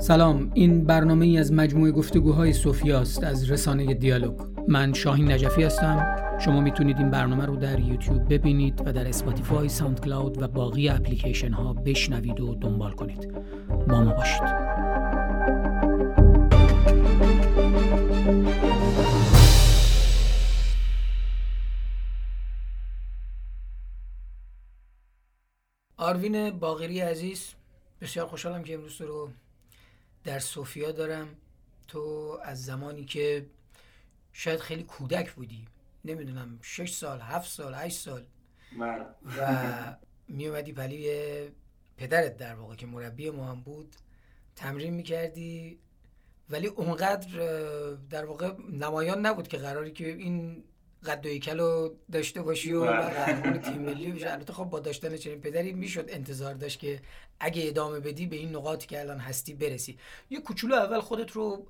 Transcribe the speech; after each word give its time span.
سلام 0.00 0.50
این 0.54 0.84
برنامه 0.84 1.26
ای 1.26 1.38
از 1.38 1.52
مجموعه 1.52 1.92
گفتگوهای 1.92 2.50
است 2.94 3.24
از 3.24 3.50
رسانه 3.50 3.94
دیالوگ. 3.94 4.40
من 4.68 4.92
شاهین 4.92 5.32
نجفی 5.32 5.62
هستم. 5.62 6.16
شما 6.38 6.60
می‌تونید 6.60 6.98
این 6.98 7.10
برنامه 7.10 7.46
رو 7.46 7.56
در 7.56 7.80
یوتیوب 7.80 8.34
ببینید 8.34 8.82
و 8.86 8.92
در 8.92 9.08
Spotify 9.08 9.68
SoundCloud 9.68 10.42
و 10.42 10.48
باقی 10.48 10.88
اپلیکیشن 10.88 11.52
ها 11.52 11.72
بشنوید 11.72 12.40
و 12.40 12.54
دنبال 12.54 12.92
کنید. 12.92 13.32
با 13.88 14.00
ما 14.04 14.12
باشید. 14.12 14.42
آروین 25.96 26.50
باغری 26.50 27.00
عزیز 27.00 27.54
بسیار 28.00 28.26
خوشحالم 28.26 28.62
که 28.62 28.74
امروز 28.74 29.00
رو 29.00 29.28
در 30.24 30.38
سوفیا 30.38 30.92
دارم. 30.92 31.36
تو 31.88 32.38
از 32.42 32.64
زمانی 32.64 33.04
که 33.04 33.46
شاید 34.32 34.60
خیلی 34.60 34.82
کودک 34.82 35.32
بودی. 35.32 35.66
نمی‌دونم 36.04 36.58
شش 36.62 36.92
سال 36.92 37.20
هفت 37.20 37.50
سال 37.50 37.74
هشت 37.74 37.98
سال. 37.98 38.26
و 39.38 39.96
می 40.28 40.46
اومدی 40.46 40.72
پلی 40.72 41.10
پدرت 41.96 42.36
در 42.36 42.54
واقع 42.54 42.74
که 42.74 42.86
مربی 42.86 43.30
ما 43.30 43.50
هم 43.50 43.60
بود 43.60 43.96
تمرین 44.56 44.94
می‌کردی. 44.94 45.78
ولی 46.50 46.66
اونقدر 46.66 47.28
در 48.10 48.24
واقع 48.24 48.52
نمایان 48.72 49.26
نبود 49.26 49.48
که 49.48 49.58
قراری 49.58 49.92
که 49.92 50.08
این 50.08 50.64
قد 51.06 51.26
و 51.26 51.28
رو 51.54 51.96
داشته 52.12 52.42
باشی 52.42 52.72
و 52.72 52.80
بله. 52.80 53.00
قهرمان 53.00 53.58
تیم 53.60 53.82
ملی 53.82 54.12
بشی 54.12 54.24
البته 54.24 54.52
خب 54.52 54.64
با 54.64 54.80
داشتن 54.80 55.16
چنین 55.16 55.40
پدری 55.40 55.72
می‌شد 55.72 56.06
انتظار 56.08 56.54
داشت 56.54 56.78
که 56.78 57.00
اگه 57.40 57.68
ادامه 57.68 58.00
بدی 58.00 58.26
به 58.26 58.36
این 58.36 58.56
نقاطی 58.56 58.86
که 58.86 59.00
الان 59.00 59.18
هستی 59.18 59.54
برسی. 59.54 59.98
یه 60.30 60.40
کوچولو 60.40 60.74
اول 60.74 61.00
خودت 61.00 61.30
رو 61.30 61.66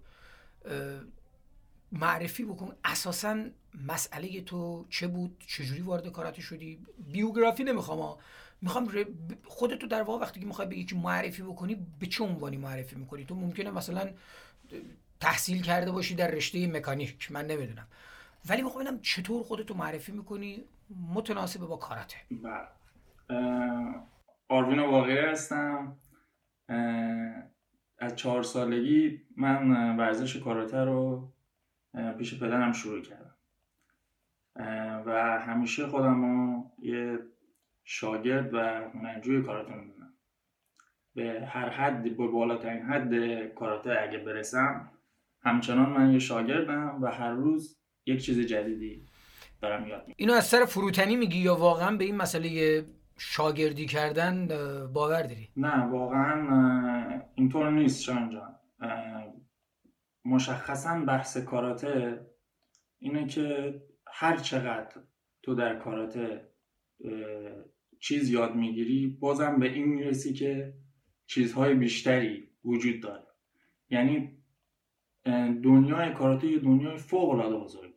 معرفی 1.92 2.44
بکن. 2.44 2.74
اساسا 2.84 3.44
مسئله 3.86 4.40
تو 4.40 4.86
چه 4.90 5.06
بود؟ 5.06 5.44
چجوری 5.46 5.80
وارد 5.80 6.12
کاراته 6.12 6.42
شدی؟ 6.42 6.78
بیوگرافی 6.98 7.64
نمی‌خوام 7.64 8.18
می‌خوام 8.62 9.06
خودتو 9.44 9.86
در 9.86 10.02
واقع 10.02 10.22
وقتی 10.22 10.40
که 10.40 10.46
می‌خوای 10.46 10.68
بگی 10.68 10.84
که 10.84 10.94
معرفی 10.96 11.42
بکنی 11.42 11.86
به 12.00 12.06
چه 12.06 12.24
عنوانی 12.24 12.56
معرفی 12.56 12.96
می‌کنی؟ 12.96 13.24
تو 13.24 13.34
ممکنه 13.34 13.70
مثلا 13.70 14.10
تحصیل 15.20 15.62
کرده 15.62 15.90
باشی 15.90 16.14
در 16.14 16.30
رشته 16.30 16.66
مکانیک. 16.66 17.32
من 17.32 17.46
نمی‌دونم. 17.46 17.86
ولی 18.48 18.62
می‌خوام 18.62 18.84
ببینم 18.84 19.00
چطور 19.00 19.42
خودتو 19.42 19.74
معرفی 19.74 20.12
می‌کنی؟ 20.12 20.64
متناسب 21.14 21.60
با 21.60 21.76
کاراته. 21.76 22.16
بله. 22.30 22.68
آروین 24.48 24.80
واقعی 24.80 25.18
هستم. 25.18 25.96
از 27.98 28.16
چهار 28.16 28.42
سالگی 28.42 29.22
من 29.36 29.96
ورزش 29.96 30.36
کاراته 30.36 30.84
رو 30.84 31.32
پیش 32.18 32.42
پدرم 32.42 32.72
شروع 32.72 33.02
کردم. 33.02 33.34
و 35.06 35.40
همیشه 35.40 35.86
خودم 35.86 36.24
رو 36.24 36.70
یه 36.78 37.18
شاگرد 37.84 38.54
و 38.54 38.58
هنرجوی 38.94 39.42
کاراته 39.42 39.74
می‌دونم. 39.74 40.14
به 41.14 41.46
هر 41.46 41.68
حد 41.68 42.02
به 42.02 42.26
بالاترین 42.26 42.82
حد 42.82 43.14
کاراته 43.54 43.98
اگه 44.00 44.18
برسم 44.18 44.90
همچنان 45.42 45.90
من 45.90 46.12
یه 46.12 46.18
شاگردم 46.18 47.02
و 47.02 47.06
هر 47.06 47.30
روز 47.30 47.80
یک 48.06 48.24
چیز 48.24 48.40
جدیدی 48.40 49.06
دارم 49.62 49.88
یاد 49.88 50.00
می‌گیرم. 50.00 50.14
اینو 50.18 50.32
از 50.32 50.46
سر 50.46 50.64
فروتنی 50.64 51.16
میگی 51.16 51.38
یا 51.38 51.56
واقعا 51.56 51.96
به 51.96 52.04
این 52.04 52.16
مسئله 52.16 52.84
شاگردی 53.18 53.86
کردن 53.86 54.46
باور 54.92 55.22
داری؟ 55.22 55.48
نه 55.56 55.84
واقعا 55.84 57.20
اینطور 57.34 57.70
نیست 57.70 58.02
شان 58.02 58.30
جان. 58.30 58.56
مشخصا 60.24 61.04
بحث 61.04 61.36
کاراته 61.36 62.26
اینه 62.98 63.26
که 63.26 63.74
هر 64.06 64.36
چقدر 64.36 65.02
تو 65.42 65.54
در 65.54 65.78
کاراته 65.78 66.48
چیز 68.00 68.30
یاد 68.30 68.54
می‌گیری 68.54 69.06
بازم 69.06 69.58
به 69.58 69.72
این 69.72 69.84
می‌رسی 69.84 70.32
که 70.32 70.74
چیزهای 71.26 71.74
بیشتری 71.74 72.48
وجود 72.64 73.00
داره. 73.00 73.26
یعنی 73.90 74.38
دنیای 75.64 76.12
کاراته 76.12 76.46
یه 76.46 76.58
دنیای 76.58 76.96
فوق 76.96 77.30
العاده 77.30 77.56
بزرگ 77.56 77.89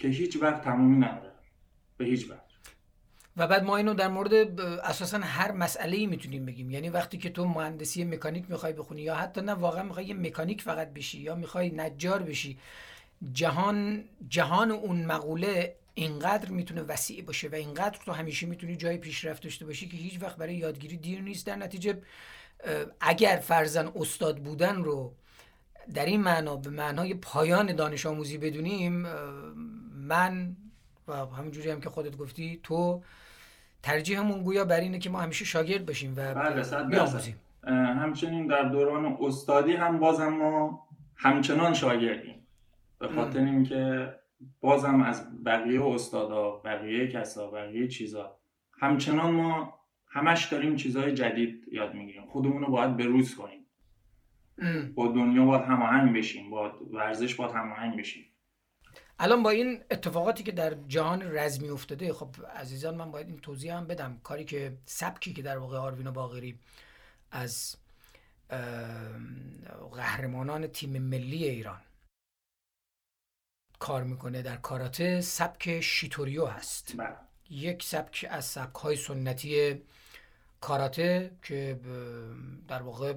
که 0.00 0.08
هیچ 0.08 0.36
وقت 0.42 0.64
تمومی 0.64 0.96
نداره. 0.96 1.32
به 1.96 2.04
هیچ 2.04 2.30
وقت 2.30 2.40
و 3.36 3.46
بعد 3.46 3.64
ما 3.64 3.76
اینو 3.76 3.94
در 3.94 4.08
مورد 4.08 4.60
اساسا 4.60 5.18
هر 5.18 5.52
مسئله 5.52 5.96
ای 5.96 6.06
می‌تونیم 6.06 6.46
بگیم. 6.46 6.70
یعنی 6.70 6.88
وقتی 6.88 7.18
که 7.18 7.30
تو 7.30 7.44
مهندسی 7.44 8.04
مکانیک 8.04 8.50
می‌خوای 8.50 8.72
بخونی 8.72 9.02
یا 9.02 9.14
حتی 9.14 9.40
نه 9.40 9.52
واقعا 9.52 9.82
می‌خوای 9.82 10.12
مکانیک 10.12 10.62
فقط 10.62 10.92
بشی 10.92 11.20
یا 11.20 11.34
می‌خوای 11.34 11.70
نجار 11.70 12.22
بشی 12.22 12.58
جهان 13.32 14.04
جهان 14.28 14.70
اون 14.70 15.04
مقوله 15.04 15.76
اینقدر 15.94 16.50
می‌تونه 16.50 16.82
وسیع 16.82 17.22
باشه 17.24 17.48
و 17.48 17.54
اینقدر 17.54 17.98
تو 18.04 18.12
همیشه 18.12 18.46
می‌تونی 18.46 18.76
جای 18.76 18.96
پیشرفت 18.98 19.42
داشته 19.42 19.66
باشی 19.66 19.88
که 19.88 19.96
هیچ 19.96 20.22
وقت 20.22 20.36
برای 20.36 20.54
یادگیری 20.54 20.96
دیر 20.96 21.20
نیست. 21.20 21.46
در 21.46 21.56
نتیجه 21.56 22.02
اگر 23.00 23.36
فرزن 23.36 23.92
استاد 23.96 24.38
بودن 24.38 24.76
رو 24.76 25.14
در 25.94 26.04
این 26.04 26.20
معنا 26.20 26.56
به 26.56 26.70
معنای 26.70 27.14
پایان 27.14 27.74
دانش 27.74 28.06
آموزی 28.06 28.38
بدونیم 28.38 29.06
من 30.10 30.56
و 31.08 31.12
همینجوری 31.12 31.70
هم 31.70 31.80
که 31.80 31.90
خودت 31.90 32.16
گفتی 32.16 32.60
تو 32.62 33.02
ترجیحمون 33.82 34.42
گویا 34.42 34.64
بر 34.64 34.80
اینه 34.80 34.98
که 34.98 35.10
ما 35.10 35.20
همیشه 35.20 35.44
شاگرد 35.44 35.86
باشیم 35.86 36.14
و 36.16 36.34
بله 36.34 36.64
همچنین 37.72 38.46
در 38.46 38.62
دوران 38.62 39.16
استادی 39.20 39.72
هم 39.72 39.98
بازم 39.98 40.28
ما 40.28 40.88
همچنان 41.16 41.74
شاگردیم. 41.74 42.46
به 42.98 43.08
خاطر 43.08 43.38
اینکه 43.38 44.14
بازم 44.60 45.02
از 45.02 45.44
بقیه 45.44 45.84
استادا 45.84 46.50
بقیه 46.50 47.08
کسا 47.08 47.50
بقیه 47.50 47.88
چیزا 47.88 48.36
همچنان 48.80 49.30
ما 49.30 49.80
همش 50.06 50.44
داریم 50.44 50.76
چیزهای 50.76 51.14
جدید 51.14 51.64
یاد 51.72 51.94
می‌گیریم. 51.94 52.26
خودمون 52.26 52.62
رو 52.62 52.70
باید 52.70 52.96
بروز 52.96 53.34
کنیم. 53.34 53.66
با 54.94 55.08
دنیا 55.08 55.44
باید 55.44 55.62
هماهنگ 55.62 56.16
بشیم 56.16 56.50
با 56.50 56.72
ورزش 56.92 57.34
باید 57.34 57.52
هماهنگ 57.52 57.98
بشیم. 57.98 58.24
الان 59.22 59.42
با 59.42 59.50
این 59.50 59.84
اتفاقاتی 59.90 60.42
که 60.42 60.52
در 60.52 60.74
جهان 60.88 61.22
رزمی 61.22 61.68
افتاده 61.68 62.12
خب 62.12 62.28
عزیزان 62.56 62.94
من 62.94 63.10
باید 63.10 63.28
این 63.28 63.38
توضیح 63.38 63.76
هم 63.76 63.86
بدم. 63.86 64.20
کاری 64.24 64.44
که 64.44 64.78
سبکی 64.86 65.32
که 65.32 65.42
در 65.42 65.58
واقع 65.58 65.78
آروین 65.78 66.10
باغری 66.10 66.58
از 67.30 67.76
قهرمانان 69.92 70.66
تیم 70.66 71.02
ملی 71.02 71.44
ایران 71.48 71.80
کار 73.78 74.02
می‌کنه 74.04 74.42
در 74.42 74.56
کاراته 74.56 75.20
سبک 75.20 75.80
شیتوریو 75.80 76.46
هست. 76.46 76.96
بله. 76.96 77.16
یک 77.50 77.82
سبک 77.82 78.26
از 78.30 78.44
سبک 78.44 78.74
های 78.74 78.96
سنتی 78.96 79.82
کاراته 80.60 81.30
که 81.42 81.80
در 82.68 82.82
واقع 82.82 83.14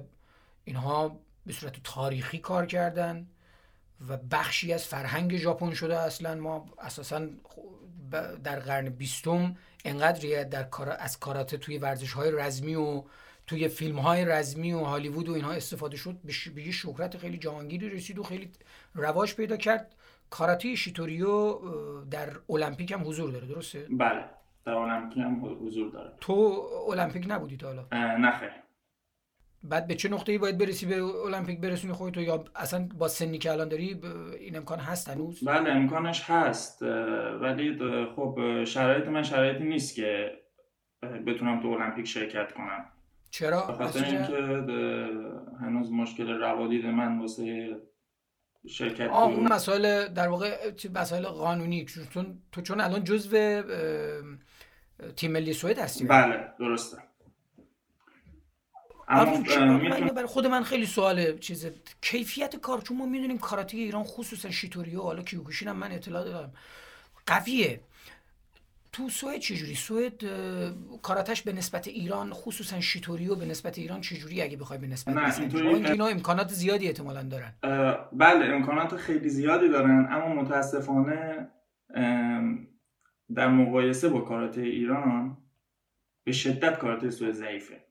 اینها 0.64 1.20
به 1.46 1.52
صورت 1.52 1.82
تاریخی 1.82 2.38
کار 2.38 2.66
کردن. 2.66 3.26
و 4.08 4.16
بخشی 4.16 4.72
از 4.72 4.86
فرهنگ 4.86 5.36
ژاپن 5.36 5.74
شده 5.74 5.98
اصلا. 5.98 6.34
ما 6.34 6.66
اساسا 6.78 7.26
در 8.44 8.60
قرن 8.60 8.88
بیستم 8.88 9.56
انقدر 9.84 10.42
در 10.42 10.62
کار 10.62 10.96
از 10.98 11.20
کاراته 11.20 11.56
توی 11.56 11.78
ورزش 11.78 12.12
های 12.12 12.30
رزمی 12.30 12.74
و 12.74 13.02
توی 13.46 13.68
فیلم 13.68 13.98
های 13.98 14.24
رزمی 14.24 14.72
و 14.72 14.78
هالیوود 14.84 15.28
و 15.28 15.32
اینها 15.32 15.52
استفاده 15.52 15.96
شد. 15.96 16.16
به 16.54 16.62
یه 16.62 16.72
شهرت 16.72 17.18
خیلی 17.18 17.38
جهانگیری 17.38 17.90
رسید 17.90 18.18
و 18.18 18.22
خیلی 18.22 18.52
رواج 18.94 19.34
پیدا 19.34 19.56
کرد. 19.56 19.94
کاراته 20.30 20.74
شیتوریو 20.74 21.58
در 22.10 22.28
المپیک 22.50 22.92
هم 22.92 23.08
حضور 23.08 23.30
داره 23.30 23.46
درسته؟ 23.46 23.86
بله 23.90 24.24
در 24.64 24.72
المپیک 24.72 25.18
هم 25.18 25.66
حضور 25.66 25.90
داره. 25.90 26.12
تو 26.20 26.32
المپیک 26.90 27.24
نبودی 27.28 27.56
تا 27.56 27.66
حالا؟ 27.66 28.16
نه 28.16 28.30
خیلی 28.38 28.63
بعد 29.64 29.86
به 29.86 29.94
چه 29.94 30.08
نقطه 30.08 30.32
ای 30.32 30.38
باید 30.38 30.58
برسی 30.58 30.86
به 30.86 31.02
المپیک 31.04 31.60
برسونی 31.60 31.92
خودتو 31.92 32.20
یا 32.20 32.44
اصلا 32.56 32.88
با 32.98 33.08
سنی 33.08 33.38
که 33.38 33.52
الان 33.52 33.68
داری 33.68 34.00
این 34.38 34.56
امکان 34.56 34.78
هست 34.78 35.08
هنوز؟ 35.08 35.44
بله 35.44 35.70
امکانش 35.70 36.30
هست 36.30 36.82
ولی 37.42 37.78
خب 38.16 38.64
شرایط 38.64 39.06
من 39.06 39.22
شرایطی 39.22 39.64
نیست 39.64 39.94
که 39.94 40.32
بتونم 41.26 41.62
تو 41.62 41.68
المپیک 41.68 42.06
شرکت 42.06 42.52
کنم. 42.52 42.84
چرا؟ 43.30 43.60
خاطر 43.60 44.04
اینکه 44.04 44.36
هنوز 45.60 45.92
مشکل 45.92 46.28
روادید 46.28 46.86
من 46.86 47.18
واسه 47.18 47.76
شرکت 48.68 49.08
آه 49.10 49.28
اون 49.28 49.52
مسائل 49.52 50.08
در 50.08 50.28
واقع 50.28 50.72
مسائل 50.94 51.24
قانونی. 51.24 51.84
چون 51.84 52.42
تو 52.52 52.60
چون 52.60 52.80
الان 52.80 53.04
جزو 53.04 53.62
تیم 55.16 55.32
ملی 55.32 55.52
سوئد 55.52 55.78
هستی. 55.78 56.04
بله 56.04 56.48
درسته. 56.58 56.98
اما 59.08 60.12
برای 60.12 60.26
خود 60.26 60.46
من 60.46 60.62
خیلی 60.62 60.86
سوال 60.86 61.38
چیز 61.38 61.66
کیفیت 62.02 62.56
کار 62.56 62.80
چون 62.80 62.96
ما 62.96 63.06
می‌دونیم 63.06 63.38
کاراته 63.38 63.76
ایران 63.76 64.04
خصوصا 64.04 64.50
شیتوریو 64.50 65.00
حالا 65.00 65.22
کیوکوشین 65.22 65.68
هم 65.68 65.76
من 65.76 65.92
اطلاع 65.92 66.24
دارم. 66.24 66.52
قویه. 67.26 67.80
تو 68.92 69.08
سوئد 69.08 69.40
چجوری؟ 69.40 69.74
سوئد 69.74 70.24
کاراتش 71.02 71.42
به 71.42 71.52
نسبت 71.52 71.88
ایران 71.88 72.32
خصوصا 72.32 72.80
شیتوریو 72.80 73.34
به 73.34 73.46
نسبت 73.46 73.78
ایران 73.78 74.00
چجوری؟ 74.00 74.42
اگه 74.42 74.56
بخوای 74.56 74.78
به 74.78 74.86
نسبت 74.86 75.14
نه 75.14 75.38
اینطوری 75.38 75.68
اینا 75.68 76.06
امکانات 76.06 76.48
زیادی 76.48 76.86
احتمالا 76.86 77.22
دارن. 77.22 77.52
بله 78.12 78.54
امکانات 78.54 78.96
خیلی 78.96 79.28
زیادی 79.28 79.68
دارن 79.68 80.08
اما 80.10 80.42
متاسفانه 80.42 81.48
در 83.34 83.48
مقایسه 83.48 84.08
با 84.08 84.20
کاراته 84.20 84.60
ایران 84.60 85.38
به 86.24 86.32
شدت 86.32 86.78
کاراته 86.78 87.10
سوئد 87.10 87.32
ضعیفه. 87.32 87.84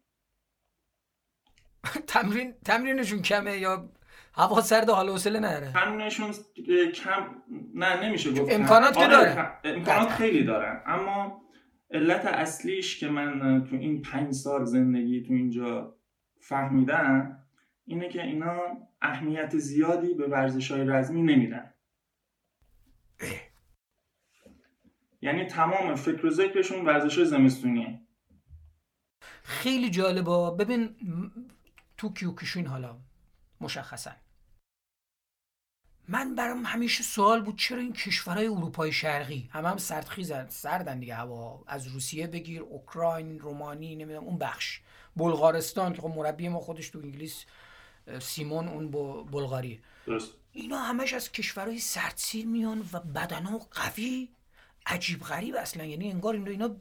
تمرین 2.07 2.53
تمرینشون 2.65 3.21
کمه 3.21 3.57
یا 3.57 3.89
هوا 4.35 4.61
سرد 4.61 4.89
و 4.89 4.93
حال 4.93 5.09
حوصله 5.09 5.39
نداره؟ 5.39 5.71
تمرینشون 5.71 6.31
کم 6.95 7.35
نه 7.73 8.05
نمیشه 8.05 8.31
گفت 8.31 8.53
امکانات 8.53 8.93
که 8.97 9.03
آره، 9.03 9.11
داره. 9.11 9.57
امکانات 9.63 10.09
خیلی 10.09 10.43
دارن 10.43 10.81
اما 10.85 11.41
علت 11.91 12.25
اصلیش 12.25 12.99
که 12.99 13.07
من 13.07 13.63
تو 13.63 13.75
این 13.75 14.01
پنج 14.01 14.33
سال 14.33 14.65
زندگی 14.65 15.23
تو 15.23 15.33
اینجا 15.33 15.95
فهمیدم 16.39 17.37
اینه 17.85 18.09
که 18.09 18.23
اینا 18.23 18.59
اهمیت 19.01 19.57
زیادی 19.57 20.13
به 20.13 20.27
ورزش 20.27 20.71
های 20.71 20.83
رزمی 20.83 21.21
نمیدن. 21.21 21.73
یعنی 25.21 25.45
تمام 25.45 25.95
فکر 25.95 26.25
و 26.25 26.29
ذکرشون 26.29 26.85
ورزش 26.85 27.19
زمستونیه. 27.19 27.99
خیلی 29.43 29.89
جالبا 29.89 30.51
ببین 30.51 30.95
تو 32.03 32.13
کیوکیشون 32.13 32.65
حالا؟ 32.65 32.99
مشخصا. 33.61 34.11
من 36.07 36.35
برام 36.35 36.65
همیشه 36.65 37.03
سوال 37.03 37.41
بود 37.41 37.57
چرا 37.57 37.79
این 37.79 37.93
کشورهای 37.93 38.47
اروپای 38.47 38.91
شرقی؟ 38.91 39.49
هم 39.53 39.65
هم 39.65 39.77
سردخیزن 39.77 40.47
سردن 40.49 40.99
دیگه 40.99 41.15
هوا. 41.15 41.63
از 41.67 41.87
روسیه 41.87 42.27
بگیر 42.27 42.61
اوکراین 42.61 43.39
رومانی 43.39 43.95
نمی‌دونم 43.95 44.23
اون 44.23 44.37
بخش. 44.37 44.81
بلغارستان 45.15 45.93
که 45.93 46.01
خب 46.01 46.07
مربی 46.07 46.49
ما 46.49 46.59
خودش 46.59 46.89
تو 46.89 46.99
انگلیس 46.99 47.45
سیمون 48.21 48.67
اون 48.67 48.91
بلغاری. 49.23 49.81
اینا 50.51 50.77
همش 50.77 51.13
از 51.13 51.31
کشورهای 51.31 51.79
سردسیر 51.79 52.45
میان 52.45 52.89
و 52.93 52.99
بدنا 52.99 53.57
قوی. 53.57 54.29
عجیب 54.85 55.21
غریب 55.21 55.55
اصلا. 55.55 55.85
یعنی 55.85 56.11
انگار 56.11 56.33
اینا 56.33 56.51
اینا 56.51 56.75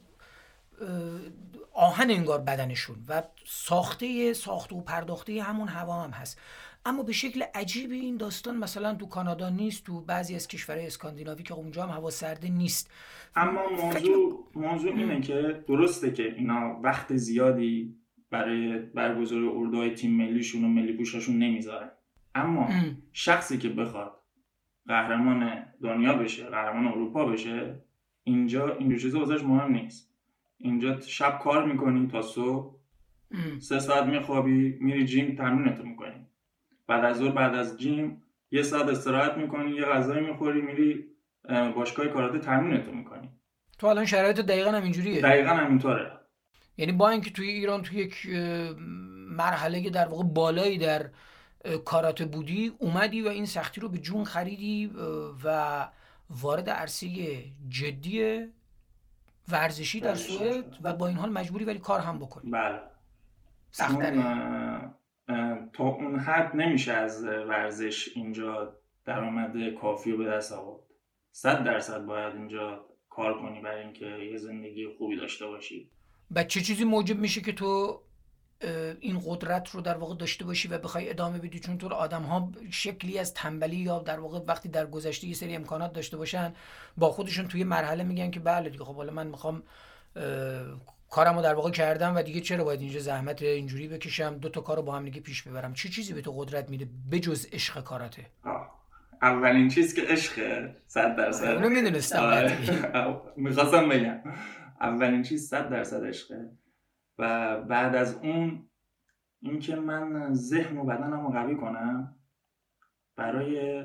آهن 1.73 2.11
انگار 2.11 2.41
بدنشون 2.41 2.95
و 3.07 3.23
ساخته 3.45 4.33
ساخته 4.33 4.75
و 4.75 4.81
پرداخته 4.81 5.43
همون 5.43 5.67
هوا 5.67 6.03
هم 6.03 6.09
هست. 6.09 6.39
اما 6.85 7.03
به 7.03 7.13
شکل 7.13 7.43
عجیبی 7.55 7.99
این 7.99 8.17
داستان 8.17 8.57
مثلا 8.57 8.95
تو 8.95 9.07
کانادا 9.07 9.49
نیست 9.49 9.85
تو 9.85 10.01
بعضی 10.01 10.35
از 10.35 10.47
کشورهای 10.47 10.87
اسکاندیناوی 10.87 11.43
که 11.43 11.53
اونجا 11.53 11.83
هم 11.83 11.89
هوا 11.89 12.09
سرده 12.09 12.49
نیست. 12.49 12.91
اما 13.35 13.61
موضوع, 13.69 14.47
موضوع 14.55 14.95
اینه 14.95 15.21
که 15.21 15.63
درسته 15.67 16.13
که 16.13 16.33
اینا 16.33 16.79
وقت 16.83 17.15
زیادی 17.15 17.95
برای 18.29 18.79
برگزاری 18.79 19.47
اردوهای 19.47 19.93
تیم 19.93 20.11
ملیشون 20.11 20.63
و 20.63 20.67
ملی 20.67 20.93
پوشاشون 20.93 21.37
نمی‌ذارن 21.39 21.91
اما 22.35 22.69
شخصی 23.11 23.57
که 23.57 23.69
بخواد 23.69 24.19
قهرمان 24.87 25.65
دنیا 25.83 26.13
بشه 26.13 26.43
قهرمان 26.43 26.87
اروپا 26.87 27.25
بشه 27.25 27.83
اینجا 28.23 28.75
این 28.75 28.97
چیزا 28.97 29.19
واسش 29.19 29.43
مهم 29.43 29.71
نیست. 29.71 30.12
اینجا 30.63 30.99
شب 30.99 31.39
کار 31.43 31.65
می‌کنی 31.65 32.07
تا 32.07 32.21
صبح؟ 32.21 32.75
سه 33.59 33.79
ساعت 33.79 34.03
میخوابی 34.03 34.77
میری 34.81 35.05
جیم 35.05 35.35
تمرینتو 35.35 35.83
می‌کنی. 35.83 36.27
بعد 36.87 37.05
از 37.05 37.17
ظهر 37.17 37.31
بعد 37.31 37.55
از 37.55 37.79
جیم 37.79 38.23
یه 38.51 38.63
ساعت 38.63 38.89
استراحت 38.89 39.37
می‌کنی 39.37 39.71
یه 39.71 39.85
غذای 39.85 40.21
می‌خوری 40.21 40.61
میری 40.61 41.05
باشگاه 41.75 42.07
کاراته 42.07 42.39
تمرینتو 42.39 42.91
می‌کنی. 42.91 43.29
تو 43.77 43.87
الان 43.87 44.05
شرایط 44.05 44.39
دقیقا 44.39 44.71
هم 44.71 44.83
اینجوریه. 44.83 45.21
دقیقا 45.21 45.49
همینطوره. 45.49 46.11
یعنی 46.77 46.91
با 46.91 47.09
اینکه 47.09 47.31
توی 47.31 47.47
ایران 47.47 47.81
توی 47.81 47.97
یک 47.97 48.27
مرحله 49.29 49.89
در 49.89 50.07
واقع 50.07 50.23
بالایی 50.23 50.77
در 50.77 51.09
کاراته 51.85 52.25
بودی 52.25 52.71
اومدی 52.79 53.21
و 53.21 53.27
این 53.27 53.45
سختی 53.45 53.81
رو 53.81 53.89
به 53.89 53.97
جون 53.97 54.23
خریدی 54.23 54.91
و 55.43 55.87
وارد 56.29 56.69
عرصه 56.69 57.07
جدی 57.69 58.45
ورزشی 59.51 59.99
در 59.99 60.15
سوئد 60.15 60.77
و 60.83 60.93
با 60.93 61.07
این 61.07 61.17
حال 61.17 61.29
مجبوری 61.29 61.65
ولی 61.65 61.79
کار 61.79 61.99
هم 61.99 62.19
بکنی. 62.19 62.51
بله. 62.51 62.79
تا 65.73 65.83
اون 65.83 66.19
حد 66.19 66.55
نمیشه 66.55 66.93
از 66.93 67.23
ورزش 67.23 68.09
اینجا 68.15 68.77
درآمد 69.05 69.73
کافی 69.81 70.11
رو 70.11 70.17
به 70.17 70.25
دست 70.25 70.51
آورد. 70.51 70.83
صد 71.31 71.63
درصد 71.63 72.05
باید 72.05 72.35
اینجا 72.35 72.85
کار 73.09 73.41
کنی 73.41 73.61
برای 73.61 73.83
اینکه 73.83 74.05
یه 74.05 74.37
زندگی 74.37 74.87
خوبی 74.97 75.15
داشته 75.15 75.47
باشی. 75.47 75.89
و 76.31 76.43
چه 76.43 76.61
چیزی 76.61 76.83
موجب 76.83 77.19
میشه 77.19 77.41
که 77.41 77.51
تو 77.51 78.01
این 78.99 79.21
قدرت 79.25 79.69
رو 79.69 79.81
در 79.81 79.97
واقع 79.97 80.15
داشته 80.15 80.45
باشی 80.45 80.67
و 80.67 80.77
بخوای 80.77 81.09
ادامه 81.09 81.39
بدی. 81.39 81.59
چون 81.59 81.77
تو 81.77 81.87
آدم 81.87 82.21
ها 82.21 82.51
شکلی 82.71 83.19
از 83.19 83.33
تنبلی 83.33 83.75
یا 83.75 83.99
در 83.99 84.19
واقع 84.19 84.39
وقتی 84.47 84.69
در 84.69 84.85
گذشته 84.85 85.27
یه 85.27 85.33
سری 85.33 85.55
امکانات 85.55 85.93
داشته 85.93 86.17
باشن 86.17 86.53
با 86.97 87.11
خودشون 87.11 87.47
توی 87.47 87.63
مرحله 87.63 88.03
میگن 88.03 88.31
که 88.31 88.39
بله 88.39 88.69
دیگه 88.69 88.83
خب 88.83 88.95
حالا 88.95 89.13
من 89.13 89.27
می‌خوام 89.27 89.63
کارمو 91.09 91.41
در 91.41 91.53
واقع 91.53 91.71
کردم 91.71 92.15
و 92.15 92.21
دیگه 92.21 92.41
چرا 92.41 92.63
باید 92.63 92.81
اینجا 92.81 92.99
زحمت 92.99 93.41
اینجوری 93.41 93.87
بکشم؟ 93.87 94.37
دو 94.37 94.49
تا 94.49 94.61
کارو 94.61 94.81
با 94.81 94.95
هم 94.95 95.05
دیگه 95.05 95.21
پیش 95.21 95.43
ببرم. 95.43 95.73
چه 95.73 95.89
چی 95.89 95.95
چیزی 95.95 96.13
به 96.13 96.21
تو 96.21 96.31
قدرت 96.31 96.69
میده 96.69 96.87
بجز 97.11 97.47
عشق 97.51 97.83
کاراته؟ 97.83 98.25
اولین 99.21 99.69
چیز 99.69 99.93
که 99.93 100.01
عشقه 100.01 100.75
صد 100.87 101.15
درصد 101.15 101.47
اونو 101.47 101.69
می‌دونستم 101.69 102.19
آره. 102.19 102.57
می‌خواستم 103.35 103.89
بگم. 103.89 104.19
اولین 104.81 105.23
چیز 105.23 105.49
صد 105.49 105.69
درصد 105.69 106.05
عشقه. 106.05 106.49
و 107.17 107.61
بعد 107.61 107.95
از 107.95 108.15
اون 108.15 108.69
اینکه 109.41 109.75
من 109.75 110.33
ذهن 110.33 110.77
و 110.77 110.85
بدنم 110.85 111.25
رو 111.25 111.31
قوی 111.31 111.57
کنم 111.57 112.19
برای 113.15 113.83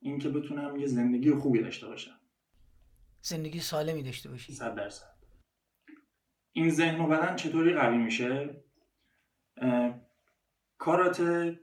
اینکه 0.00 0.28
بتونم 0.28 0.76
یه 0.76 0.86
زندگی 0.86 1.34
خوبی 1.34 1.62
داشته 1.62 1.86
باشم. 1.86 2.20
زندگی 3.20 3.60
سالمی 3.60 4.02
داشته 4.02 4.30
باشی. 4.30 4.52
صد 4.52 4.74
درصد. 4.74 5.14
این 6.52 6.70
ذهن 6.70 7.00
و 7.00 7.06
بدن 7.06 7.36
چطوری 7.36 7.74
قوی 7.74 7.98
میشه؟ 7.98 8.62
کاراته 10.78 11.60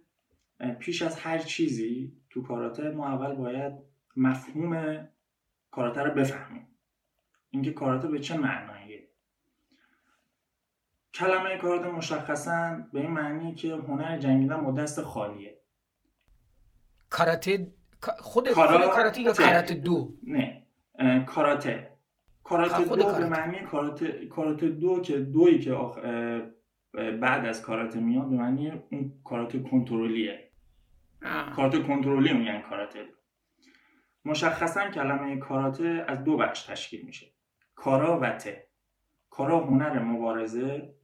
پیش 0.80 1.02
از 1.02 1.20
هر 1.20 1.38
چیزی 1.38 2.22
تو 2.30 2.42
کاراته 2.42 2.90
ما 2.90 3.08
اول 3.08 3.36
باید 3.36 3.74
مفهوم 4.16 5.08
کاراته 5.72 6.02
رو 6.04 6.14
بفهمیم. 6.14 6.68
اینکه 7.50 7.72
کاراته 7.72 8.08
به 8.08 8.20
چه 8.20 8.38
معناییه 8.38 8.77
کلمه 11.18 11.58
کاراته 11.58 11.92
مشخصا 11.92 12.88
به 12.94 13.00
این 13.00 13.12
معنی 13.12 13.56
که 13.56 13.76
هنر 13.76 14.18
جنگیدن 14.18 14.64
با 14.64 14.72
دست 14.72 15.02
خالیه. 15.02 15.62
کاراته 17.10 17.74
خود 18.20 18.50
کاراته 18.50 19.22
یا 19.22 19.34
کاراته 19.34 19.74
دو؟ 19.74 20.14
نه. 20.24 20.68
کاراته. 21.26 21.92
کاراته 22.44 22.84
دو 22.84 22.96
به 22.96 23.30
معنی 23.30 23.60
کاراته 23.60 24.26
کاراته 24.26 24.70
دو 24.70 25.02
که 25.02 25.20
دوی 25.20 25.60
که 25.60 25.78
بعد 27.22 27.46
از 27.46 27.62
کاراته 27.62 28.00
میاد 28.00 28.30
به 28.30 28.36
معنی 28.36 28.72
اون 28.92 29.22
کاراته 29.24 29.60
کنترلیه. 29.60 30.52
کاراته 31.56 31.80
کنترلی 31.80 32.34
میگن 32.34 32.62
کاراته. 32.62 33.06
مشخصا 34.26 34.90
کلمه 34.90 35.38
کاراته 35.38 36.06
از 36.08 36.24
دو 36.24 36.38
بخش 36.38 36.64
تشکیل 36.64 37.06
میشه. 37.06 37.28
کارا 37.76 38.20
و 38.20 38.30
ته. 38.30 38.68
کارا 39.30 39.60
هنر 39.60 40.00
مبارزه 40.00 40.97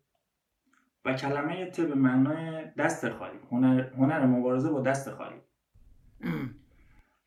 و 1.05 1.13
کلمه 1.13 1.65
ته 1.65 1.85
به 1.85 1.95
معنای 1.95 2.65
دست 2.77 3.09
خالی. 3.09 3.39
هنر, 3.51 3.81
هنر 3.81 4.25
مبارزه 4.25 4.69
با 4.69 4.81
دست 4.81 5.09
خالی. 5.09 5.41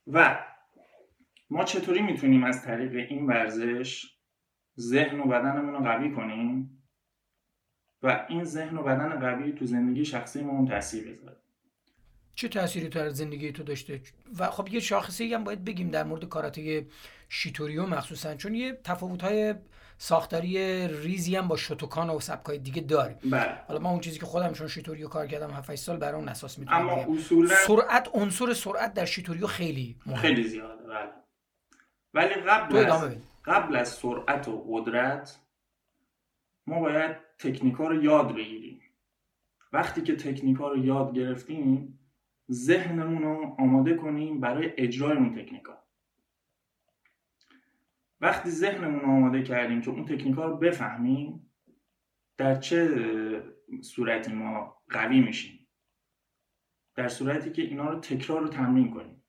و 0.07 0.39
ما 1.51 1.65
چطوری 1.65 2.03
می‌تونیم 2.03 2.45
از 2.45 2.65
طریق 2.65 3.11
این 3.11 3.27
ورزش 3.27 4.17
ذهن 4.79 5.21
و 5.21 5.25
بدنمون 5.25 5.75
رو 5.75 5.81
قوی 5.81 6.13
کنیم؟ 6.13 6.83
و 8.03 8.27
این 8.29 8.45
ذهن 8.45 8.77
و 8.77 8.83
بدن 8.83 9.21
قوی 9.21 9.53
تو 9.53 9.67
زندگی 9.67 10.05
شخصی 10.05 10.45
ما 10.45 10.67
تاثیر 10.69 11.13
بذاره. 11.13 11.46
چه 12.37 12.49
تأثیری 12.49 12.89
تو 12.89 13.11
زندگی 13.11 13.53
تو 13.53 13.63
داشته؟ 13.63 14.01
و 14.39 14.51
خب 14.51 14.69
یه 14.69 14.81
شاخصه 14.81 15.31
هم 15.35 15.45
باید 15.45 15.65
بگیم 15.65 15.91
در 15.91 16.05
مورد 16.05 16.29
کاراته 16.29 16.87
شیتوریو 17.29 17.87
مخصوصا 17.87 18.35
چون 18.35 18.55
یه 18.55 18.79
تفاوت 18.85 19.23
های 19.23 19.55
ساختاری 19.99 20.89
ریزی 20.89 21.37
هم 21.37 21.49
با 21.49 21.57
شوتوکان 21.57 22.11
و 22.11 22.21
سبکای 22.21 22.59
دیگه 22.59 22.83
داره. 22.83 23.19
بله. 23.25 23.59
حالا 23.69 23.81
من 23.81 23.91
اون 23.91 24.01
چیزی 24.01 24.19
که 24.19 24.27
خودم 24.27 24.53
چون 24.53 24.69
شیتوریو 24.69 25.09
کار 25.09 25.27
کردم 25.27 25.51
7 25.51 25.75
سال 25.75 25.97
برای 25.97 26.15
اون 26.15 26.29
اساس 26.29 26.59
می‌تونم 26.59 26.89
اما 26.89 27.17
اصولا 27.17 27.55
سرعت 27.67 28.09
عنصر 28.15 28.53
سرعت 28.53 28.95
در 28.95 29.05
شیتوریو 29.05 29.47
خیلی 29.47 29.97
مهمه. 30.07 30.21
خیلی 30.21 30.43
زیاده 30.43 30.85
بله. 30.85 31.13
ولی 32.15 32.35
قبل 32.35 32.77
از 32.77 33.17
قبل 33.45 33.77
از 33.77 33.89
سرعت 33.89 34.49
و 34.49 34.65
قدرت 34.69 35.41
ما 36.67 36.81
باید 36.81 37.17
تکنیکا 37.39 37.89
رو 37.89 38.05
یاد 38.05 38.35
بگیریم. 38.35 38.81
وقتی 39.73 40.03
که 40.03 40.17
تکنیکا 40.17 40.69
رو 40.69 40.85
یاد 40.85 41.15
گرفتیم 41.15 41.99
ذهنمون 42.51 43.23
رو 43.23 43.57
آماده 43.59 43.95
کنیم 43.95 44.41
برای 44.41 44.73
اجرای 44.77 45.17
اون 45.17 45.43
تکنیکا. 45.43 45.83
وقتی 48.21 48.51
ذهنمون 48.51 49.01
رو 49.01 49.07
آماده 49.07 49.43
کردیم 49.43 49.81
که 49.81 49.91
اون 49.91 50.05
تکنیک 50.05 50.35
ها 50.35 50.45
رو 50.45 50.57
بفهمیم 50.57 51.51
در 52.37 52.55
چه 52.55 52.89
صورتی 53.83 54.33
ما 54.33 54.77
قوی 54.89 55.21
میشیم؟ 55.21 55.69
در 56.95 57.09
صورتی 57.09 57.51
که 57.51 57.63
اینا 57.63 57.91
رو 57.91 58.01
تکرار 58.01 58.41
رو 58.41 58.49
تمرین 58.49 58.91
کنیم. 58.91 59.23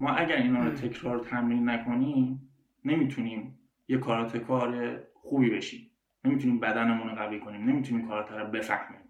ما 0.00 0.10
اگر 0.10 0.36
اینا 0.36 0.64
رو 0.64 0.70
تکرار 0.70 1.18
رو 1.18 1.24
تمرین 1.24 1.68
نکنیم 1.68 2.52
نمی‌تونیم 2.84 3.58
یه 3.88 3.98
کاراتکار 3.98 5.00
خوبی 5.14 5.50
بشیم. 5.50 5.90
نمی‌تونیم 6.24 6.60
بدنمون 6.60 7.08
رو 7.08 7.14
قوی 7.14 7.40
کنیم. 7.40 7.70
نمی‌تونیم 7.70 8.08
کاراته 8.08 8.34
رو 8.34 8.50
بفهمیم. 8.50 9.00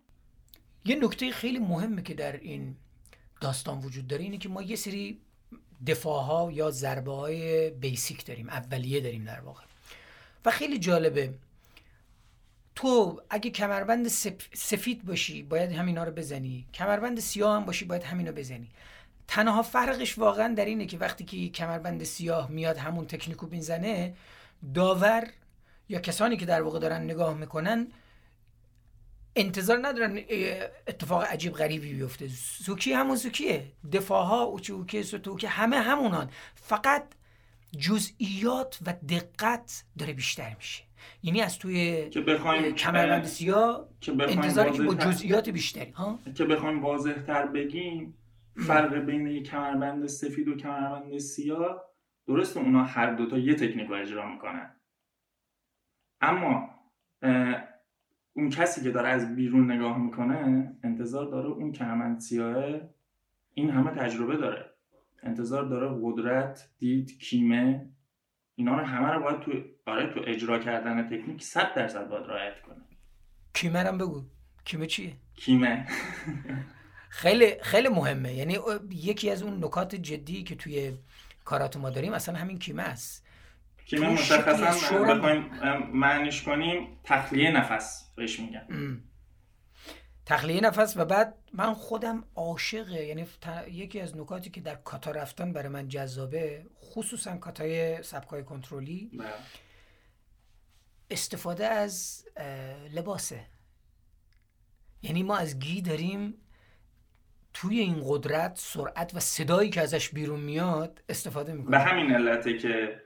یه 0.85 0.97
نکته 0.97 1.31
خیلی 1.31 1.59
مهمه 1.59 2.03
که 2.03 2.15
در 2.15 2.33
این 2.33 2.77
داستان 3.41 3.79
وجود 3.79 4.07
داره 4.07 4.23
اینه 4.23 4.39
که 4.39 4.49
ما 4.49 4.63
یه 4.63 4.77
سری 4.77 5.21
دفاع 5.87 6.25
ها 6.25 6.53
یا 6.53 6.71
ضربه 6.71 7.13
های 7.13 7.71
بیسیک 7.71 8.25
داریم 8.25 8.49
اولیه 8.49 9.01
داریم 9.01 9.25
در 9.25 9.41
واقع. 9.41 9.63
و 10.45 10.51
خیلی 10.51 10.79
جالبه 10.79 11.35
تو 12.75 13.23
اگه 13.31 13.51
کمربند 13.51 14.09
سفید 14.55 15.05
باشی 15.05 15.43
باید 15.43 15.73
همینا 15.73 16.05
رو 16.05 16.13
بزنی. 16.13 16.67
کمربند 16.75 17.21
سیاه 17.21 17.57
هم 17.57 17.65
باشی 17.65 17.85
باید 17.85 18.03
همینو 18.03 18.33
بزنی. 18.33 18.69
تنها 19.29 19.63
فرقش 19.63 20.19
واقعا 20.19 20.55
در 20.55 20.65
اینه 20.65 20.87
که 20.87 20.99
وقتی 20.99 21.25
که 21.25 21.49
کمربند 21.49 22.05
سیاه 22.05 22.51
میاد 22.51 22.77
همون 22.77 23.07
تکنیکو 23.07 23.47
بینزنه 23.47 24.15
داور 24.75 25.29
یا 25.89 26.01
کسانی 26.01 26.37
که 26.37 26.47
در 26.47 26.63
واقع 26.63 26.79
دارن 26.79 27.03
نگاه 27.03 27.35
می‌کنن 27.35 27.87
انتظار 29.41 29.79
ندارن 29.83 30.19
اتفاق 30.87 31.23
عجیب 31.25 31.53
غریبی 31.53 31.95
بیفته. 31.95 32.29
سوکی 32.29 32.93
همون 32.93 33.17
سوکیه 33.17 33.73
دفاع 33.93 34.27
ها 34.27 34.43
اوچی 34.43 34.73
اوکی 34.73 35.03
ستوکی 35.03 35.47
همه 35.47 35.77
همونان. 35.77 36.31
فقط 36.55 37.05
جزئیات 37.79 38.79
و 38.87 38.95
دقت 39.09 39.85
داره 39.99 40.13
بیشتر 40.13 40.55
میشه. 40.57 40.85
یعنی 41.23 41.41
از 41.41 41.59
توی 41.59 42.11
که 42.11 42.21
بخوایم 42.21 42.75
کمربند 42.75 43.25
سیاه 43.25 43.89
انتظاری 44.09 44.71
که 44.71 44.83
با 44.83 44.95
جزئیات 44.95 45.49
بیشتری 45.49 45.91
ها؟ 45.91 46.19
که 46.35 46.45
بخوایم 46.45 46.83
واضح 46.83 47.23
تر 47.23 47.47
بگیم 47.47 48.15
فرق 48.67 48.95
بین 48.95 49.43
کمربند 49.43 50.07
سفید 50.07 50.49
و 50.49 50.57
کمربند 50.57 51.19
سیاه. 51.19 51.85
درسته 52.27 52.61
اونا 52.61 52.85
هر 52.85 53.15
دوتا 53.15 53.39
یه 53.39 53.55
تکنیک 53.55 53.89
رو 53.89 53.95
اجرا 53.95 54.33
می‌کنن. 54.33 54.77
اما 56.21 56.71
اون 58.39 58.51
کسی 58.51 58.83
که 58.83 58.91
داره 58.91 59.09
از 59.09 59.37
بیرون 59.37 59.73
نگاه 59.73 59.99
می‌کنه 59.99 60.73
انتظار 60.85 61.31
داره 61.31 61.49
اون 61.49 61.73
کمربند 61.73 62.21
سیاه 62.21 62.81
این 63.55 63.71
همه 63.71 63.91
تجربه 63.91 64.37
داره. 64.37 64.71
انتظار 65.23 65.65
داره 65.65 65.99
قدرت 66.03 66.71
دید 66.79 67.19
کیمه 67.19 67.91
اینا 68.55 68.79
رو 68.79 68.85
همه 68.85 69.09
رو 69.09 69.23
باید 69.23 69.41
تو 69.41 69.53
آره 69.87 70.15
تو 70.15 70.21
اجرا 70.27 70.59
کردن 70.59 71.09
تکنیک 71.09 71.43
100 71.43 71.75
درصد 71.75 72.09
باید 72.09 72.27
رعایت 72.27 72.63
کنه. 72.63 72.77
کیمه 73.55 73.83
رو 73.83 73.99
بگو. 73.99 74.23
کیمه 74.65 74.87
چیه؟ 74.87 75.13
کیمه. 75.35 75.87
خیلی 77.09 77.55
خیلی 77.63 77.89
مهمه. 77.89 78.35
یعنی 78.35 78.59
یکی 78.91 79.31
از 79.31 79.43
اون 79.43 79.65
نکات 79.65 79.95
جدی 79.95 80.43
که 80.43 80.55
توی 80.57 80.93
کارات 81.45 81.77
ما 81.77 81.91
داریم 81.91 82.13
اصلا 82.13 82.39
همین 82.39 82.59
کیمه 82.59 82.83
است. 82.83 83.28
کیمه 83.89 84.09
مشخصا 84.09 84.99
بخوایم 84.99 85.51
معنیش 85.93 86.43
کنیم 86.43 86.99
تخلیه 87.05 87.51
نفس 87.51 88.13
بهش 88.17 88.41
میگن. 88.41 89.01
تخلیه 90.27 90.61
نفس 90.61 90.97
و 90.97 91.05
بعد 91.05 91.35
من 91.53 91.75
خودم 91.75 92.25
عاشقه 92.35 93.05
یعنی 93.05 93.27
یکی 93.71 94.01
از 94.01 94.17
نکاتی 94.17 94.51
که 94.51 94.61
در 94.61 94.75
کاتا 94.75 95.11
رفتن 95.11 95.53
برای 95.53 95.69
من 95.69 95.89
جذابه 95.89 96.67
خصوصا 96.83 97.37
کاتای 97.37 98.03
سبکای 98.03 98.45
کنترلی 98.45 99.11
بله. 99.19 99.29
استفاده 101.11 101.67
از 101.67 102.25
لباسه. 102.95 103.47
یعنی 105.03 105.23
ما 105.23 105.37
از 105.37 105.59
گی 105.59 105.83
داریم 105.83 106.35
توی 107.55 107.81
این 107.81 108.03
قدرت 108.05 108.59
سرعت 108.59 109.15
و 109.15 109.21
صدایی 109.21 109.71
که 109.71 109.81
ازش 109.81 110.09
بیرون 110.09 110.41
میاد 110.41 111.03
استفاده 111.09 111.53
می‌کنه 111.53 111.71
به 111.71 111.79
همین 111.79 112.15
علته 112.15 112.59
که 112.59 113.03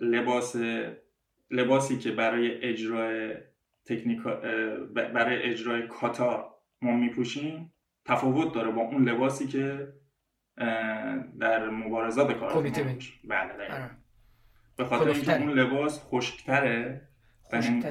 لباس 0.00 0.56
لباسی 1.50 1.98
که 1.98 2.10
برای 2.10 2.64
اجرای 2.64 3.34
تکنیک 3.84 4.22
برای 4.94 5.42
اجرای 5.42 5.86
کاتا 5.86 6.58
ما 6.82 6.96
میپوشیم 6.96 7.72
تفاوت 8.04 8.54
داره 8.54 8.70
با 8.70 8.82
اون 8.82 9.08
لباسی 9.08 9.46
که 9.46 9.92
در 11.40 11.70
مبارزات 11.70 12.32
کار 12.32 12.52
کمیته 12.52 12.96
بله 13.24 13.52
به 14.76 14.84
خاطر 14.84 15.10
اینکه 15.10 15.38
اون 15.40 15.50
لباس 15.50 16.02
خشکتره 16.02 17.08
و 17.52 17.56
این 17.56 17.84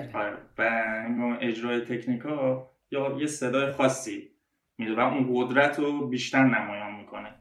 اجرای 1.42 1.82
تکنیکا 1.82 2.72
یا 2.92 3.18
یه 3.20 3.28
صدای 3.28 3.72
خاصی 3.72 4.32
میده 4.78 4.96
و 4.96 5.00
اون 5.00 5.30
قدرت 5.34 5.80
رو 5.80 6.08
بیشتر 6.08 6.44
نمایان 6.44 6.96
می‌کنه. 6.96 7.36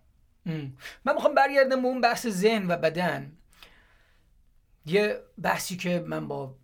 من 1.05 1.15
می‌خوام 1.15 1.35
برگردم 1.35 1.83
به 1.83 1.89
اون 1.89 2.01
بحث 2.01 2.27
ذهن 2.27 2.71
و 2.71 2.77
بدن. 2.77 3.33
یه 4.87 5.21
بحثی 5.43 5.77
که 5.77 6.05
من 6.07 6.29
با 6.29 6.55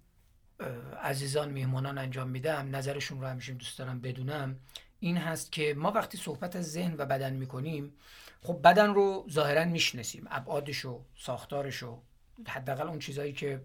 عزیزان 1.03 1.51
میهمانان 1.51 1.99
انجام 1.99 2.29
میدم 2.29 2.77
نظرشون 2.77 3.21
رو 3.21 3.27
همیشه 3.27 3.53
دوست 3.53 3.79
دارم 3.79 4.01
بدونم 4.01 4.57
این 5.01 5.17
هست 5.17 5.53
که 5.53 5.75
ما 5.75 5.91
وقتی 5.91 6.19
صحبت 6.19 6.57
از 6.57 6.73
ذهن 6.73 6.95
و 6.99 7.07
بدن 7.07 7.33
می‌کنیم 7.33 7.93
خب 8.43 8.61
بدن 8.65 8.95
رو 8.95 9.27
ظاهرا 9.31 9.65
می‌شناسیم 9.65 10.27
ابعادش 10.31 10.85
و 10.85 11.01
ساختارش 11.17 11.83
و 11.83 11.99
حداقل 12.49 12.89
اون 12.89 12.99
چیزهایی 12.99 13.33
که 13.33 13.61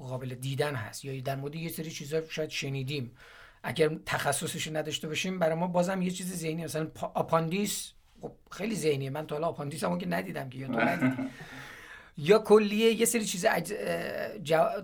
قابل 0.00 0.34
دیدن 0.34 0.74
هست 0.74 1.04
یا 1.04 1.20
در 1.20 1.36
مورد 1.36 1.54
یه 1.54 1.68
سری 1.68 1.90
چیزا 1.90 2.28
شاید 2.28 2.50
شنیدیم. 2.50 3.16
اگر 3.62 3.96
تخصصش 4.06 4.68
نداشته 4.68 5.08
باشیم 5.08 5.38
برای 5.38 5.54
ما 5.54 5.66
بازم 5.66 6.02
یه 6.02 6.10
چیز 6.10 6.36
ذهنی 6.36 6.64
مثلا 6.64 6.90
آپاندیس 7.14 7.92
خب 8.22 8.32
خیلی 8.50 8.76
ذهنیه. 8.76 9.10
من 9.10 9.26
تا 9.26 9.34
حالا 9.34 9.46
آپاندیس 9.46 9.84
که 9.84 10.08
ندیدم 10.08 10.50
که 10.50 10.58
یا 10.58 10.66
تو 10.66 10.80
ندیدی. 10.80 11.22
یا 12.16 12.38
کلیه 12.38 12.92
یه 12.92 13.06
سری 13.06 13.24
چیز 13.24 13.46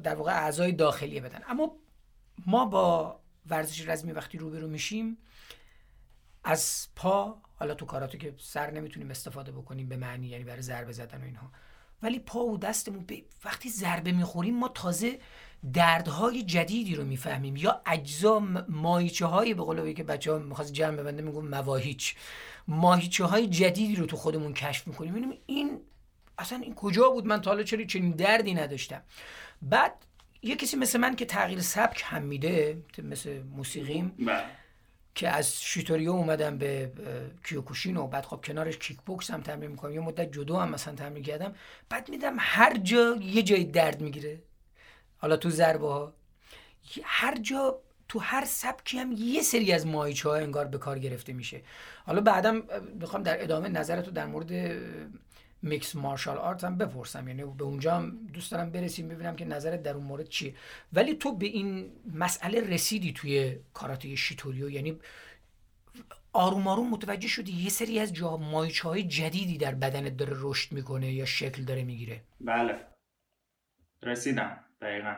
در 0.02 0.14
واقع 0.14 0.32
اعضای 0.32 0.72
داخلی 0.72 1.20
بدن. 1.20 1.40
اما 1.48 1.76
ما 2.46 2.64
با 2.64 3.20
ورزش 3.46 3.88
رزمی 3.88 4.12
وقتی 4.12 4.38
روبرو 4.38 4.68
میشیم 4.68 5.18
از 6.44 6.88
پا 6.96 7.42
حالا 7.58 7.74
تو 7.74 7.86
کاراتو 7.86 8.18
که 8.18 8.34
سر 8.38 8.70
نمی‌تونیم 8.70 9.10
استفاده 9.10 9.52
بکنیم 9.52 9.88
به 9.88 9.96
معنی 9.96 10.26
یعنی 10.26 10.44
برای 10.44 10.62
ضربه 10.62 10.92
زدن 10.92 11.20
و 11.20 11.24
اینها 11.24 11.50
ولی 12.02 12.18
پا 12.18 12.44
و 12.44 12.58
دستمون 12.58 13.06
وقتی 13.44 13.70
ضربه 13.70 14.12
می‌خوریم 14.12 14.56
ما 14.56 14.68
تازه 14.68 15.18
دردهای 15.72 16.42
جدیدی 16.42 16.94
رو 16.94 17.04
می‌فهمیم. 17.04 17.56
یا 17.56 17.82
اجزا 17.86 18.38
ماهیچه 18.68 19.26
های 19.26 19.54
به 19.54 19.62
قول 19.62 19.92
که 19.92 20.04
بچه 20.04 20.32
ها 20.32 20.38
می‌خواست 20.38 20.72
جمع 20.72 20.96
ببنده 20.96 21.22
میگم 21.22 21.48
مواهیچ 21.48 22.16
ماهیچه 22.68 23.24
های 23.24 23.46
جدیدی 23.46 23.96
رو 23.96 24.06
تو 24.06 24.16
خودمون 24.16 24.54
کشف 24.54 24.86
می‌کنیم. 24.86 25.38
این 25.46 25.80
اصلا 26.40 26.58
این 26.58 26.74
کجا 26.74 27.08
بود؟ 27.08 27.26
من 27.26 27.40
تا 27.40 27.50
حالا 27.50 27.62
چرا 27.62 27.84
چنین 27.84 28.10
دردی 28.10 28.54
نداشتم. 28.54 29.02
بعد 29.62 29.92
یه 30.42 30.56
کسی 30.56 30.76
مثل 30.76 31.00
من 31.00 31.16
که 31.16 31.24
تغییر 31.24 31.60
سبک 31.60 32.02
هم 32.04 32.22
میده 32.22 32.82
مثل 33.02 33.42
موسیقیم 33.42 34.08
بله. 34.18 34.44
که 35.14 35.28
از 35.28 35.62
شیتوریو 35.62 36.10
اومدم 36.10 36.58
به 36.58 36.92
کیوکوشین 37.44 37.96
و 37.96 38.06
بعد 38.06 38.24
خب 38.24 38.40
کنارش 38.44 38.78
کیک 38.78 38.98
بوکس 39.06 39.30
هم 39.30 39.40
تمرین 39.40 39.70
می‌کنم. 39.70 39.94
یه 39.94 40.00
مدت 40.00 40.32
جدو 40.32 40.56
هم 40.56 40.70
مثلا 40.70 40.94
تمرین 40.94 41.22
کردم. 41.22 41.54
بعد 41.88 42.08
میدم 42.08 42.36
هر 42.38 42.76
جا 42.76 43.16
یه 43.20 43.42
جای 43.42 43.64
درد 43.64 44.00
می‌گیره. 44.00 44.38
حالا 45.18 45.36
تو 45.36 45.50
ضربه 45.50 45.88
ها 45.88 46.12
هر 47.04 47.36
جا 47.36 47.78
تو 48.08 48.18
هر 48.18 48.44
سبکی 48.44 48.98
هم 48.98 49.12
یه 49.12 49.42
سری 49.42 49.72
از 49.72 49.86
ماهیچه 49.86 50.28
ها 50.28 50.34
انگار 50.36 50.64
به 50.64 50.78
کار 50.78 50.98
گرفته 50.98 51.32
میشه. 51.32 51.62
حالا 52.06 52.20
بعدم 52.20 52.62
می‌خوام 53.00 53.22
در 53.22 53.42
ادامه 53.42 53.68
نظرتو 53.68 54.10
در 54.10 54.26
مورد 54.26 54.52
mixed 55.62 55.96
martial 55.96 56.38
art 56.38 56.64
هم 56.64 56.78
بپرسم 56.78 57.28
یعنی 57.28 57.44
به 57.44 57.64
اونجا 57.64 57.96
هم 57.96 58.26
دوست 58.32 58.52
دارم 58.52 58.70
برسیم 58.70 59.08
ببینم 59.08 59.36
که 59.36 59.44
نظرت 59.44 59.82
در 59.82 59.94
اون 59.94 60.04
مورد 60.04 60.28
چیه. 60.28 60.54
ولی 60.92 61.14
تو 61.14 61.36
به 61.36 61.46
این 61.46 61.92
مسئله 62.14 62.60
رسیدی 62.60 63.12
توی 63.12 63.56
کاراته 63.74 64.16
شیتوریو 64.16 64.70
یعنی 64.70 64.98
آروم 66.32 66.68
آروم 66.68 66.90
متوجه 66.90 67.28
شدی 67.28 67.52
یه 67.52 67.68
سری 67.68 67.98
از 67.98 68.12
ماهیچه 68.12 68.88
های 68.88 69.02
جدیدی 69.02 69.58
در 69.58 69.74
بدنت 69.74 70.16
داره 70.16 70.32
رشد 70.36 70.72
می‌کنه 70.72 71.12
یا 71.12 71.24
شکل 71.24 71.64
داره 71.64 71.84
می‌گیره؟ 71.84 72.20
بله. 72.40 72.86
رسیدم 74.02 74.64
دقیقا. 74.80 75.16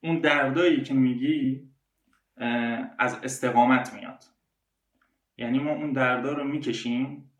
اون 0.00 0.20
دردایی 0.20 0.82
که 0.82 0.94
میگی 0.94 1.68
از 2.98 3.14
استقامت 3.22 3.94
میاد. 3.94 4.24
یعنی 5.38 5.58
ما 5.58 5.70
اون 5.70 5.92
دردا 5.92 6.32
رو 6.32 6.44
می‌کشیم 6.44 7.31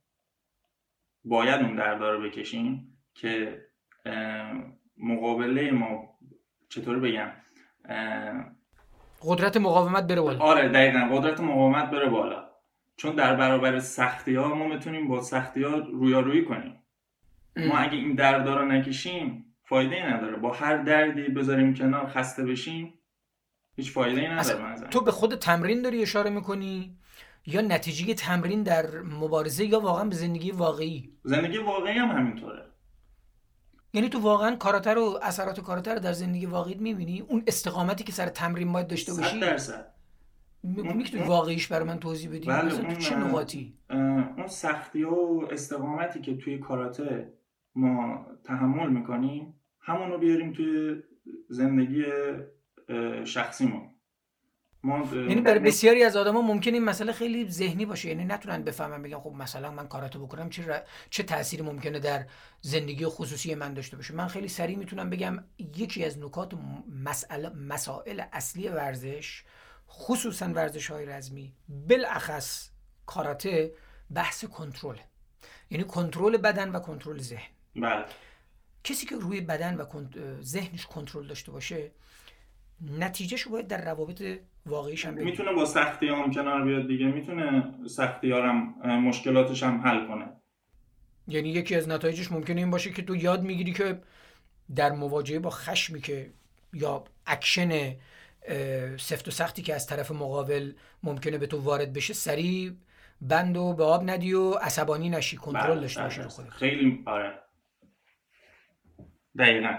باید 1.24 1.60
اون 1.60 1.76
دردار 1.76 2.16
رو 2.16 2.22
بکشیم 2.22 2.98
که 3.14 3.62
مقابله 4.98 5.70
ما 5.70 6.18
چطور 6.68 6.98
بگم؟ 6.98 7.30
قدرت 9.22 9.56
مقاومت 9.56 10.06
بره 10.06 10.20
بالا. 10.20 10.38
آره 10.38 10.68
دقیقا 10.68 11.08
قدرت 11.12 11.40
مقاومت 11.40 11.90
بره 11.90 12.08
بالا. 12.08 12.48
چون 12.96 13.14
در 13.14 13.36
برابر 13.36 13.78
سختی 13.78 14.34
ها 14.34 14.54
ما 14.54 14.66
می‌تونیم 14.68 15.08
با 15.08 15.20
سختی 15.20 15.62
ها 15.62 15.76
رویارویی 15.76 16.44
کنیم. 16.44 16.82
ما 17.56 17.78
اگه 17.78 17.96
این 17.98 18.14
درد 18.14 18.48
رو 18.48 18.64
نکشیم 18.64 19.54
فایده 19.64 19.96
ای 19.96 20.02
نداره. 20.02 20.36
با 20.36 20.52
هر 20.52 20.76
دردی 20.76 21.22
بذاریم 21.22 21.74
کنار 21.74 22.06
خسته 22.06 22.44
بشیم 22.44 22.94
هیچ 23.76 23.92
فایده 23.92 24.20
ای 24.20 24.28
نداره 24.28 24.88
تو 24.88 25.00
به 25.00 25.10
خود 25.10 25.34
تمرین 25.34 25.82
داری 25.82 26.02
اشاره 26.02 26.30
می‌کنی؟ 26.30 26.98
یا 27.46 27.60
نتیجه 27.60 28.14
تمرین 28.14 28.62
در 28.62 29.00
مبارزه 29.00 29.64
یا 29.64 29.80
واقعا 29.80 30.04
به 30.04 30.14
زندگی 30.14 30.50
واقعی؟ 30.50 31.12
زندگی 31.24 31.58
واقعی 31.58 31.98
هم 31.98 32.08
همینطوره. 32.08 32.62
یعنی 33.94 34.08
تو 34.08 34.18
واقعا 34.18 34.56
کاراته 34.56 34.94
رو 34.94 35.18
اثرات 35.22 35.60
کاراته 35.60 35.94
رو 35.94 36.00
در 36.00 36.12
زندگی 36.12 36.46
واقعی 36.46 36.74
می‌بینی؟ 36.74 37.20
اون 37.20 37.42
استقامتی 37.46 38.04
که 38.04 38.12
سر 38.12 38.28
تمرین 38.28 38.72
باید 38.72 38.86
داشته 38.86 39.14
باشی؟ 39.14 39.40
درصد. 39.40 39.92
می‌تونی 40.62 41.22
واقعیش 41.22 41.66
برای 41.66 41.88
من 41.88 41.98
توضیح 41.98 42.30
بدی؟ 42.30 42.46
بله 42.46 42.74
اون 42.74 42.94
چه 42.94 43.16
نقاطی؟ 43.16 43.78
اون 43.90 44.46
سختی 44.46 45.04
و 45.04 45.48
استقامتی 45.50 46.20
که 46.20 46.36
توی 46.36 46.58
کاراته 46.58 47.32
ما 47.74 48.26
تحمل 48.44 48.90
می‌کنیم 48.90 49.54
همون 49.80 50.10
رو 50.10 50.18
بیاریم 50.18 50.52
توی 50.52 51.02
زندگی 51.48 52.04
شخصیمون 54.82 55.28
یعنی 55.28 55.40
برای 55.40 55.58
بسیاری 55.58 56.04
از 56.04 56.16
آدما 56.16 56.42
ممکن 56.42 56.74
این 56.74 56.84
مسئله 56.84 57.12
خیلی 57.12 57.50
ذهنی 57.50 57.86
باشه. 57.86 58.08
یعنی 58.08 58.24
نتونن 58.24 58.62
بفهمن 58.62 59.02
بگن 59.02 59.18
خب 59.18 59.32
مثلا 59.32 59.70
من 59.70 59.88
کاراتو 59.88 60.26
بکنم 60.26 60.50
چه 60.50 60.84
چه 61.10 61.22
تأثیری 61.22 61.62
ممکنه 61.62 61.98
در 61.98 62.26
زندگی 62.60 63.06
خصوصی 63.06 63.54
من 63.54 63.74
داشته 63.74 63.96
باشه؟ 63.96 64.14
من 64.14 64.28
خیلی 64.28 64.48
سریع 64.48 64.76
می‌تونم 64.76 65.10
بگم 65.10 65.44
یکی 65.58 66.04
از 66.04 66.18
نکات 66.18 66.52
مسئله 67.04 67.48
مسائل 67.48 68.22
اصلی 68.32 68.68
ورزش 68.68 69.42
خصوصا 69.88 70.46
ورزش 70.46 70.90
های 70.90 71.06
رزمی 71.06 71.52
بالاخص 71.68 72.68
کاراته 73.06 73.72
بحث 74.14 74.44
کنترل. 74.44 74.96
یعنی 75.70 75.84
کنترل 75.84 76.36
بدن 76.36 76.68
و 76.68 76.80
کنترل 76.80 77.18
ذهن. 77.18 77.50
بله. 77.76 78.04
کسی 78.84 79.06
که 79.06 79.16
روی 79.16 79.40
بدن 79.40 79.76
و 79.76 79.84
ذهنش 80.42 80.86
کنترل 80.86 81.26
داشته 81.26 81.52
باشه 81.52 81.90
نتیجهش 82.98 83.48
باید 83.48 83.66
در 83.66 83.84
روابط 83.84 84.22
واقعیش 84.66 85.06
هم 85.06 85.14
می‌تونه 85.14 85.52
با 85.52 85.64
سختی 85.64 86.08
هم 86.08 86.30
کنار 86.30 86.64
بیاد 86.64 86.86
دیگه 86.86 87.06
می‌تونه 87.06 87.74
سختی 87.86 88.32
هم 88.32 88.74
مشکلاتش 88.84 89.62
هم 89.62 89.80
حل 89.80 90.06
کنه. 90.06 90.26
یعنی 91.28 91.48
یکی 91.48 91.76
از 91.76 91.88
نتایجش 91.88 92.32
ممکنه 92.32 92.60
این 92.60 92.70
باشه 92.70 92.92
که 92.92 93.02
تو 93.02 93.16
یاد 93.16 93.42
می‌گیری 93.42 93.72
که 93.72 94.00
در 94.74 94.92
مواجهه 94.92 95.38
با 95.38 95.50
خشمی 95.50 96.00
که 96.00 96.30
یا 96.72 97.04
اکشن 97.26 97.96
سفت 98.98 99.28
و 99.28 99.30
سختی 99.30 99.62
که 99.62 99.74
از 99.74 99.86
طرف 99.86 100.10
مقابل 100.10 100.72
ممکنه 101.02 101.38
به 101.38 101.46
تو 101.46 101.60
وارد 101.60 101.92
بشه 101.92 102.14
سریع 102.14 102.72
بند 103.20 103.56
و 103.56 103.72
به 103.72 103.84
آب 103.84 104.10
ندی 104.10 104.34
و 104.34 104.50
عصبانی 104.50 105.10
نشی 105.10 105.36
کنترل 105.36 105.70
بله، 105.70 105.80
داشته 105.80 106.02
باشی 106.02 106.20
بله. 106.20 106.50
خیلی 106.50 107.02
آره. 107.06 107.38
دقیقا. 109.38 109.74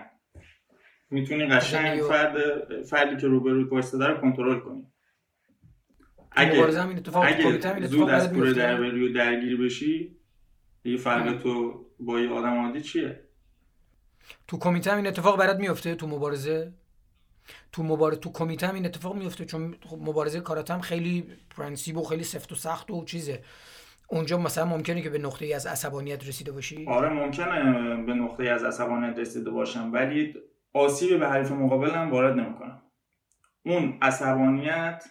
می‌تونی 1.14 1.46
قشنگ 1.46 2.02
فرد 2.02 2.36
فردی 2.84 3.22
که 3.22 3.28
روبروت 3.28 3.72
وایساده 3.72 4.08
رو 4.08 4.22
کنترل 4.22 4.60
کنی. 4.60 4.88
اگه 6.32 6.64
اگه 7.16 7.88
زود 7.88 8.10
از 8.10 8.34
کوره 8.34 8.54
در 8.54 8.78
بری 8.78 9.10
و 9.10 9.14
درگیری 9.14 9.56
بشی 9.56 10.18
یه 10.84 10.98
فرق 10.98 11.38
تو 11.38 11.86
با 12.00 12.20
یه 12.20 12.30
آدم 12.30 12.66
عادی 12.66 12.82
چیه؟ 12.82 13.24
تو 14.48 14.58
کمیته 14.58 14.92
هم 14.92 14.98
این 14.98 15.08
اتفاق 15.08 15.40
برات 15.40 15.58
میفته 15.58 15.96
تو 15.96 16.08
مبارزه؟ 16.08 16.74
تو 17.72 17.84
مبارزه 17.84 18.20
تو 18.20 18.32
کمیته 18.32 18.68
هم 18.68 18.76
این 18.76 18.86
اتفاق 18.86 19.16
میفته 19.16 19.46
چون 19.46 19.76
خب 19.86 19.98
مبارزه 20.02 20.40
کاراته 20.40 20.74
هم 20.74 20.82
خیلی 20.82 21.26
پرنسیب 21.58 21.98
و 21.98 22.04
خیلی 22.04 22.24
سفت 22.24 22.52
و 22.52 22.56
سخت 22.56 22.92
و 22.92 23.06
چیزه. 23.06 23.42
اونجا 24.08 24.38
مثلا 24.38 24.66
ممکنه 24.66 25.02
که 25.02 25.10
به 25.10 25.18
نقطه 25.18 25.56
از 25.56 25.66
عصبانیت 25.66 26.28
رسیده 26.28 26.52
باشی؟ 26.52 26.86
آره 26.88 27.10
ممکنه 27.10 27.64
به 28.06 28.14
نقطه 28.14 28.44
از 28.44 28.64
عصبانیت 28.64 29.20
رسیده 29.20 29.50
باشم. 29.52 29.90
ولی 29.94 30.34
آسیب 30.74 31.20
به 31.20 31.30
حریف 31.30 31.52
مقابلم 31.52 32.12
وارد 32.12 32.40
نمی‌کنم. 32.40 32.82
اون 33.66 33.98
عصبانیت 34.02 35.04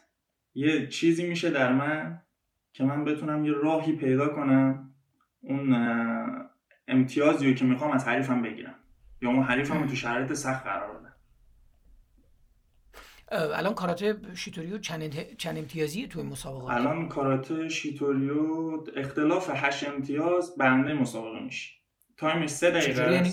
یه 0.54 0.87
چیزی 0.87 1.28
میشه 1.28 1.50
در 1.50 1.73
من 1.73 2.23
که 2.73 2.85
من 2.85 3.04
بتونم 3.04 3.45
یه 3.45 3.52
راهی 3.52 3.92
پیدا 3.92 4.28
کنم. 4.28 4.95
اون 5.40 5.76
امتیازی 6.88 7.48
رو 7.48 7.55
که 7.55 7.64
می‌خوام 7.64 7.90
از 7.90 8.09
حریفم 8.09 8.42
بگیرم. 8.42 8.75
یا 9.22 9.29
اون 9.29 9.42
حریفم 9.42 9.87
تو 9.87 9.94
شرایط 9.94 10.33
سخت 10.33 10.64
قرار 10.64 10.98
بدم. 10.98 11.14
الان 13.33 13.75
کاراته 13.75 14.35
شیتوریو 14.35 14.79
چند, 14.79 15.37
چند 15.37 15.59
امتیازی 15.59 16.07
توی 16.07 16.22
مسابقات؟ 16.22 16.70
الان 16.70 17.09
کاراته 17.09 17.68
شیتوریو 17.68 18.85
اختلاف 18.96 19.51
هشت 19.55 19.88
امتیاز 19.88 20.57
برنده 20.57 20.94
مسابقه 20.94 21.40
میشه. 21.44 21.72
time 22.16 22.38
ش 22.38 22.48
سه 22.48 22.70
دقیقه 22.70 23.12
یعنی؟ 23.12 23.33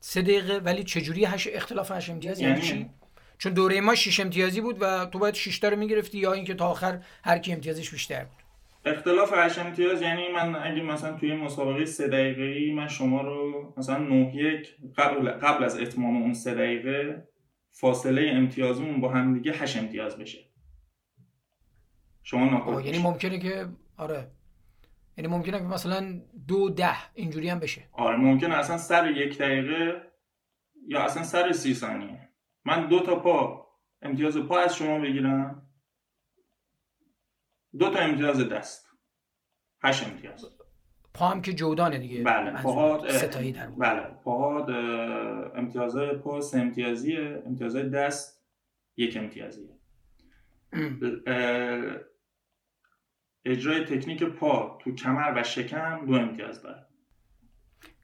سه 0.00 0.22
دقیقه 0.22 0.58
ولی 0.58 0.84
چجوری 0.84 1.24
هش 1.24 1.48
اختلاف 1.52 1.90
هش 1.90 2.10
امتیاز؟ 2.10 2.40
یعنی, 2.40 2.52
یعنی؟ 2.52 2.66
چی؟ 2.66 2.90
چون 3.38 3.52
دوره 3.52 3.80
ما 3.80 3.94
شش 3.94 4.20
امتیازی 4.20 4.60
بود 4.60 4.76
و 4.80 5.06
تو 5.06 5.18
باید 5.18 5.34
6 5.34 5.58
تا 5.58 5.68
رو 5.68 5.76
می‌گرفتی 5.76 6.18
یا 6.18 6.32
اینکه 6.32 6.54
تا 6.54 6.68
آخر 6.68 7.00
هر 7.24 7.38
کی 7.38 7.52
امتیازش 7.52 7.90
بیشتر 7.90 8.24
بود. 8.24 8.40
اختلاف 8.84 9.32
هش 9.32 9.58
امتیاز 9.58 10.02
یعنی 10.02 10.28
من 10.28 10.56
اگه 10.56 10.82
مثلا 10.82 11.16
توی 11.16 11.34
مسابقه 11.34 11.84
سه 11.84 12.08
دقیقه 12.08 12.42
ای 12.42 12.72
من 12.72 12.88
شما 12.88 13.22
رو 13.22 13.74
مثلا 13.76 13.98
9 13.98 14.36
یک 14.36 14.76
قبل 14.96 15.30
قبل 15.30 15.64
از 15.64 15.78
اتمام 15.78 16.22
اون 16.22 16.34
سه 16.34 16.54
دقیقه 16.54 17.28
فاصله 17.70 18.30
امتیازمون 18.34 19.00
با 19.00 19.08
هم 19.08 19.34
دیگه 19.34 19.52
8 19.52 19.76
امتیاز 19.76 20.16
بشه. 20.16 20.38
شما 22.22 22.44
ناکوت 22.44 22.84
یعنی 22.84 22.98
ممکنه 22.98 23.38
که 23.38 23.66
آره. 23.96 24.30
یعنی 25.16 25.28
ممکنه 25.28 25.58
که 25.58 25.64
مثلا 25.64 26.20
دو 26.48 26.70
ده 26.70 27.14
اینجوری 27.14 27.48
هم 27.48 27.58
بشه. 27.58 27.82
آره 27.92 28.16
ممکنه 28.16 28.54
اصلا 28.54 28.78
سر 28.78 29.10
یک 29.10 29.38
دقیقه 29.38 30.02
یا 30.86 31.02
اصلا 31.02 31.22
سر 31.22 31.52
سی 31.52 31.74
ثانیه. 31.74 32.28
من 32.64 32.88
دو 32.88 33.00
تا 33.00 33.16
پا 33.16 33.66
امتیاز 34.02 34.36
پا 34.36 34.58
از 34.58 34.76
شما 34.76 34.98
بگیرم. 34.98 35.70
دو 37.78 37.90
تا 37.90 37.98
امتیاز 37.98 38.48
دست. 38.48 38.90
هشت 39.82 40.08
امتیاز. 40.08 40.44
پا 41.14 41.28
هم 41.28 41.42
که 41.42 41.52
جودانه 41.52 41.98
دیگه. 41.98 42.22
بله 42.22 42.62
پاها 42.62 43.08
ستایی 43.08 43.52
در 43.52 43.66
بله 43.66 44.00
پاها 44.24 44.66
امتیازهای 45.54 46.16
پا 46.16 46.40
سه 46.40 46.58
امتیازیه 46.58 47.42
امتیازهای 47.46 47.88
دست 47.88 48.44
یک 48.96 49.16
امتیازیه. 49.16 49.78
اجرای 53.44 53.84
تکنیک 53.84 54.22
پا 54.22 54.78
تو 54.80 54.94
کمر 54.94 55.32
و 55.36 55.42
شکم 55.42 56.06
دو 56.06 56.12
امتیاز 56.12 56.62
داره. 56.62 56.86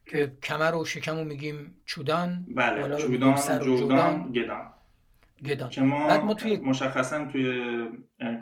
که 0.05 0.37
کمر 0.43 0.75
و 0.75 0.85
شکم 0.85 1.15
رو 1.17 1.23
میگیم 1.23 1.81
چودان 1.85 2.45
بله 2.55 2.97
چودان 2.97 3.35
جودان 3.59 4.31
گدان. 4.31 4.73
گدان. 5.45 5.69
که 5.69 5.81
ما, 5.81 6.21
ما 6.25 6.33
توی... 6.33 6.57
مشخصا 6.57 7.25
توی 7.25 7.87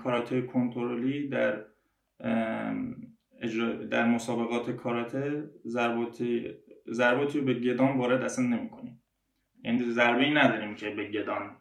کاراته 0.04 0.42
کنترلی 0.42 1.28
در 1.28 1.66
در 3.92 4.06
مسابقات 4.06 4.72
کاراته 4.72 5.50
ضرباتی 5.66 6.54
ضرباتی 6.92 7.42
به 7.42 7.54
گدان 7.54 7.98
وارد 7.98 8.22
اصلا 8.22 8.46
نمی‌کنیم. 8.46 9.04
یعنی 9.64 9.92
ضربه 9.92 10.24
ای 10.24 10.34
نداریم 10.34 10.76
که 10.76 10.90
به 10.90 11.12
گدان 11.12 11.58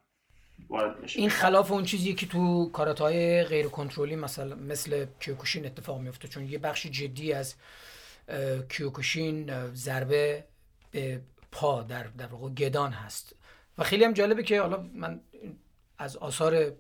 وارد 0.69 1.01
بشه 1.01 1.21
این 1.21 1.31
خلاف 1.31 1.73
اون 1.73 1.85
چیزی 1.85 2.15
که 2.15 2.27
تو 2.27 2.71
کاراتای 2.73 3.45
غیر 3.45 3.67
کنترلی 3.67 4.17
مثلا 4.17 4.57
مثل 4.57 5.07
کیوکوشین 5.21 5.67
اتفاق 5.67 6.01
میفته 6.01 6.29
چون 6.29 6.49
یه 6.49 6.59
بخش 6.59 6.87
جدی 6.87 7.33
از 7.33 7.55
کیوکوشین 8.69 9.73
ضربه 9.75 10.45
به 10.91 11.21
پا 11.53 11.83
در 11.83 12.03
در 12.03 12.27
واقع 12.27 12.49
گدان 12.49 12.93
هست. 12.93 13.37
و 13.79 13.85
خیلی 13.85 14.05
هم 14.05 14.13
جالبه 14.13 14.43
که 14.43 14.61
حالا 14.61 14.85
من 14.95 15.21
از 15.99 16.17
آثار 16.17 16.73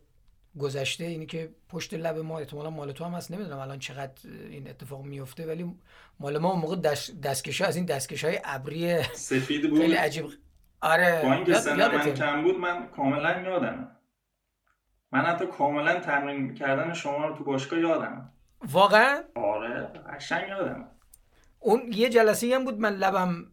گذشته 0.59 1.05
اینی 1.05 1.27
که 1.27 1.51
پشت 1.69 1.95
لب 1.95 2.19
ما 2.19 2.39
احتمالا 2.39 2.71
مال 2.71 2.93
تو 2.93 3.05
هم 3.05 3.15
هست 3.15 3.31
نمی‌دونم 3.31 3.59
الان 3.59 3.79
چقدر 3.79 4.13
این 4.51 4.69
اتفاق 4.71 5.03
میفته 5.03 5.47
ولی 5.47 5.75
مال 6.21 6.39
ما 6.39 6.51
اون 6.51 6.61
موقع 6.61 6.77
دست 6.77 7.21
دستکش 7.21 7.61
از 7.61 7.77
این 7.77 7.85
دستکش 7.85 8.25
های 8.25 8.41
ابری 8.45 9.03
سفید 9.03 9.71
بود. 9.71 9.81
خیلی 9.81 9.95
عجیب 9.95 10.27
آره 10.85 11.23
با 11.23 11.33
اینکه 11.33 11.55
سن 11.55 11.77
من 11.77 12.15
کم 12.15 12.43
بود 12.43 12.59
من 12.59 12.87
کاملا 12.87 13.41
یادمه. 13.41 13.87
من 15.13 15.21
حتی 15.21 15.47
کاملا 15.47 16.01
تمرین 16.01 16.55
کردن 16.55 16.93
شما 16.93 17.27
رو 17.27 17.37
تو 17.37 17.45
باشگاه 17.45 17.79
یادم 17.81 18.33
واقعا؟ 18.63 19.23
آره 19.35 19.91
قشنگ 20.15 20.49
یادم 20.49 20.89
اون 21.61 21.93
یه 21.93 22.09
جلسه 22.09 22.55
هم 22.55 22.65
بود 22.65 22.79
من 22.79 22.93
لبم 22.93 23.47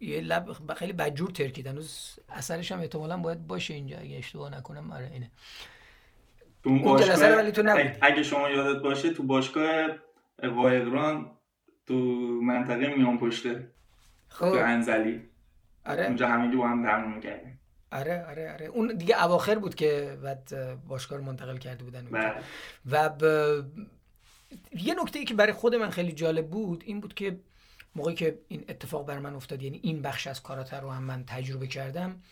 یه 0.00 0.20
لب 0.20 0.52
خیلی 0.76 0.92
بدجور 0.92 1.30
ترکید 1.30 1.66
هنوز 1.66 2.18
اثرش 2.28 2.72
هم 2.72 2.80
احتمالا 2.80 3.16
باید 3.16 3.46
باشه 3.46 3.74
اینجا 3.74 3.98
اگه 3.98 4.18
اشتباه 4.18 4.56
نکنم 4.56 4.92
آره 4.92 5.10
اینه. 5.12 5.30
اون 6.64 7.00
جلسه 7.00 7.36
ولی 7.36 7.52
تو 7.52 7.62
نبود. 7.62 7.96
اگه 8.02 8.22
شما 8.22 8.50
یادت 8.50 8.82
باشه 8.82 9.10
تو 9.10 9.22
باشگاه 9.22 9.88
قایقران 10.42 11.30
تو 11.86 11.94
منطقه 12.42 12.94
میان 12.96 13.18
پشته 13.18 13.70
خب. 14.28 14.50
تو 14.50 14.56
انزلی. 14.58 15.33
آره. 15.86 16.06
اونجا 16.06 16.28
همگی 16.28 16.56
با 16.56 16.68
هم 16.68 16.86
تمرین 16.86 17.14
می‌کردیم 17.14 17.60
آره 17.92 18.24
آره 18.24 18.52
آره. 18.52 18.66
اون 18.66 18.96
دیگه 18.96 19.24
اواخر 19.24 19.54
بود 19.54 19.74
که 19.74 20.18
بعد 20.22 20.78
باشگاه 20.86 21.18
رو 21.18 21.24
منتقل 21.24 21.56
کرده 21.56 21.84
بودن. 21.84 22.04
بله. 22.04 22.34
و 22.90 23.08
ب... 23.08 23.22
یه 24.72 24.94
نکته 25.02 25.18
ای 25.18 25.24
که 25.24 25.34
برای 25.34 25.52
خود 25.52 25.74
من 25.74 25.90
خیلی 25.90 26.12
جالب 26.12 26.50
بود 26.50 26.82
این 26.86 27.00
بود 27.00 27.14
که 27.14 27.40
موقعی 27.96 28.14
که 28.14 28.38
این 28.48 28.64
اتفاق 28.68 29.06
بر 29.06 29.18
من 29.18 29.34
افتاد 29.34 29.62
یعنی 29.62 29.80
این 29.82 30.02
بخش 30.02 30.26
از 30.26 30.42
کاراته 30.42 30.80
رو 30.80 30.90
هم 30.90 31.02
من 31.02 31.24
تجربه 31.26 31.66
کردم 31.66 32.22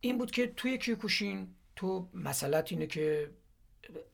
این 0.00 0.18
بود 0.18 0.30
که 0.30 0.46
توی 0.46 0.78
کیوکوشین 0.78 1.54
تو 1.76 2.08
مسئلت 2.14 2.72
اینه 2.72 2.86
که 2.86 3.30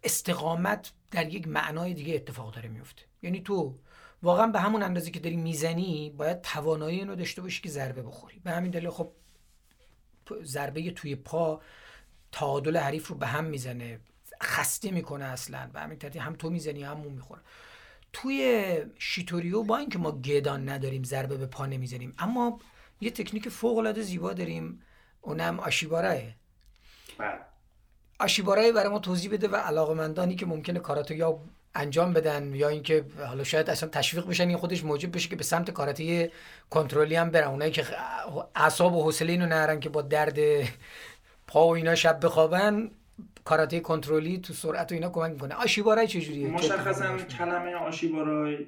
استقامت 0.04 0.92
در 1.10 1.28
یک 1.28 1.48
معنای 1.48 1.94
دیگه 1.94 2.14
اتفاق 2.14 2.54
داره 2.54 2.68
میفته 2.68 3.02
یعنی 3.22 3.40
تو 3.40 3.78
واقعا 4.22 4.46
به 4.46 4.60
همون 4.60 4.82
اندازه 4.82 5.10
که 5.10 5.20
داری 5.20 5.36
می‌زنی 5.36 6.10
باید 6.10 6.40
توانایی 6.40 6.98
اینو 6.98 7.16
داشته 7.16 7.42
باشی 7.42 7.62
که 7.62 7.68
ضربه 7.68 8.02
بخوری. 8.02 8.40
به 8.44 8.50
همین 8.50 8.70
دلیل 8.70 8.90
خب 8.90 9.12
ضربه 10.42 10.90
توی 10.90 11.14
پا 11.14 11.60
تعادل 12.32 12.76
حریف 12.76 13.08
رو 13.08 13.16
به 13.16 13.26
هم 13.26 13.44
می‌زنه 13.44 14.00
خسته 14.42 14.90
می‌کنه 14.90 15.24
اصلا. 15.24 15.70
به 15.72 15.80
همین 15.80 15.98
ترتیب 15.98 16.22
هم 16.22 16.34
تو 16.34 16.50
می‌زنی 16.50 16.82
هم 16.82 17.00
اون 17.00 17.12
می‌خوره. 17.12 17.40
توی 18.12 18.76
شیتوریو 18.98 19.62
با 19.62 19.78
اینکه 19.78 19.98
ما 19.98 20.12
گدان 20.12 20.68
نداریم 20.68 21.02
ضربه 21.02 21.36
به 21.36 21.46
پا 21.46 21.66
نمی‌زنیم 21.66 22.14
اما 22.18 22.60
یه 23.00 23.10
تکنیک 23.10 23.48
فوق 23.48 23.78
العاده 23.78 24.02
زیبا 24.02 24.32
داریم. 24.32 24.82
اونم 25.20 25.60
آشیباراه 25.60 26.18
بله. 27.18 27.38
آشیبارای 28.20 28.72
برای 28.72 28.88
ما 28.88 28.98
توضیح 28.98 29.32
بده 29.32 29.48
و 29.48 29.56
علاقمندانی 29.56 30.36
که 30.36 30.46
ممکنه 30.46 30.80
کاراته 30.80 31.16
یا 31.16 31.40
انجام 31.74 32.12
بدن 32.12 32.54
یا 32.54 32.68
اینکه 32.68 33.04
حالا 33.26 33.44
شاید 33.44 33.70
اصلا 33.70 33.88
تشویق 33.88 34.26
بشن 34.26 34.48
این 34.48 34.56
خودش 34.56 34.84
موجب 34.84 35.14
بشه 35.14 35.28
که 35.28 35.36
به 35.36 35.44
سمت 35.44 35.70
کاراته 35.70 36.32
کنترلی 36.70 37.14
هم 37.14 37.30
برن. 37.30 37.48
اونایی 37.48 37.70
که 37.70 37.84
اعصاب 38.54 38.94
و 38.94 39.02
حوصله 39.02 39.32
اینو 39.32 39.46
نرن 39.46 39.80
که 39.80 39.88
با 39.88 40.02
درد 40.02 40.38
پا 41.46 41.66
و 41.66 41.74
اینا 41.74 41.94
شب 41.94 42.24
بخوابن 42.24 42.90
کاراته 43.44 43.80
کنترلی 43.80 44.38
تو 44.38 44.52
سرعت 44.52 44.92
و 44.92 44.94
اینا 44.94 45.08
کمک 45.08 45.32
می‌کنه. 45.32 45.54
آشیبارای 45.54 46.06
چجوریه؟ 46.06 46.48
مشخصا 46.48 47.16
کلمه 47.16 47.74
آشیبارای 47.74 48.66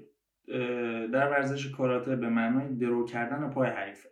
در 1.13 1.31
ورزش 1.31 1.71
کاراته 1.71 2.17
به 2.17 2.29
معنای 2.29 2.69
درو 2.69 3.07
کردن 3.07 3.51
پای 3.51 3.71
حریفه. 3.71 4.09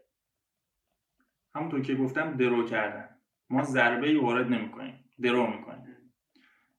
همونطور 1.55 1.83
که 1.83 1.95
گفتم 1.95 2.37
درو 2.37 2.69
کردن. 2.69 3.09
ما 3.51 3.65
ضربه 3.65 4.09
ای 4.09 4.17
وارد 4.17 4.47
نمی‌کنیم. 4.47 5.05
درو 5.23 5.47
می‌کنیم. 5.47 5.97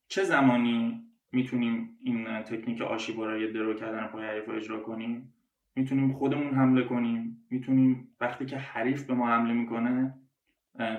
چه 0.07 0.23
زمانی 0.23 1.03
می‌تونیم 1.31 1.97
این 2.03 2.41
تکنیک 2.41 2.81
آشی 2.81 3.13
برای 3.13 3.51
درو 3.51 3.73
کردن 3.73 4.07
پای 4.07 4.25
حریف 4.25 4.45
رو 4.45 4.55
اجرا 4.55 4.79
کنیم. 4.79 5.33
می‌تونیم 5.75 6.13
خودمون 6.13 6.53
حمله 6.53 6.83
کنیم. 6.83 7.45
می‌تونیم 7.49 8.07
وقتی 8.21 8.45
که 8.45 8.57
حریف 8.57 9.03
به 9.03 9.13
ما 9.13 9.27
حمله 9.27 9.53
می‌کنه 9.53 10.13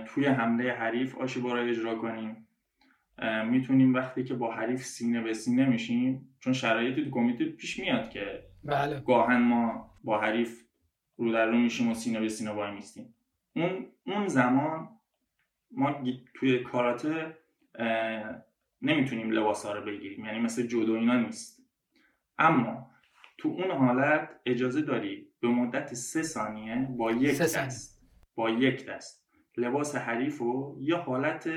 توی 0.07 0.27
حمله 0.27 0.73
حریف 0.73 1.19
آشی 1.19 1.41
برای 1.41 1.71
اجرا 1.71 1.95
کنیم. 1.95 2.49
می‌تونیم 3.51 3.95
وقتی 3.95 4.25
که 4.25 4.35
با 4.35 4.53
حریف 4.53 4.83
سینه 4.83 5.21
به 5.23 5.35
سینه 5.35 5.69
میشیم 5.69 6.29
چون 6.41 6.53
شرایطی 6.53 7.05
تو 7.05 7.11
کمیته 7.11 7.45
پیش 7.45 7.81
میاد 7.81 8.11
که 8.11 8.45
بله. 8.65 9.01
گاهن 9.01 9.43
ما 9.43 9.91
با 10.05 10.21
حریف 10.21 10.63
رو 11.17 11.33
در 11.33 11.47
رو 11.47 11.59
میشیم 11.59 11.91
و 11.91 11.95
سینه 11.95 12.21
به 12.21 12.29
سینه 12.29 12.51
وای 12.51 12.75
میستیم. 12.75 13.15
اون 13.57 13.87
اون 14.07 14.27
زمان 14.27 14.89
ما 15.71 16.05
توی 16.35 16.59
کاراته 16.59 17.37
نمی‌تونیم 18.83 19.31
لباس 19.31 19.67
ها 19.67 19.73
رو 19.73 19.85
بگیریم 19.85 20.25
یعنی 20.25 20.39
مثل 20.39 20.67
جودو 20.67 20.93
اینا 20.93 21.21
نیست. 21.21 21.63
اما 22.39 22.91
تو 23.39 23.49
اون 23.49 23.71
حالت 23.71 24.29
اجازه 24.47 24.83
داری 24.83 25.29
به 25.41 25.49
مدت 25.49 25.95
سه 25.95 26.23
ثانیه 26.23 26.89
با 26.97 27.13
یک 27.13 27.39
دست 27.39 28.03
با 28.35 28.51
یک 28.51 28.87
دست 28.87 29.29
لباس 29.57 29.97
حریف 29.97 30.43
و 30.43 30.77
یه 30.81 30.97
حالت 30.97 31.49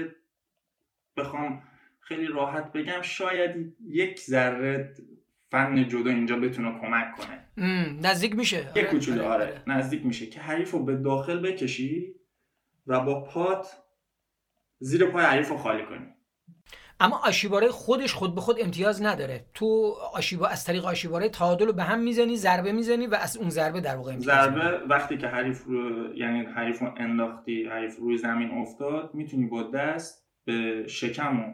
بخوام 1.18 1.64
خیلی 2.00 2.28
راحت 2.28 2.72
بگم 2.72 3.02
شاید 3.02 3.76
یک 3.88 4.20
ذره 4.20 4.94
فن 5.52 5.88
جودو 5.88 6.10
اینجا 6.10 6.40
بتونه 6.40 6.80
کمک 6.80 7.16
کنه. 7.16 7.46
نزدیک 8.02 8.36
میشه. 8.36 8.58
یه 8.58 8.70
آره، 8.72 8.84
کوچولو 8.84 9.24
آره،, 9.24 9.46
آره. 9.46 9.62
نزدیک 9.68 10.06
میشه. 10.06 10.26
که 10.26 10.40
حریف 10.40 10.72
رو 10.72 10.84
به 10.84 10.96
داخل 10.96 11.40
بکشی 11.40 12.16
و 12.88 13.00
با 13.00 13.24
پات 13.24 13.68
زیر 14.80 15.06
پای 15.06 15.26
حریف 15.26 15.50
رو 15.50 15.58
خالی 15.58 15.86
کنی. 15.86 16.15
اما 17.00 17.22
آشیباره 17.24 17.70
خودش 17.70 18.14
خود 18.14 18.36
به 18.36 18.42
خود 18.42 18.62
امتیاز 18.62 19.02
نداره. 19.02 19.46
تو 19.54 19.96
آشیبا 20.14 20.48
از 20.48 20.66
طریق 20.66 20.86
آشیباره 20.86 21.30
تعادل 21.30 21.66
رو 21.66 21.74
به 21.74 21.84
هم 21.84 22.00
می‌زنی 22.00 22.38
ضربه 22.38 22.72
می‌زنی 22.72 23.08
و 23.08 23.16
از 23.16 23.38
اون 23.38 23.50
ضربه 23.50 23.82
در 23.82 23.96
واقع 23.96 24.14
امتیاز 24.14 24.36
ضربه 24.36 24.86
وقتی 24.86 25.18
که 25.18 25.28
حریف 25.28 25.64
رو 25.64 26.16
یعنی 26.16 26.46
حریف 26.46 26.80
رو 26.80 26.94
انداختی 26.98 27.66
حریف 27.66 27.98
روی 27.98 28.18
زمین 28.18 28.52
افتاد 28.52 29.14
می‌تونی 29.14 29.46
با 29.46 29.64
دست 29.64 30.26
به 30.46 30.88
شکم 30.88 31.54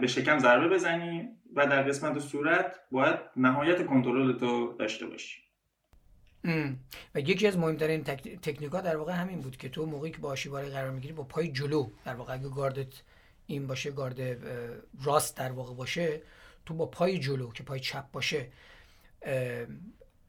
به 0.00 0.06
شکم 0.06 0.38
ضربه 0.38 0.68
بزنی 0.68 1.28
و 1.54 1.66
در 1.66 1.82
قسمت 1.82 2.18
صورت 2.18 2.76
باید 2.90 3.18
نهایت 3.36 3.86
کنترل 3.86 4.38
تو 4.38 4.76
داشته 4.78 5.06
باشی. 5.06 5.42
و 7.14 7.20
یکی 7.20 7.46
از 7.46 7.58
مهمترین 7.58 8.04
تک... 8.04 8.22
تکنیکا 8.22 8.80
در 8.80 8.96
واقع 8.96 9.12
همین 9.12 9.40
بود 9.40 9.56
که 9.56 9.68
تو 9.68 9.86
موقعی 9.86 10.10
که 10.10 10.18
با 10.18 10.30
آشیباره 10.30 10.68
قرار 10.68 10.90
می‌گیری 10.90 11.14
با 11.14 11.22
پای 11.22 11.48
جلو 11.48 11.86
در 12.04 12.14
واقع 12.14 12.34
اگه 12.34 12.48
گاردت 12.48 13.02
این 13.46 13.66
باشه 13.66 13.90
گارد 13.90 14.20
راست 15.02 15.36
در 15.36 15.52
واقع 15.52 15.74
باشه 15.74 16.22
تو 16.66 16.74
با 16.74 16.86
پای 16.86 17.18
جلو 17.18 17.52
که 17.52 17.62
پای 17.62 17.80
چپ 17.80 18.10
باشه 18.10 18.48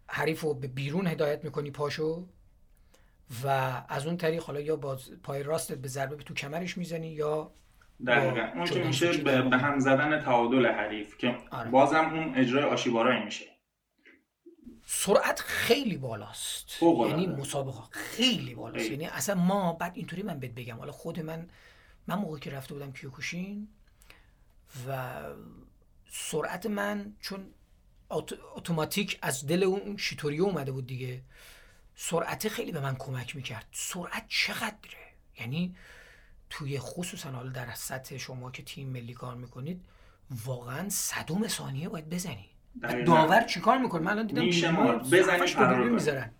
حریف 0.07 0.41
رو 0.41 0.53
به 0.53 0.67
بیرون 0.67 1.07
هدایت 1.07 1.43
می‌کنی 1.43 1.71
پاشو 1.71 2.27
و 3.43 3.47
از 3.89 4.07
اون 4.07 4.17
طریق 4.17 4.43
حالا 4.43 4.59
یا 4.59 4.75
با 4.75 4.99
پای 5.23 5.43
راستت 5.43 5.77
به 5.77 5.87
ضربه 5.87 6.15
تو 6.15 6.33
کمرش 6.33 6.77
می‌زنی 6.77 7.07
یا 7.07 7.51
دقیقا. 8.07 8.47
اون 8.55 8.65
که 8.65 8.83
میشه 8.83 9.17
به, 9.17 9.57
هم 9.57 9.79
زدن 9.79 10.21
تعادل 10.21 10.65
حریف 10.65 11.17
که 11.17 11.37
آره. 11.51 11.69
بازم 11.69 12.05
اون 12.13 12.35
اجرای 12.35 12.63
آشیبارایی 12.63 13.23
میشه. 13.23 13.45
سرعت 14.85 15.39
خیلی 15.39 15.97
بالاست. 15.97 16.83
یعنی 16.83 17.27
مسابقه 17.27 17.81
خیلی 17.91 18.55
بالاست. 18.55 18.91
یعنی 18.91 19.05
اصلا 19.05 19.35
ما 19.35 19.73
بعد 19.73 19.91
اینطوری 19.95 20.23
من 20.23 20.39
بهت 20.39 20.51
بگم. 20.51 20.77
حالا 20.77 20.91
خود 20.91 21.19
من 21.19 21.47
من 22.07 22.15
موقعی 22.15 22.39
که 22.39 22.51
رفته 22.51 22.73
بودم 22.73 22.91
کیوکوشین 22.91 23.67
و 24.87 25.21
سرعت 26.11 26.65
من 26.65 27.13
چون 27.19 27.45
اتوماتیک 28.55 29.19
از 29.21 29.47
دل 29.47 29.63
اون 29.63 29.97
شیتوریو 29.97 30.43
اومده 30.43 30.71
بود 30.71 30.87
دیگه 30.87 31.21
سرعت 31.95 32.47
خیلی 32.47 32.71
به 32.71 32.79
من 32.79 32.95
کمک 32.95 33.35
می‌کرد. 33.35 33.65
سرعت 33.71 34.25
چقدره؟ 34.27 35.13
یعنی 35.39 35.75
توی 36.49 36.79
خصوصا 36.79 37.31
حالا 37.31 37.49
در 37.49 37.73
سطح 37.73 38.17
شما 38.17 38.51
که 38.51 38.63
تیم 38.63 38.89
ملی 38.89 39.13
کار 39.13 39.35
می‌کنید 39.35 39.85
واقعا 40.45 40.89
صدوم 40.89 41.47
ثانیه 41.47 41.89
باید 41.89 42.09
بزنی. 42.09 42.49
داور 43.05 43.41
چیکار 43.41 43.77
می‌کنه؟ 43.77 44.01
من 44.01 44.11
الان 44.11 44.27
دیدم 44.27 44.99
بزنی 44.99 45.89
می‌ذارن. 45.89 46.31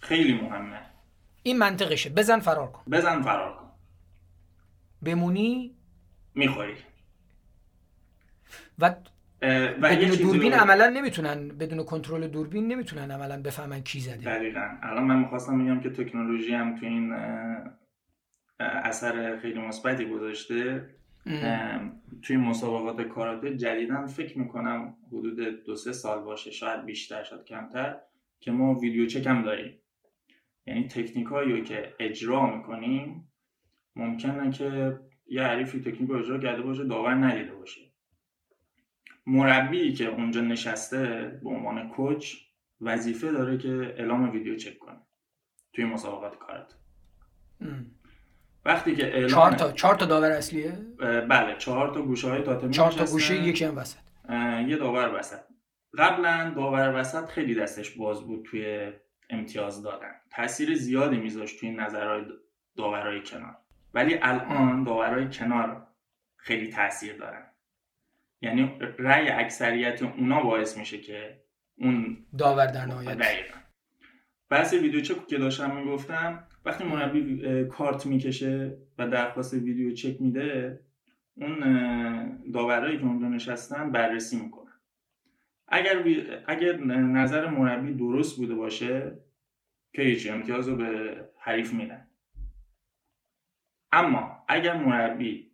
خیلی 0.00 0.32
مهمه. 0.32 0.80
این 1.42 1.58
منطقشه. 1.58 2.10
بزن 2.10 2.40
فرار 2.40 2.72
کن. 2.72 2.90
بزن 2.90 3.22
فرار 3.22 3.56
کن. 3.56 3.59
بمونی؟ 5.02 5.76
می‌خوری. 6.34 6.74
و 8.78 8.94
و 9.42 9.88
بدون 9.88 10.10
دوربین 10.10 10.52
عملا 10.52 10.90
نمی‌تونن 10.90 11.48
بدون 11.48 11.84
کنترل 11.84 12.26
دوربین 12.26 12.68
نمی‌تونن 12.68 13.10
عملا 13.10 13.42
بفهمن 13.42 13.80
کی 13.80 14.00
زده. 14.00 14.36
دقیقا. 14.36 14.68
الان 14.82 15.04
من 15.04 15.18
می‌خواستم 15.18 15.64
بگم 15.64 15.80
که 15.80 15.90
تکنولوژی 15.90 16.54
هم 16.54 16.76
تو 16.76 16.86
این 16.86 17.12
اثر 18.60 19.38
خیلی 19.38 19.58
مثبتی 19.58 20.04
گذاشته. 20.04 20.90
توی 22.22 22.36
مسابقات 22.36 23.08
کاراته 23.08 23.56
جدیدا 23.56 24.06
فکر 24.06 24.38
می‌کنم 24.38 24.96
حدود 25.08 25.64
دو 25.64 25.76
سه 25.76 25.92
سال 25.92 26.24
باشه 26.24 26.50
شاید 26.50 26.84
بیشتر 26.84 27.22
شاید 27.22 27.44
کمتر 27.44 27.96
که 28.40 28.50
ما 28.50 28.74
ویدیو 28.74 29.06
چک 29.06 29.26
هم 29.26 29.42
داریم. 29.42 29.78
یعنی 30.66 30.88
تکنیک 30.88 31.26
هایی 31.26 31.62
که 31.62 31.94
اجرا 32.00 32.56
می‌کنیم 32.56 33.29
ممکنه 33.96 34.50
که 34.50 34.98
یه 35.26 35.42
حریفی 35.42 35.80
تکنیک 35.80 36.10
اجرا 36.10 36.38
کرده 36.38 36.62
باشه 36.62 36.84
داور 36.84 37.14
ندیده 37.14 37.54
باشه. 37.54 37.80
مربی 39.26 39.92
که 39.92 40.06
اونجا 40.06 40.40
نشسته 40.40 41.32
به 41.42 41.48
عنوان 41.48 41.88
کوچ 41.88 42.36
وظیفه 42.80 43.32
داره 43.32 43.58
که 43.58 43.94
اعلام 43.98 44.30
ویدیو 44.30 44.56
چک 44.56 44.78
کنه 44.78 45.00
توی 45.72 45.84
مسابقات 45.84 46.38
کارت. 46.38 46.74
وقتی 48.64 48.96
که 48.96 49.06
اعلام 49.06 49.30
چهار 49.30 49.52
تا 49.52 49.72
چهار 49.72 49.94
تا 49.94 50.06
داور 50.06 50.30
اصلیه؟ 50.30 50.72
بله 51.28 51.56
چهار 51.58 51.94
تا 51.94 52.02
گوشه 52.02 52.28
های 52.28 52.42
تاتمی 52.42 52.70
چهار 52.70 52.92
تا 52.92 53.04
گوشه 53.04 53.34
یکی 53.42 53.64
هم 53.64 53.76
وسط. 53.76 53.98
یه 54.66 54.76
داور 54.76 55.18
وسط. 55.18 55.40
قبلا 55.98 56.52
داور 56.56 57.00
وسط 57.00 57.26
خیلی 57.26 57.54
دستش 57.54 57.90
باز 57.90 58.26
بود 58.26 58.44
توی 58.44 58.92
امتیاز 59.30 59.82
دادن. 59.82 60.12
تاثیر 60.30 60.74
زیادی 60.74 61.16
میذاشت 61.16 61.60
توی 61.60 61.70
نظرهای 61.70 62.24
داورای 62.76 63.22
کنار. 63.22 63.56
ولی 63.94 64.18
الان 64.22 64.84
داورای 64.84 65.28
کنار 65.30 65.86
خیلی 66.36 66.68
تاثیر 66.68 67.16
دارن. 67.16 67.46
یعنی 68.40 68.78
رأی 68.98 69.28
اکثریت 69.28 70.02
اونا 70.02 70.42
باعث 70.42 70.78
میشه 70.78 70.98
که 70.98 71.40
اون 71.78 72.26
داور 72.38 72.66
در 72.66 72.86
نهایت. 72.86 73.18
بحث 74.50 74.74
ویدیو 74.74 75.00
چک 75.00 75.26
که 75.26 75.38
داشتم 75.38 75.76
می‌گفتم 75.76 76.46
وقتی 76.64 76.84
مربی 76.84 77.64
کارت 77.64 78.06
می‌کشه 78.06 78.78
و 78.98 79.08
درخواست 79.08 79.54
ویدیو 79.54 79.94
چک 79.94 80.20
میده 80.20 80.80
اون 81.34 81.60
داورایی 82.52 82.98
که 82.98 83.04
اونجا 83.04 83.28
نشستن 83.28 83.92
بررسی 83.92 84.40
می‌کنن. 84.40 84.80
اگر 85.68 86.04
اگر 86.46 86.76
نظر 86.76 87.50
مربی 87.50 87.94
درست 87.94 88.36
بوده 88.36 88.54
باشه 88.54 89.18
که 89.92 90.02
هیچ 90.02 90.30
امتیاز 90.30 90.68
رو 90.68 90.76
به 90.76 91.16
حریف 91.38 91.72
میدن. 91.72 92.09
اما 93.92 94.44
اگر 94.48 94.76
مربی 94.76 95.50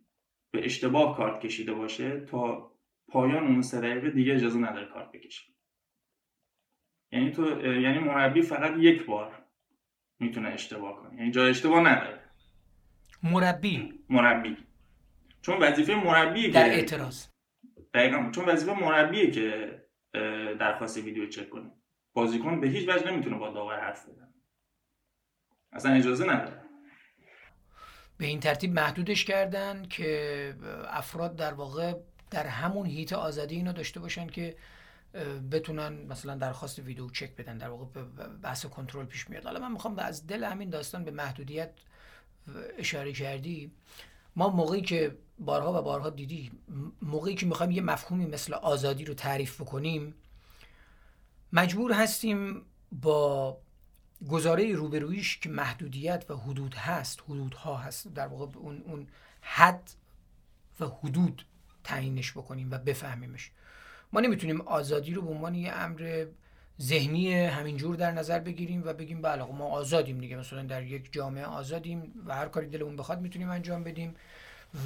به 0.51 0.65
اشتباه 0.65 1.17
کارت 1.17 1.39
کشیده 1.39 1.73
باشه 1.73 2.19
تا 2.19 2.71
پایان 3.07 3.47
اون 3.47 3.61
سه 3.61 3.81
دقیقه 3.81 4.09
دیگه 4.09 4.33
اجازه 4.33 4.59
نداره 4.59 4.85
کارت 4.85 5.11
بکشه. 5.11 5.53
یعنی 7.11 7.31
تو 7.31 7.65
یعنی 7.65 7.99
مربی 7.99 8.41
فقط 8.41 8.77
یک 8.77 9.05
بار 9.05 9.43
می‌تونه 10.19 10.49
اشتباه 10.49 10.95
کنه. 10.95 11.15
یعنی 11.15 11.31
جای 11.31 11.49
اشتباه 11.49 11.79
نداره. 11.79 12.23
مربی. 13.23 14.03
مربی. 14.09 14.57
چون 15.41 15.57
وظیفه 15.57 15.95
مربی 15.95 16.51
در 16.51 16.69
اعتراض. 16.69 17.27
دقیقا. 17.93 18.31
چون 18.31 18.45
وظیفه 18.45 18.73
مربیه 18.83 19.31
که 19.31 19.77
درخواست 20.59 20.97
ویدیو 20.97 21.29
چک 21.29 21.49
کنه. 21.49 21.71
بازیکن 22.13 22.59
به 22.59 22.67
هیچ 22.67 22.89
وجه 22.89 23.11
نمی‌تونه 23.11 23.37
با 23.37 23.49
داور 23.49 23.79
حرف 23.79 24.09
بزنه. 24.09 24.33
اصلا 25.71 25.93
اجازه 25.93 26.25
نداره. 26.33 26.66
به 28.17 28.25
این 28.25 28.39
ترتیب 28.39 28.73
محدودش 28.73 29.25
کردن 29.25 29.85
که 29.89 30.55
افراد 30.87 31.35
در 31.35 31.53
واقع 31.53 31.93
در 32.31 32.47
همون 32.47 32.85
هیت 32.85 33.13
آزادی 33.13 33.55
اینو 33.55 33.73
داشته 33.73 33.99
باشن 33.99 34.27
که 34.27 34.55
بتونن 35.51 35.93
مثلا 35.93 36.35
درخواست 36.35 36.79
ویدیو 36.79 37.09
چک 37.09 37.35
بدن 37.35 37.57
در 37.57 37.69
واقع 37.69 37.85
بحث 38.43 38.65
کنترل 38.65 39.05
پیش 39.05 39.29
میاد. 39.29 39.43
حالا 39.43 39.59
من 39.59 39.71
می‌خوام 39.71 39.99
از 39.99 40.27
دل 40.27 40.43
همین 40.43 40.69
داستان 40.69 41.03
به 41.03 41.11
محدودیت 41.11 41.71
اشاره 42.77 43.13
کردی. 43.13 43.71
ما 44.35 44.49
موقعی 44.49 44.81
که 44.81 45.17
بارها 45.39 45.79
و 45.79 45.83
بارها 45.83 46.09
دیدی 46.09 46.51
موقعی 47.01 47.35
که 47.35 47.45
می‌خوایم 47.45 47.71
یه 47.71 47.81
مفهومی 47.81 48.25
مثل 48.25 48.53
آزادی 48.53 49.05
رو 49.05 49.13
تعریف 49.13 49.61
بکنیم 49.61 50.13
مجبور 51.53 51.93
هستیم 51.93 52.61
با 52.91 53.57
گزاره 54.29 54.73
روبرویش 54.73 55.37
که 55.37 55.49
محدودیت 55.49 56.25
و 56.29 56.33
حدود 56.33 56.75
هست 56.75 57.21
حدودها 57.29 57.77
هست 57.77 58.07
در 58.07 58.27
واقع 58.27 58.45
اون, 58.59 58.83
اون 58.85 59.07
حد 59.41 59.91
و 60.79 60.85
حدود 60.85 61.45
تعیینش 61.83 62.31
بکنیم 62.31 62.71
و 62.71 62.77
بفهمیمش. 62.77 63.51
ما 64.13 64.19
نمی‌تونیم 64.19 64.61
آزادی 64.61 65.13
رو 65.13 65.21
به 65.21 65.29
عنوان 65.29 65.55
یه 65.55 65.71
امر 65.71 66.25
ذهنی 66.81 67.33
همینجور 67.33 67.95
در 67.95 68.11
نظر 68.11 68.39
بگیریم 68.39 68.83
و 68.85 68.93
بگیم 68.93 69.21
بله 69.21 69.43
ما 69.43 69.65
آزادیم 69.65 70.17
دیگه. 70.17 70.35
مثلا 70.35 70.63
در 70.63 70.83
یک 70.83 71.13
جامعه 71.13 71.45
آزادیم 71.45 72.23
و 72.25 72.35
هر 72.35 72.47
کاری 72.47 72.67
دلمون 72.67 72.95
بخواد 72.95 73.21
می‌تونیم 73.21 73.49
انجام 73.49 73.83
بدیم 73.83 74.15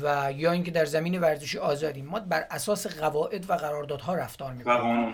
و 0.02 0.32
یا 0.36 0.52
اینکه 0.52 0.72
در 0.72 0.86
زمین 0.86 1.20
ورزشی 1.20 1.58
آزادیم. 1.58 2.06
ما 2.06 2.20
بر 2.20 2.48
اساس 2.52 2.88
قواعد 2.88 3.50
و 3.50 3.54
قراردادها 3.54 4.16
رفتار 4.16 4.54
می‌کنیم. 4.54 4.76
و 4.76 4.80
قانون 4.80 5.14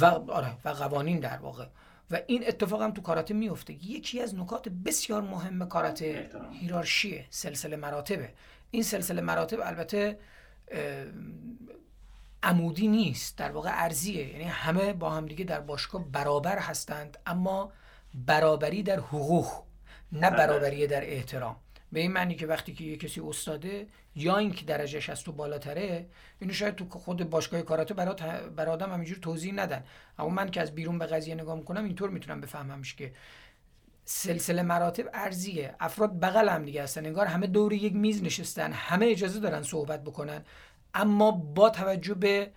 و 0.00 0.04
آره 0.32 0.52
و 0.64 0.68
قوانین 0.68 1.20
در 1.20 1.36
واقع. 1.36 1.66
و 2.10 2.20
این 2.26 2.48
اتفاق 2.48 2.82
هم 2.82 2.90
تو 2.90 3.02
کاراته 3.02 3.34
میفته. 3.34 3.72
یکی 3.72 4.20
از 4.20 4.34
نکات 4.34 4.68
بسیار 4.68 5.22
مهم 5.22 5.68
کاراته 5.68 6.30
هیرارشیه 6.60 7.26
سلسله 7.30 7.76
مراتبه. 7.76 8.32
این 8.70 8.82
سلسله 8.82 9.20
مراتب 9.20 9.60
البته 9.60 10.18
عمودی 12.42 12.88
نیست 12.88 13.38
در 13.38 13.50
واقع 13.50 13.70
ارزیه. 13.72 14.28
یعنی 14.28 14.44
همه 14.44 14.92
با 14.92 15.10
هم 15.10 15.26
دیگه 15.26 15.44
در 15.44 15.60
باشگاه 15.60 16.04
برابر 16.04 16.58
هستند 16.58 17.18
اما 17.26 17.72
برابری 18.14 18.82
در 18.82 18.98
حقوق 18.98 19.62
نه 20.12 20.30
بله. 20.30 20.36
برابری 20.38 20.86
در 20.86 21.12
احترام. 21.12 21.56
به 21.92 22.00
این 22.00 22.12
معنی 22.12 22.34
که 22.34 22.46
وقتی 22.46 22.74
که 22.74 22.84
یه 22.84 22.96
کسی 22.96 23.20
استاده 23.20 23.86
یا 24.16 24.36
اینکه 24.36 24.64
درجهش 24.64 25.10
از 25.10 25.24
تو 25.24 25.32
بالاتره 25.32 26.06
اینو 26.40 26.52
شاید 26.52 26.74
تو 26.74 26.88
خود 26.88 27.30
باشگاه 27.30 27.62
کاراته 27.62 27.94
برات 27.94 28.22
بر 28.56 28.68
آدم 28.68 28.92
همینجور 28.92 29.18
توضیح 29.18 29.54
ندن. 29.54 29.84
اما 30.18 30.28
من 30.28 30.50
که 30.50 30.60
از 30.60 30.74
بیرون 30.74 30.98
به 30.98 31.06
قضیه 31.06 31.34
نگاه 31.34 31.56
می‌کنم 31.56 31.84
اینطور 31.84 32.10
می‌تونم 32.10 32.40
بفهممش 32.40 32.94
که 32.94 33.12
سلسله 34.04 34.62
مراتب 34.62 35.04
ارزیه. 35.14 35.74
افراد 35.80 36.20
بغل 36.20 36.48
هم 36.48 36.64
دیگه 36.64 36.82
هستن. 36.82 37.06
انگار 37.06 37.26
همه 37.26 37.46
دور 37.46 37.72
یک 37.72 37.94
میز 37.94 38.22
نشستن 38.22 38.72
همه 38.72 39.06
اجازه 39.06 39.40
دارن 39.40 39.62
صحبت 39.62 40.04
بکنن. 40.04 40.44
اما 40.94 41.30
با 41.30 41.70
توجه 41.70 42.14
به 42.14 42.50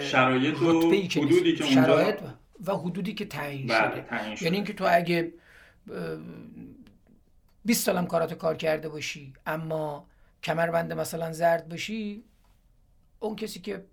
شرایط 0.00 0.62
و 0.62 0.80
حدودی 0.80 1.08
که 1.08 1.64
شرایط 1.64 2.18
و 2.66 2.72
حدودی 2.72 3.14
که 3.14 3.24
تعیین 3.24 3.66
بله، 3.66 4.36
شده. 4.36 4.44
یعنی 4.44 4.56
اینکه 4.56 4.72
تو 4.72 4.86
اگه 4.88 5.32
20 7.64 7.86
سالم 7.86 8.06
کارات 8.06 8.34
کار 8.34 8.56
کرده 8.56 8.88
باشی 8.88 9.32
اما 9.46 10.06
کمربند 10.42 10.92
مثلا 10.92 11.32
زرد 11.32 11.68
باشی 11.68 12.24
اون 13.20 13.36
کسی 13.36 13.60
که 13.60 13.84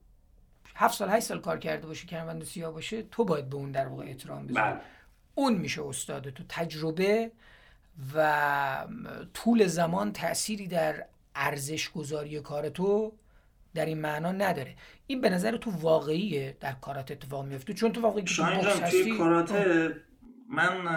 هفت 0.76 0.98
سال 0.98 1.10
هشت 1.10 1.26
سال 1.26 1.40
کار 1.42 1.60
کرده 1.60 1.88
باشه 1.88 2.08
کمربند 2.08 2.44
سیاه 2.44 2.74
باشه 2.74 3.04
تو 3.04 3.26
باید 3.26 3.50
به 3.50 3.56
اون 3.56 3.72
در 3.72 3.88
واقع 3.88 4.06
احترام 4.06 4.48
بذاری. 4.48 4.72
بله. 4.72 4.82
اون 5.36 5.54
میشه 5.54 5.84
استاد 5.84 6.30
تو. 6.30 6.44
تجربه 6.50 7.32
و 8.16 8.88
طول 9.34 9.68
زمان 9.68 10.12
تأثیری 10.14 10.68
در 10.68 11.06
ارزش 11.36 11.90
گذاری 11.90 12.40
کار 12.40 12.70
تو 12.70 13.14
در 13.74 13.86
این 13.86 14.02
معنا 14.02 14.32
نداره. 14.32 14.76
این 15.08 15.22
به 15.22 15.30
نظر 15.30 15.58
تو 15.58 15.72
واقعیه 15.72 16.58
در 16.60 16.72
کارات 16.72 17.12
اتفاق 17.12 17.46
میفته. 17.46 17.74
چون 17.74 17.92
تو 17.92 18.02
واقعی 18.02 18.24
که 18.24 18.34
توی 18.90 19.18
کاراته 19.18 19.96
من 20.50 20.88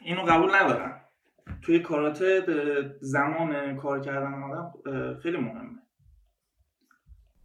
اینو 0.00 0.22
قبول 0.22 0.54
ندارم. 0.54 1.03
توی 1.62 1.78
کاراته 1.78 2.42
زمان 3.00 3.76
کار 3.76 4.00
کردن 4.00 4.32
آدم 4.32 4.72
خیلی 5.22 5.36
مهمه. 5.36 5.78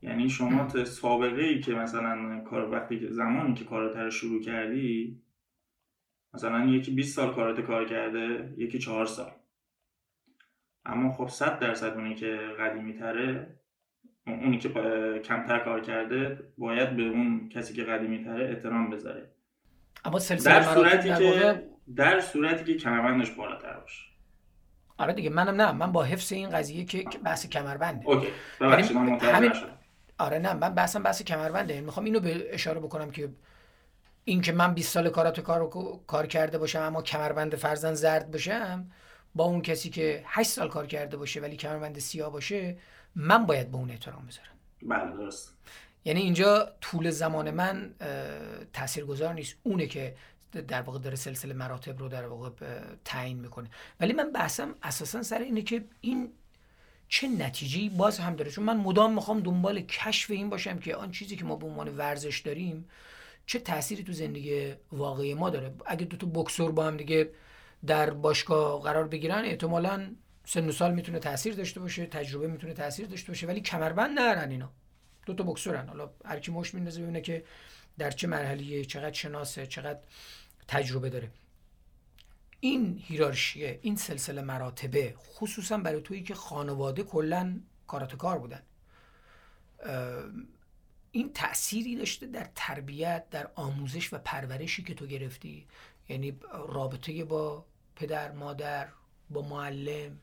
یعنی 0.01 0.29
شما 0.29 0.65
تا 0.65 0.85
سابقه 0.85 1.41
ای 1.41 1.59
که 1.59 1.73
مثلا 1.73 2.43
کار 2.43 2.71
وقتی 2.71 2.99
که 2.99 3.07
زمانی 3.11 3.53
که 3.53 3.65
کاراته 3.65 3.99
رو 3.99 4.09
شروع 4.09 4.41
کردی 4.41 5.21
مثلا 6.33 6.65
یکی 6.65 6.91
20 6.91 7.15
سال 7.15 7.33
کاراته 7.33 7.61
کار 7.61 7.85
کرده 7.85 8.53
یکی 8.57 8.79
4 8.79 9.05
سال. 9.05 9.31
اما 10.85 11.11
خب 11.11 11.27
100 11.27 11.59
درصد 11.59 11.93
اونی 11.93 12.15
که 12.15 12.39
قدیمی 12.59 12.93
تره 12.93 13.59
اونی 14.27 14.57
که 14.57 14.69
کمتر 15.25 15.59
کار 15.59 15.81
کرده 15.81 16.39
باید 16.57 16.95
به 16.95 17.03
اون 17.03 17.49
کسی 17.49 17.73
که 17.73 17.83
قدیمی 17.83 18.23
تره 18.23 18.49
احترام 18.49 18.89
بذاره. 18.89 19.31
اما 20.05 20.19
در 20.45 20.61
صورتی 20.61 21.09
که 21.13 21.69
در 21.95 22.19
صورتی 22.19 22.63
که 22.63 22.79
کمربندش 22.79 23.31
بالاتر 23.31 23.73
باشه. 23.73 24.01
آره 24.97 25.13
دیگه 25.13 25.29
منم 25.29 25.61
نه. 25.61 25.71
من 25.71 25.91
با 25.91 26.03
حفظ 26.03 26.31
این 26.31 26.49
قضیه 26.49 26.85
که 26.85 27.05
بحث 27.23 27.45
کمربنده. 27.45 28.07
اوکی. 28.07 28.27
ببخشید 28.61 28.97
من 28.97 29.19
همین... 29.19 29.51
آره 30.17 30.39
نه 30.39 30.53
من 30.53 30.73
بحثم 30.73 31.03
بحث 31.03 31.21
کمربنده. 31.21 31.73
یعنی 31.73 31.85
می‌خوام 31.85 32.05
اینو 32.05 32.19
به 32.19 32.53
اشاره 32.53 32.79
بکنم 32.79 33.11
که 33.11 33.29
این 34.23 34.41
که 34.41 34.51
من 34.51 34.73
20 34.73 34.93
سال 34.93 35.09
کاراتو 35.09 35.41
کار 35.41 35.69
کار 36.07 36.27
کرده 36.27 36.57
باشم 36.57 36.81
اما 36.81 37.01
کمربند 37.01 37.55
فرزن 37.55 37.93
زرد 37.93 38.31
باشم 38.31 38.91
با 39.35 39.43
اون 39.43 39.61
کسی 39.61 39.89
که 39.89 40.23
8 40.25 40.49
سال 40.49 40.69
کار 40.69 40.87
کرده 40.87 41.17
باشه 41.17 41.39
ولی 41.39 41.55
کمربند 41.55 41.99
سیاه 41.99 42.31
باشه 42.31 42.77
من 43.15 43.45
باید 43.45 43.71
به 43.71 43.77
اون 43.77 43.89
احترام 43.89 44.25
بذارم. 44.25 44.49
بله 44.81 45.17
درست. 45.17 45.57
یعنی 46.05 46.19
اینجا 46.19 46.71
طول 46.81 47.09
زمان 47.09 47.51
من 47.51 47.93
تاثیرگذار 48.73 49.33
نیست. 49.33 49.55
اونه 49.63 49.87
که 49.87 50.15
در 50.51 50.81
واقع 50.81 50.99
داره 50.99 51.15
سلسله 51.15 51.53
مراتب 51.53 51.99
رو 51.99 52.07
در 52.07 52.27
واقع 52.27 52.49
تعیین 53.05 53.39
می‌کنه. 53.39 53.69
ولی 53.99 54.13
من 54.13 54.31
بحثم 54.31 54.75
اساسا 54.83 55.23
سر 55.23 55.39
اینه 55.39 55.61
که 55.61 55.85
این 56.01 56.31
چه 57.07 57.27
نتیجه 57.27 57.89
باز 57.97 58.19
هم 58.19 58.35
داره. 58.35 58.51
چون 58.51 58.63
من 58.63 58.77
مدام 58.77 59.13
می‌خوام 59.13 59.39
دنبال 59.39 59.81
کشف 59.81 60.31
این 60.31 60.49
باشم 60.49 60.79
که 60.79 60.95
آن 60.95 61.11
چیزی 61.11 61.35
که 61.35 61.45
ما 61.45 61.55
به 61.55 61.65
عنوان 61.65 61.97
ورزش 61.97 62.39
داریم 62.39 62.85
چه 63.45 63.59
تأثیری 63.59 64.03
تو 64.03 64.13
زندگی 64.13 64.73
واقعی 64.91 65.33
ما 65.33 65.49
داره. 65.49 65.73
اگه 65.85 66.05
دو 66.05 66.17
تا 66.17 66.27
بکسور 66.27 66.71
با 66.71 66.85
هم 66.87 66.97
دیگه 66.97 67.31
در 67.85 68.09
باشگاه 68.09 68.81
قرار 68.81 69.07
بگیرن 69.07 69.45
احتمالا 69.45 70.15
سن 70.45 70.69
و 70.69 70.71
سال 70.71 70.93
می‌تونه 70.93 71.19
تاثیر 71.19 71.55
داشته 71.55 71.79
باشه 71.79 72.05
تجربه 72.05 72.47
می‌تونه 72.47 72.73
تاثیر 72.73 73.07
داشته 73.07 73.27
باشه 73.27 73.47
ولی 73.47 73.61
کمربند 73.61 74.19
ندارن 74.19 74.51
اینا. 74.51 74.71
دو 75.25 75.33
تا 75.33 75.43
بکسورن. 75.43 75.87
حالا 75.87 76.09
هر 76.25 76.39
کی 76.39 76.51
مشت 76.51 76.73
میندازه 76.73 77.01
ببینه 77.01 77.21
که 77.21 77.43
در 77.99 78.11
چه 78.11 78.27
مرحله 78.27 78.85
چقدر 78.85 79.13
شناسه 79.13 79.67
چقدر 79.67 79.99
تجربه 80.67 81.09
داره. 81.09 81.31
این 82.59 82.99
هیرارشیه 83.03 83.79
این 83.81 83.95
سلسله 83.95 84.41
مراتبه 84.41 85.15
خصوصا 85.17 85.77
برای 85.77 86.01
تویی 86.01 86.23
که 86.23 86.35
خانواده 86.35 87.03
کلا 87.03 87.59
کار 87.87 88.39
بودن. 88.39 88.61
این 91.11 91.33
تأثیری 91.33 91.95
داشته 91.95 92.25
در 92.25 92.49
تربیت 92.55 93.29
در 93.29 93.51
آموزش 93.55 94.13
و 94.13 94.17
پرورشی 94.17 94.83
که 94.83 94.93
تو 94.93 95.05
گرفتی. 95.05 95.67
یعنی 96.09 96.39
رابطه 96.67 97.23
با 97.23 97.65
پدر 97.95 98.31
مادر 98.31 98.87
با 99.29 99.41
معلم 99.41 100.19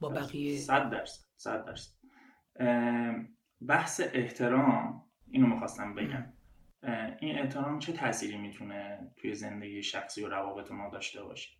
با 0.00 0.08
بقیه. 0.08 0.58
صد 0.58 0.90
درصد 0.90 1.24
صد 1.36 1.64
درصد. 1.66 1.92
بحث 3.68 4.00
احترام 4.12 5.04
اینو 5.30 5.46
می‌خواستم 5.46 5.94
بگم. 5.94 6.32
این 7.20 7.38
احترام 7.38 7.78
چه 7.78 7.92
تأثیری 7.92 8.38
می‌تونه 8.38 9.10
توی 9.16 9.34
زندگی 9.34 9.82
شخصی 9.82 10.24
و 10.24 10.28
روابط 10.28 10.70
ما 10.70 10.90
داشته 10.90 11.22
باشه؟ 11.22 11.50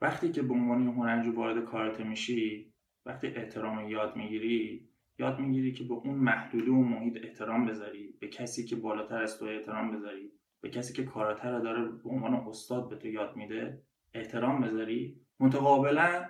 وقتی 0.00 0.32
که 0.32 0.42
به 0.42 0.54
عنوان 0.54 0.86
هنرجو 0.86 1.32
وارد 1.34 1.64
کارت 1.64 2.00
میشی 2.00 2.74
وقتی 3.06 3.26
احترام 3.26 3.88
یاد 3.88 4.16
می‌گیری 4.16 4.88
یاد 5.18 5.38
می‌گیری 5.38 5.72
که 5.72 5.84
به 5.84 5.94
اون 5.94 6.14
محدوده 6.14 6.70
و 6.70 6.82
محیط 6.82 7.24
احترام 7.24 7.66
بذاری 7.66 8.14
به 8.20 8.28
کسی 8.28 8.64
که 8.64 8.76
بالاتر 8.76 9.22
از 9.22 9.38
تو 9.38 9.44
احترام 9.44 9.96
بذاری 9.96 10.32
به 10.60 10.70
کسی 10.70 10.92
که 10.92 11.04
کاراتر 11.04 11.58
داره 11.58 11.84
به 11.84 12.10
عنوان 12.10 12.34
استاد 12.34 12.88
به 12.88 12.96
تو 12.96 13.08
یاد 13.08 13.36
میده 13.36 13.82
احترام 14.14 14.60
بذاری 14.60 15.20
متقابلا 15.40 16.28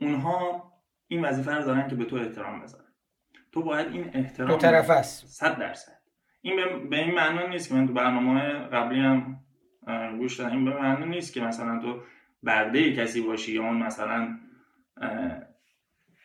اونها 0.00 0.72
این 1.08 1.24
وظیفه 1.24 1.50
رو 1.50 1.64
دارن 1.64 1.88
که 1.88 1.94
به 1.94 2.04
تو 2.04 2.16
احترام 2.16 2.62
بذارن. 2.62 2.92
تو 3.52 3.62
باید 3.62 3.92
این 3.92 4.10
احترام 4.14 4.50
دو 4.50 4.56
طرف 4.56 4.90
است. 4.90 5.26
صد 5.26 5.58
درصد. 5.58 6.01
این 6.42 6.88
به 6.90 6.96
این 6.96 7.14
معنا 7.14 7.46
نیست 7.46 7.68
که 7.68 7.74
من 7.74 7.86
تو 7.86 7.92
برنامه 7.92 8.40
قبلی 8.52 9.00
هم 9.00 9.40
گوش 10.18 10.40
دادم. 10.40 10.52
این 10.52 10.64
به 10.64 10.70
معنا 10.80 11.04
نیست 11.04 11.32
که 11.32 11.40
مثلا 11.40 11.80
تو 11.80 12.00
برده 12.42 12.92
کسی 12.92 13.20
باشی 13.20 13.52
یا 13.52 13.62
اون 13.62 13.82
مثلا 13.82 14.38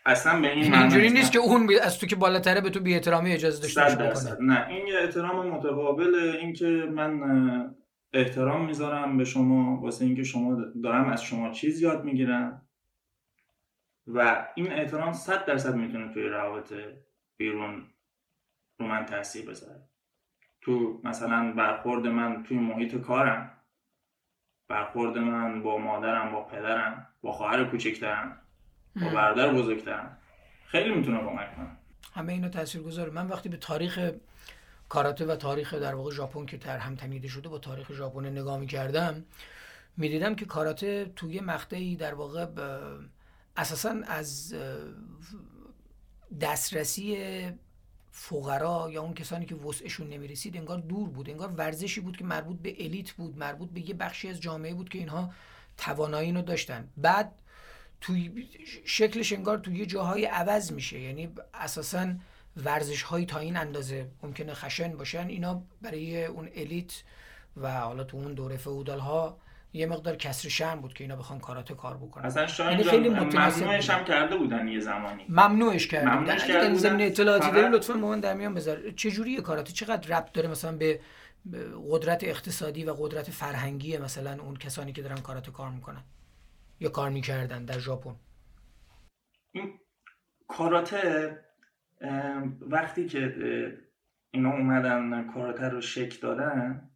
اصلا 0.06 0.42
به 0.42 0.52
این 0.52 0.74
اینجوری 0.74 1.10
نیست. 1.10 1.32
که 1.32 1.40
اون 1.40 1.70
از 1.84 2.00
تو 2.00 2.08
که 2.08 2.16
بالاتره 2.16 2.62
به 2.62 2.70
تو 2.70 2.80
بی 2.80 2.94
احترامی 2.94 3.32
اجازه 3.32 3.62
داشته 3.62 4.04
باشه 4.04 4.38
نه 4.42 4.68
این 4.68 4.88
یه 4.88 5.00
احترام 5.00 5.50
متقابله 5.50 6.38
اینکه 6.40 6.66
من 6.66 7.76
احترام 8.14 8.66
می‌ذارم 8.66 9.18
به 9.18 9.26
شما 9.26 9.82
واسه 9.82 10.06
اینکه 10.06 10.24
شما 10.24 10.62
دارم 10.84 11.10
از 11.10 11.24
شما 11.24 11.52
چیز 11.52 11.82
یاد 11.82 12.04
می‌گیرم 12.04 12.68
و 14.08 14.48
این 14.56 14.72
احترام 14.72 15.14
صد 15.14 15.46
درصد 15.46 15.76
می‌تونه 15.76 16.14
توی 16.14 16.24
روابط 16.24 16.74
بیرون 17.38 17.84
رو 18.80 18.88
من 18.88 19.06
تاثیر 19.06 19.50
بذاره. 19.50 19.90
تو 20.68 21.02
مثلا 21.04 21.54
برخورد 21.54 22.08
من 22.08 22.44
توی 22.44 22.58
محیط 22.58 22.96
کارم. 22.96 23.52
برخورد 24.70 25.18
من 25.18 25.64
با 25.64 25.78
مادرم 25.78 26.32
با 26.32 26.44
پدرم 26.44 27.08
با 27.22 27.32
خواهر 27.32 27.64
کوچکترم 27.64 28.38
با 29.02 29.10
برادر 29.10 29.54
بزرگترم. 29.54 30.18
خیلی 30.66 30.96
می‌تونه 30.96 31.20
کمک 31.20 31.56
کنه. 31.56 31.68
همه 32.14 32.34
اینا 32.34 32.50
گذاره 32.86 33.12
من 33.12 33.28
وقتی 33.28 33.50
به 33.50 33.58
تاریخ 33.58 34.12
کاراته 34.90 35.26
و 35.26 35.36
تاریخ 35.36 35.74
در 35.74 35.96
واقع 35.96 36.12
ژاپن 36.12 36.46
که 36.46 36.58
در 36.58 36.78
هم 36.78 36.96
تنیده 36.96 37.28
شده 37.28 37.50
با 37.50 37.60
تاریخ 37.60 37.94
ژاپن 37.94 38.26
نگاه 38.26 38.60
می‌کردم 38.60 39.26
می‌دیدم 39.98 40.36
که 40.36 40.46
کاراته 40.46 41.12
توی 41.16 41.40
مقطعی 41.40 41.96
در 41.96 42.14
واقع 42.14 42.46
اساسا 43.58 43.96
از 44.08 44.56
دسترسی 46.42 47.18
فقرا 48.20 48.90
یا 48.92 49.02
اون 49.02 49.14
کسانی 49.14 49.46
که 49.46 49.56
وسعشون 49.56 50.10
نمی‌رسید 50.10 50.58
انگار 50.58 50.78
دور 50.78 51.10
بود 51.10 51.30
انگار 51.30 51.48
ورزشی 51.48 52.02
بود 52.02 52.18
که 52.18 52.24
مربوط 52.24 52.58
به 52.58 52.86
الیت 52.86 53.12
بود 53.12 53.38
مربوط 53.38 53.70
به 53.70 53.90
یه 53.90 53.94
بخشی 53.96 54.30
از 54.30 54.42
جامعه 54.42 54.74
بود 54.74 54.90
که 54.90 54.98
اینها 54.98 55.34
توانایی 55.78 56.32
رو 56.32 56.42
داشتن. 56.42 56.90
بعد 56.98 57.32
توی 58.02 58.50
شکلش 58.86 59.34
انگار 59.34 59.58
توی 59.58 59.86
جاهای 59.86 60.26
عوض 60.26 60.72
میشه. 60.72 61.00
یعنی 61.00 61.30
اساسا 61.54 62.14
ورزش 62.58 63.02
هایی 63.02 63.26
تا 63.26 63.40
این 63.40 63.58
اندازه 63.58 64.08
ممکنه 64.24 64.54
خشن 64.54 64.98
باشن. 64.98 65.28
اینا 65.28 65.64
برای 65.82 66.26
اون 66.26 66.50
الیت 66.56 67.04
و 67.58 67.80
حالا 67.80 68.04
تو 68.04 68.18
اون 68.18 68.34
دوره 68.34 68.58
فئودال 68.58 69.00
ها 69.00 69.38
یه 69.74 69.86
مقدار 69.86 70.16
کسر 70.16 70.50
شرم 70.50 70.82
بود 70.82 70.94
که 70.94 71.04
اینا 71.04 71.16
بخوان 71.16 71.40
کاراته 71.40 71.74
کار 71.74 71.98
بکنن. 71.98 72.26
اصلا 72.26 72.48
شاید 72.48 72.72
یعنی 72.72 72.84
خیلی 72.84 73.10
ممنوعش 73.10 73.90
هم 73.90 74.06
کرده 74.06 74.38
بودن 74.38 74.68
یه 74.68 74.80
زمانی. 74.80 75.26
ممنوعش 75.30 75.88
کرده 75.88 76.16
ممنوعش 76.16 76.42
بودن. 76.44 76.66
اگه 76.66 76.74
زمین 76.74 77.08
اطلاعاتی 77.08 77.52
داری 77.52 77.70
لطفا 77.70 77.94
من 77.94 78.20
در 78.20 78.34
میان 78.34 78.54
بذار. 78.54 78.92
چه 78.92 79.12
جوریه 79.12 79.42
کاراته؟ 79.42 79.74
چقدر 79.74 80.18
ربط 80.18 80.32
داره 80.32 80.48
مثلا 80.48 80.78
به 80.78 81.00
قدرت 81.90 82.24
اقتصادی 82.24 82.84
و 82.84 82.94
قدرت 82.94 83.30
فرهنگی 83.32 83.98
مثلا 83.98 84.44
اون 84.44 84.56
کسانی 84.56 84.94
که 84.94 85.02
دارن 85.02 85.18
کاراته 85.18 85.52
کار 85.52 85.70
می‌کنن؟ 85.70 86.04
یا 86.80 86.90
کار 86.90 87.10
می‌کردن 87.10 87.66
در 87.66 87.80
ژاپن؟ 87.80 88.16
این 89.52 89.80
کاراته 90.48 91.38
وقتی 92.62 93.06
که 93.06 93.34
اینا 94.32 94.52
اومدن 94.52 95.32
کاراته 95.34 95.70
رو 95.70 95.82
شک 95.82 96.22
دادن 96.22 96.90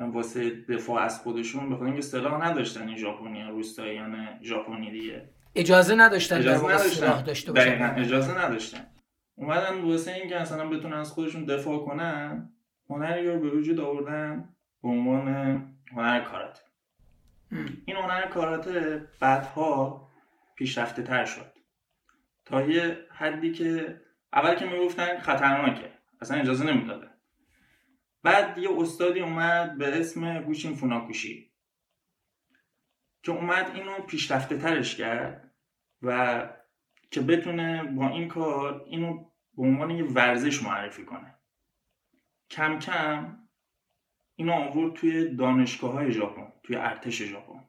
واسه 0.00 0.50
دفاع 0.50 1.02
از 1.02 1.20
خودشون 1.20 1.70
بخاطر 1.70 1.84
اینکه 1.84 2.00
سلاح 2.00 2.48
نداشتن 2.50 2.88
این 2.88 2.96
ژاپنی 2.96 3.42
روستاییان 3.42 4.38
ژاپنی 4.42 4.90
دیگه. 4.90 5.28
اجازه 5.54 5.94
نداشتن 5.94 6.38
اجازه 6.38 6.64
نداشتن. 6.64 7.22
داشته 7.22 7.52
باشن. 7.52 7.94
اجازه 7.96 8.44
نداشتن. 8.44 8.86
اومدن 9.34 9.80
واسه 9.80 10.12
اینکه 10.12 10.40
اصلا 10.40 10.68
بتونن 10.68 10.96
از 10.96 11.12
خودشون 11.12 11.44
دفاع 11.44 11.84
کنن 11.84 12.52
هنری 12.90 13.26
رو 13.26 13.40
به 13.40 13.50
وجود 13.50 13.80
آوردن 13.80 14.48
به 14.82 14.88
عنوان 14.88 15.28
هنر 15.92 16.20
کاراته. 16.20 16.60
این 17.86 17.96
هنر 17.96 18.26
کاراته 18.26 19.04
بعدها 19.20 20.08
پیشرفته 20.56 21.02
تر 21.02 21.24
شد. 21.24 21.52
تا 22.44 22.62
یه 22.62 22.98
حدی 23.10 23.52
که 23.52 24.00
اول 24.32 24.54
که 24.54 24.66
می‌گفتن 24.66 25.18
خطرناکه. 25.18 25.90
اصلا 26.20 26.40
اجازه 26.40 26.64
نمی‌دادن 26.64 27.07
بعد 28.22 28.58
یه 28.58 28.70
استادی 28.78 29.20
اومد 29.20 29.78
به 29.78 30.00
اسم 30.00 30.42
گوشین 30.42 30.74
فوناکوشی 30.74 31.48
که 33.22 33.32
اومد 33.32 33.70
اینو 33.74 34.02
پیشرفته 34.02 34.56
ترش 34.56 34.96
کرد 34.96 35.54
و 36.02 36.48
که 37.10 37.20
بتونه 37.20 37.84
با 37.84 38.08
این 38.08 38.28
کار 38.28 38.84
اینو 38.86 39.24
به 39.56 39.62
عنوان 39.62 39.90
یه 39.90 40.04
ورزش 40.04 40.62
معرفی 40.62 41.04
کنه. 41.04 41.34
کم 42.50 42.78
کم 42.78 43.38
اینو 44.36 44.52
آورد 44.52 44.94
توی 44.94 45.36
دانشگاه 45.36 45.92
های 45.92 46.12
ژاپن 46.12 46.52
توی 46.62 46.76
ارتش 46.76 47.22
ژاپن. 47.22 47.64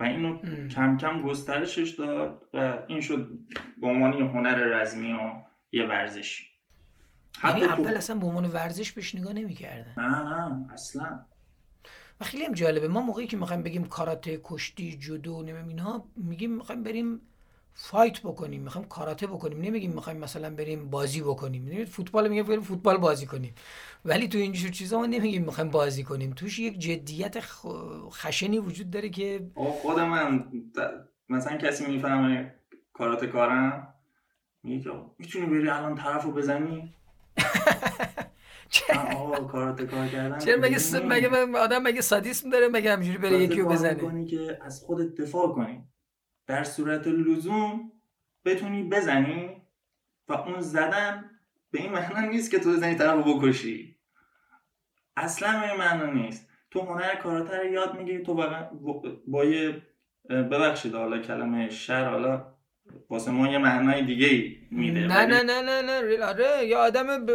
و 0.00 0.04
اینو 0.04 0.38
کم 0.68 0.96
کم 0.96 1.22
گسترشش 1.22 1.90
داد 1.90 2.48
و 2.52 2.78
این 2.88 3.00
شد 3.00 3.38
به 3.80 3.86
عنوان 3.86 4.12
یه 4.12 4.24
هنر 4.24 4.54
رزمی 4.54 5.12
و 5.12 5.32
یه 5.72 5.86
ورزشی. 5.86 6.53
یعنی 7.44 7.64
اول 7.64 7.96
اصلا 7.96 8.16
به 8.16 8.26
عنوان 8.26 8.46
ورزش 8.46 8.92
بهش 8.92 9.14
نگاه 9.14 9.32
نمی‌کردن. 9.32 9.94
نه 9.96 10.22
نه 10.22 10.72
اصلا. 10.72 11.20
و 12.20 12.24
خیلی 12.24 12.44
هم 12.44 12.52
جالبه. 12.52 12.88
ما 12.88 13.00
موقعی 13.00 13.26
که 13.26 13.36
می‌خوایم 13.36 13.62
بگیم 13.62 13.84
کاراته 13.84 14.40
کشتی 14.44 14.96
جودو 14.98 15.42
نمیم 15.42 15.68
اینها 15.68 16.08
میگیم 16.16 16.50
می‌خوایم 16.50 16.82
بریم 16.82 17.20
فایت 17.76 18.20
بکنیم. 18.20 18.62
می‌خوایم 18.62 18.88
کاراته 18.88 19.26
بکنیم. 19.26 19.60
نمیگیم 19.60 19.92
می‌خوایم 19.92 20.18
مثلا 20.18 20.50
بریم 20.50 20.90
بازی 20.90 21.20
بکنیم. 21.20 21.84
فوتبال 21.84 22.28
میگه 22.28 22.42
بریم 22.42 22.60
فوتبال 22.60 22.96
بازی 22.96 23.26
کنیم. 23.26 23.54
ولی 24.04 24.28
تو 24.28 24.38
اینجور 24.38 24.70
چیزا 24.70 24.98
ما 24.98 25.06
نمیگیم 25.06 25.44
می‌خوایم 25.44 25.70
بازی 25.70 26.04
کنیم. 26.04 26.32
توش 26.32 26.58
یک 26.58 26.78
جدیت 26.78 27.40
خشنی 28.10 28.58
وجود 28.58 28.90
داره 28.90 29.08
که 29.08 29.50
خود 29.54 29.98
من 29.98 30.44
مثلا 31.28 31.56
کسی 31.56 31.86
می‌فهمه 31.86 32.54
کاراته 32.92 33.26
کارم 33.26 33.94
میگه 34.62 34.92
می‌تونی 35.18 35.46
بری 35.46 35.68
الان 35.68 35.94
طرفو 35.94 36.32
بزنی؟ 36.32 36.94
چرا 40.44 40.60
مگه 40.60 40.78
س... 40.78 40.94
مگه 40.94 41.28
آدم 41.58 41.82
مگه 41.82 42.00
سادیسم 42.00 42.50
داره 42.50 42.68
مگه 42.68 42.92
همجوری 42.92 43.18
بره 43.18 43.38
یکی 43.38 43.60
رو 43.60 43.68
بزنه 43.68 44.24
که 44.24 44.58
از 44.62 44.80
خودت 44.80 45.14
دفاع 45.14 45.54
کنی. 45.54 45.84
در 46.46 46.64
صورت 46.64 47.06
لزوم 47.06 47.92
بتونی 48.44 48.82
بزنی 48.82 49.62
و 50.28 50.32
اون 50.32 50.60
زدن 50.60 51.30
به 51.70 51.80
این 51.80 51.92
معنا 51.92 52.20
نیست 52.20 52.50
که 52.50 52.58
تو 52.58 52.72
بزنی 52.72 52.94
طرف 52.94 53.24
بکشی. 53.26 53.96
اصلا 55.16 55.60
به 55.60 55.70
این 55.70 55.80
معنا 55.80 56.12
نیست. 56.12 56.48
تو 56.70 56.80
هنر 56.80 57.14
کاراته 57.14 57.58
رو 57.58 57.64
یاد 57.64 57.98
می‌گیری 57.98 58.22
تو 58.22 58.34
با, 58.34 59.02
با 59.26 59.44
یه 59.44 59.82
ببخشید 60.28 60.94
حالا 60.94 61.18
کلمه 61.18 61.70
شر 61.70 62.08
حالا 62.08 62.53
واسه 63.10 63.30
ما 63.30 63.48
یه 63.48 63.58
معنای 63.58 64.02
دیگه 64.02 64.26
ای 64.26 64.56
میده. 64.70 65.00
نه 65.00 65.26
نه 65.26 65.42
نه 65.42 65.62
نه 65.62 65.82
نه 65.82 66.24
آره 66.24 66.66
یه 66.66 66.76
آدم 66.76 67.26
ب... 67.26 67.30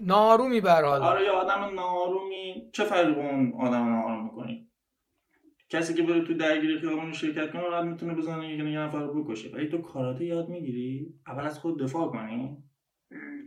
نارومی 0.00 0.58
حال. 0.58 0.84
آره 0.84 1.24
یه 1.24 1.30
آدم 1.30 1.74
نارومی 1.74 2.70
چه 2.72 2.84
فرقی 2.84 3.12
با 3.12 3.20
اون 3.20 3.52
آدم 3.58 3.88
ناروم 3.88 4.24
می‌کنی؟ 4.24 4.68
کسی 5.68 5.94
که 5.94 6.02
بره 6.02 6.20
تو 6.20 6.34
درگیری 6.34 6.78
خیابون 6.78 7.12
شرکت 7.12 7.52
کنه 7.52 7.62
راحت 7.62 7.84
می‌تونه 7.84 8.14
بزنه 8.14 8.56
یه 8.56 8.78
نفر 8.78 9.02
رو 9.02 9.24
بکشه. 9.24 9.48
ولی 9.48 9.68
تو 9.68 9.78
کاراته 9.78 10.24
یاد 10.24 10.48
می‌گیری؟ 10.48 11.14
اول 11.26 11.44
از 11.44 11.58
خود 11.58 11.82
دفاع 11.82 12.08
کنی. 12.08 12.56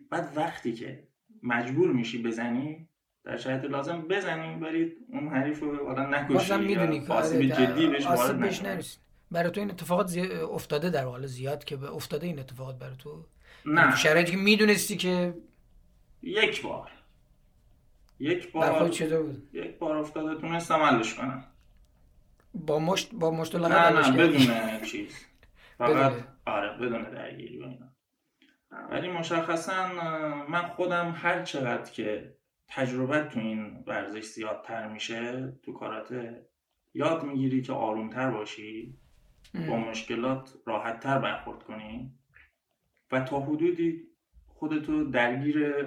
بعد 0.10 0.34
وقتی 0.36 0.74
که 0.74 1.08
مجبور 1.44 1.92
میشی 1.92 2.24
بزنی 2.24 2.88
در 3.24 3.38
شرایط 3.38 3.66
لازم 3.66 4.02
بزنی 4.10 4.56
برید 4.56 4.98
اون 5.10 5.28
حریف 5.28 5.60
رو 5.60 5.88
آدم 5.88 6.16
نکشی 6.16 6.34
بازم 6.34 6.60
می‌دونی 6.60 7.00
که 7.00 7.14
آره 7.14 7.48
جدی 7.48 7.88
بهش 7.88 8.06
وارد 8.08 8.40
برای 9.32 9.52
تو 9.52 9.62
این 9.62 9.72
اتفاقات 9.72 10.08
زی... 10.08 10.22
افتاده 10.32 10.90
در 10.90 11.04
حال 11.04 11.26
زیاد 11.26 11.64
که 11.64 11.84
افتاده 11.84 12.28
این 12.28 12.40
اتفاقات 12.40 12.80
برای 12.80 12.96
تو؟ 13.00 13.26
نه. 13.66 13.96
شرایطی 13.96 14.32
که 14.32 14.38
می‌دونستی 14.38 14.98
که 14.98 15.34
یک 16.22 16.62
بار. 16.62 16.92
یک 18.20 18.52
بار. 18.52 18.90
بود؟ 19.24 19.50
یک 19.54 19.78
بار 19.78 19.98
افتاده 19.98 20.42
تونستم 20.42 20.76
حلش 20.76 21.14
کنم. 21.14 21.44
با 22.54 22.80
مشت 22.80 23.16
با 23.16 23.32
مشت 23.32 23.56
نه 23.56 23.90
نه 23.90 24.12
بدون 24.12 24.82
چیز. 24.82 25.26
فقط 25.78 26.14
آره 26.46 26.78
بدون 26.78 27.04
درگیری 27.04 27.60
و 27.60 27.64
اینا. 27.64 27.90
ولی 28.90 29.08
مشخصا 29.08 29.88
من 30.50 30.68
خودم 30.68 31.12
هر 31.18 31.44
چقدر 31.44 31.92
که 31.92 32.36
تجربه 32.68 33.24
تو 33.24 33.40
این 33.40 33.84
ورزش 33.88 34.24
زیادتر 34.24 34.88
میشه 34.88 35.54
تو 35.64 35.74
کاراته 35.74 36.50
یاد 36.94 37.24
می‌گیری 37.24 37.62
که 37.62 37.74
آرومتر 37.74 38.32
باشی. 38.32 38.98
با 39.54 39.78
مشکلات 39.78 40.54
راحتتر 40.66 41.20
برخورد 41.20 41.64
کنی 41.64 42.14
و 43.12 43.20
تا 43.22 43.40
حدودی 43.40 44.04
خودتو 44.48 45.04
درگیر 45.04 45.86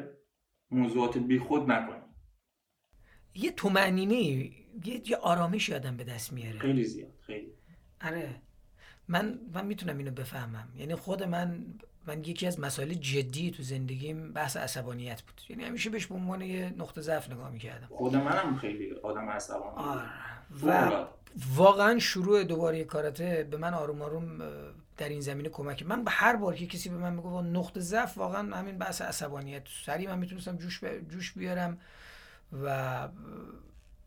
موضوعات 0.70 1.18
بیخود 1.18 1.70
نکنی. 1.70 2.02
یه 3.34 3.50
تومنینه 3.50 4.14
یه, 4.14 4.50
یه 4.84 5.16
آرامش 5.16 5.70
آدم 5.70 5.96
به 5.96 6.04
دست 6.04 6.32
میاره. 6.32 6.58
خیلی 6.58 6.84
زیاد 6.84 7.12
خیلی. 7.20 7.52
آره. 8.04 8.42
من 9.08 9.38
من 9.54 9.66
می‌تونم 9.66 9.98
اینو 9.98 10.10
بفهمم. 10.10 10.68
یعنی 10.76 10.94
خود 10.94 11.22
من 11.22 11.64
من 12.06 12.24
یکی 12.24 12.46
از 12.46 12.60
مسائل 12.60 12.94
جدی 12.94 13.50
تو 13.50 13.62
زندگیم 13.62 14.32
بحث 14.32 14.56
عصبانیت 14.56 15.22
بود. 15.22 15.40
یعنی 15.48 15.64
همیشه 15.64 15.90
بهش 15.90 16.06
به 16.06 16.14
عنوان 16.14 16.40
یه 16.40 16.74
نقطه 16.78 17.00
ضعف 17.00 17.30
نگاه 17.30 17.50
می‌کردم. 17.50 17.86
خود 17.86 18.16
منم 18.16 18.56
خیلی 18.56 18.92
آدم 18.92 19.28
عصبانی 19.28 19.76
آره. 19.76 20.08
و 20.62 21.06
واقعا 21.54 21.98
شروع 21.98 22.44
دوباره 22.44 22.84
کاراته 22.84 23.48
به 23.50 23.56
من 23.56 23.74
آروم 23.74 24.02
آروم 24.02 24.38
در 24.96 25.08
این 25.08 25.20
زمینه 25.20 25.48
کمک 25.48 25.82
من 25.82 26.04
به 26.04 26.10
هر 26.10 26.36
بار 26.36 26.54
که 26.54 26.66
کسی 26.66 26.88
به 26.88 26.96
من 26.96 27.12
میگه 27.12 27.28
نقطه 27.28 27.80
ضعف 27.80 28.18
واقعا 28.18 28.56
همین 28.56 28.78
بحث 28.78 29.02
عصبانیت. 29.02 29.62
سریع 29.86 30.10
من 30.10 30.18
می‌تونستم 30.18 30.56
جوش, 30.56 30.84
جوش 30.84 31.32
بیارم 31.32 31.78
و 32.64 33.08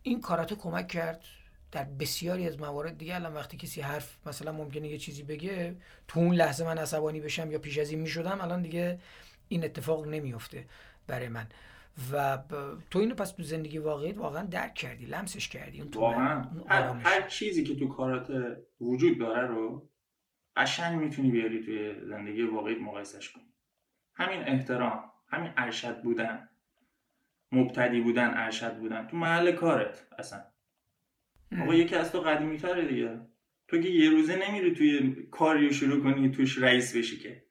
این 0.03 0.21
کاراته 0.21 0.55
کمک 0.55 0.87
کرد 0.87 1.21
در 1.71 1.83
بسیاری 1.83 2.47
از 2.47 2.59
موارد. 2.59 2.97
دیگه 2.97 3.15
الان 3.15 3.33
وقتی 3.33 3.57
کسی 3.57 3.81
حرف 3.81 4.17
مثلا 4.25 4.51
ممکنه 4.51 4.87
یه 4.87 4.97
چیزی 4.97 5.23
بگه 5.23 5.75
تو 6.07 6.19
اون 6.19 6.35
لحظه 6.35 6.65
من 6.65 6.77
عصبانی 6.77 7.21
بشم 7.21 7.51
یا 7.51 7.59
پیش 7.59 7.77
از 7.77 7.89
این 7.89 7.99
می‌شدم 7.99 8.41
الان 8.41 8.61
دیگه 8.61 8.99
این 9.47 9.65
اتفاق 9.65 10.07
نمیفته 10.07 10.65
برای 11.07 11.27
من. 11.27 11.47
و 12.11 12.37
تو 12.91 12.99
اینو 12.99 13.15
پس 13.15 13.31
تو 13.31 13.43
زندگی 13.43 13.77
واقعی 13.77 14.11
واقعا 14.11 14.43
درک 14.43 14.73
کردی 14.73 15.05
لمسش 15.05 15.49
کردی. 15.49 15.81
اون 15.81 15.91
واقعا. 15.93 16.43
هر, 16.67 16.81
هر 16.83 17.21
چیزی 17.21 17.63
که 17.63 17.75
تو 17.75 17.87
کارات 17.87 18.57
وجود 18.81 19.19
داره 19.19 19.47
رو 19.47 19.89
قشنگ 20.55 20.99
می‌تونی 20.99 21.31
بیاری 21.31 21.63
توی 21.63 22.05
زندگی 22.09 22.43
واقعی 22.43 22.75
مقایسش 22.75 23.31
کنی. 23.31 23.43
همین 24.13 24.41
احترام 24.41 25.11
همین 25.27 25.51
ارشد 25.57 26.01
بودن 26.01 26.49
مبتدی 27.51 28.01
بودن 28.01 28.31
ارشد 28.33 28.77
بودن 28.77 29.07
تو 29.07 29.17
محل 29.17 29.51
کارت 29.51 30.07
اصلا. 30.19 30.43
آقا 31.61 31.75
یکی 31.75 31.95
از 31.95 32.11
تو 32.11 32.19
قدیمی 32.21 32.57
تره 32.57 32.87
دیگه. 32.87 33.19
تو 33.67 33.81
که 33.81 33.89
یه 33.89 34.09
روزه 34.09 34.35
نمیری 34.35 34.73
توی 34.75 35.23
کاری 35.31 35.73
شروع 35.73 36.03
کنی 36.03 36.31
توش 36.31 36.57
رئیس 36.57 36.97
بشی 36.97 37.17
که. 37.17 37.45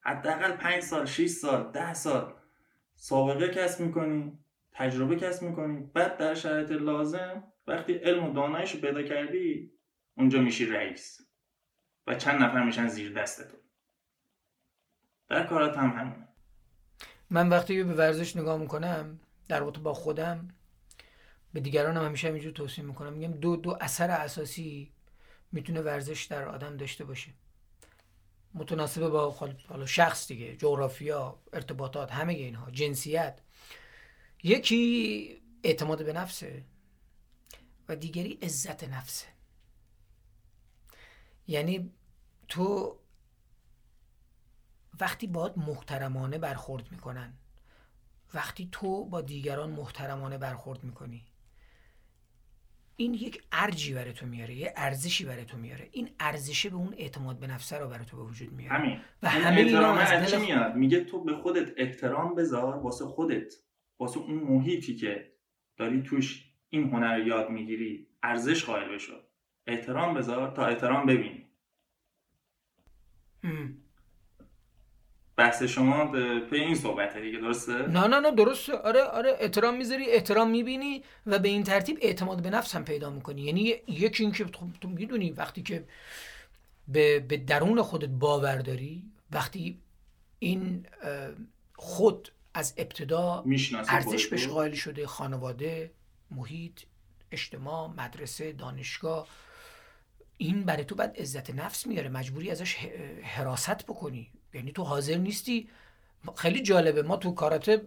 حداقل 0.00 0.52
پنج 0.52 0.82
سال 0.82 1.06
6 1.06 1.26
سال 1.26 1.72
ده 1.72 1.94
سال. 1.94 2.35
سابقه 2.96 3.48
کسب 3.48 3.80
می‌کنی 3.80 4.38
تجربه 4.72 5.16
کسب 5.16 5.42
می‌کنی. 5.42 5.90
بعد 5.94 6.16
در 6.16 6.34
شرایط 6.34 6.70
لازم 6.70 7.44
وقتی 7.66 7.92
علم 7.92 8.30
و 8.30 8.32
دانایش 8.32 8.74
رو 8.74 8.80
پیدا 8.80 9.02
کردی 9.02 9.72
اونجا 10.16 10.40
میشی 10.40 10.66
رئیس 10.66 11.20
و 12.06 12.14
چند 12.14 12.42
نفر 12.42 12.64
میشن 12.64 12.88
زیر 12.88 13.12
دست 13.12 13.50
تو 13.50 13.56
در 15.28 15.46
کارات 15.46 15.76
هم 15.76 15.90
همونه 15.90 16.28
من 17.30 17.48
وقتی 17.48 17.82
به 17.82 17.94
ورزش 17.94 18.36
نگاه 18.36 18.58
می‌کنم 18.58 19.20
در 19.48 19.62
واقع 19.62 19.80
با 19.80 19.94
خودم 19.94 20.48
به 21.52 21.60
دیگران 21.60 21.96
هم 21.96 22.04
همیشه 22.04 22.28
همینجور 22.28 22.52
توصیه 22.52 22.84
می‌کنم. 22.84 23.12
میگم 23.12 23.32
دو 23.32 23.56
دو 23.56 23.78
اثر 23.80 24.10
اساسی 24.10 24.92
می‌تونه 25.52 25.80
ورزش 25.80 26.24
در 26.24 26.48
آدم 26.48 26.76
داشته 26.76 27.04
باشه. 27.04 27.30
متناسب 28.56 29.08
با 29.08 29.30
حالا 29.68 29.86
شخص 29.86 30.28
دیگه 30.28 30.56
جغرافیا 30.56 31.38
ارتباطات 31.52 32.12
همه 32.12 32.32
اینها 32.32 32.70
جنسیت. 32.70 33.40
یکی 34.42 35.42
اعتماد 35.62 36.04
به 36.04 36.12
نفسه 36.12 36.64
و 37.88 37.96
دیگری 37.96 38.32
عزت 38.42 38.84
نفسه. 38.84 39.26
یعنی 41.48 41.90
تو 42.48 42.98
وقتی 45.00 45.26
باید 45.26 45.58
محترمانه 45.58 46.38
برخورد 46.38 46.92
می‌کنن 46.92 47.34
وقتی 48.34 48.68
تو 48.72 49.04
با 49.04 49.20
دیگران 49.20 49.70
محترمانه 49.70 50.38
برخورد 50.38 50.84
می‌کنی 50.84 51.26
این 52.96 53.14
یک 53.14 53.42
ارجی 53.52 53.94
برای 53.94 54.12
تو 54.12 54.26
میاره 54.26 54.54
یه 54.54 54.72
ارزشی 54.76 55.24
برای 55.24 55.44
تو 55.44 55.58
میاره. 55.58 55.88
این 55.92 56.10
ارزشه 56.20 56.70
به 56.70 56.76
اون 56.76 56.94
اعتماد 56.96 57.38
به 57.38 57.46
نفسه 57.46 57.78
رو 57.78 57.88
برای 57.88 58.04
تو 58.04 58.16
به 58.16 58.22
وجود 58.22 58.52
میاره. 58.52 58.78
همین. 58.78 59.00
و 59.22 59.28
همه 59.28 59.60
اینا 59.60 59.94
از 59.94 60.32
دل... 60.32 60.40
میاد؟ 60.40 60.74
میگه 60.74 61.04
تو 61.04 61.24
به 61.24 61.34
خودت 61.34 61.72
احترام 61.76 62.34
بذار 62.34 62.76
واسه 62.76 63.04
خودت. 63.04 63.54
واسه 63.98 64.20
اون 64.20 64.34
محیطی 64.34 64.96
که 64.96 65.32
داری 65.76 66.02
توش 66.02 66.52
این 66.68 66.90
هنر 66.90 67.26
یاد 67.26 67.50
می‌گیری 67.50 68.08
ارزش 68.22 68.64
قائل 68.64 68.94
بشو. 68.94 69.20
احترام 69.66 70.14
بذار 70.14 70.50
تا 70.50 70.66
احترام 70.66 71.06
ببینی. 71.06 71.46
بحث 75.36 75.62
شما 75.62 76.04
به 76.04 76.42
این 76.52 76.74
صحبت 76.74 77.16
دیگه 77.16 77.38
درسته؟ 77.38 77.72
نه 77.72 78.06
نه 78.06 78.20
نه 78.20 78.30
درسته. 78.30 78.72
آره 78.72 79.02
آره 79.02 79.36
احترام 79.40 79.76
می‌ذاری 79.76 80.10
احترام 80.10 80.50
می‌بینی 80.50 81.02
و 81.26 81.38
به 81.38 81.48
این 81.48 81.64
ترتیب 81.64 81.98
اعتماد 82.02 82.42
به 82.42 82.50
نفس 82.50 82.74
هم 82.74 82.84
پیدا 82.84 83.10
می‌کنی. 83.10 83.42
یعنی 83.42 83.74
یکی 83.88 84.22
این 84.22 84.32
که 84.32 84.44
تو 84.80 84.88
می‌دونی 84.88 85.30
وقتی 85.30 85.62
که 85.62 85.84
به, 86.88 87.20
به 87.20 87.36
درون 87.36 87.82
خودت 87.82 88.08
باور 88.08 88.56
داری 88.56 89.04
وقتی 89.30 89.78
این 90.38 90.86
خود 91.76 92.32
از 92.54 92.74
ابتدا 92.76 93.44
ارزش 93.88 94.26
بهش 94.26 94.46
قائل 94.46 94.72
شده 94.74 95.06
خانواده 95.06 95.90
محیط 96.30 96.80
اجتماع 97.32 97.90
مدرسه 97.96 98.52
دانشگاه 98.52 99.28
این 100.38 100.62
برای 100.62 100.84
تو 100.84 100.94
بعد 100.94 101.16
عزت 101.16 101.50
نفس 101.50 101.86
میاره. 101.86 102.08
مجبوری 102.08 102.50
ازش 102.50 102.76
حراست 103.22 103.86
بکنی. 103.86 104.30
یعنی 104.56 104.72
تو 104.72 104.82
حاضر 104.82 105.16
نیستی. 105.16 105.68
خیلی 106.36 106.62
جالبه. 106.62 107.02
ما 107.02 107.16
تو 107.16 107.30
کاراته 107.34 107.82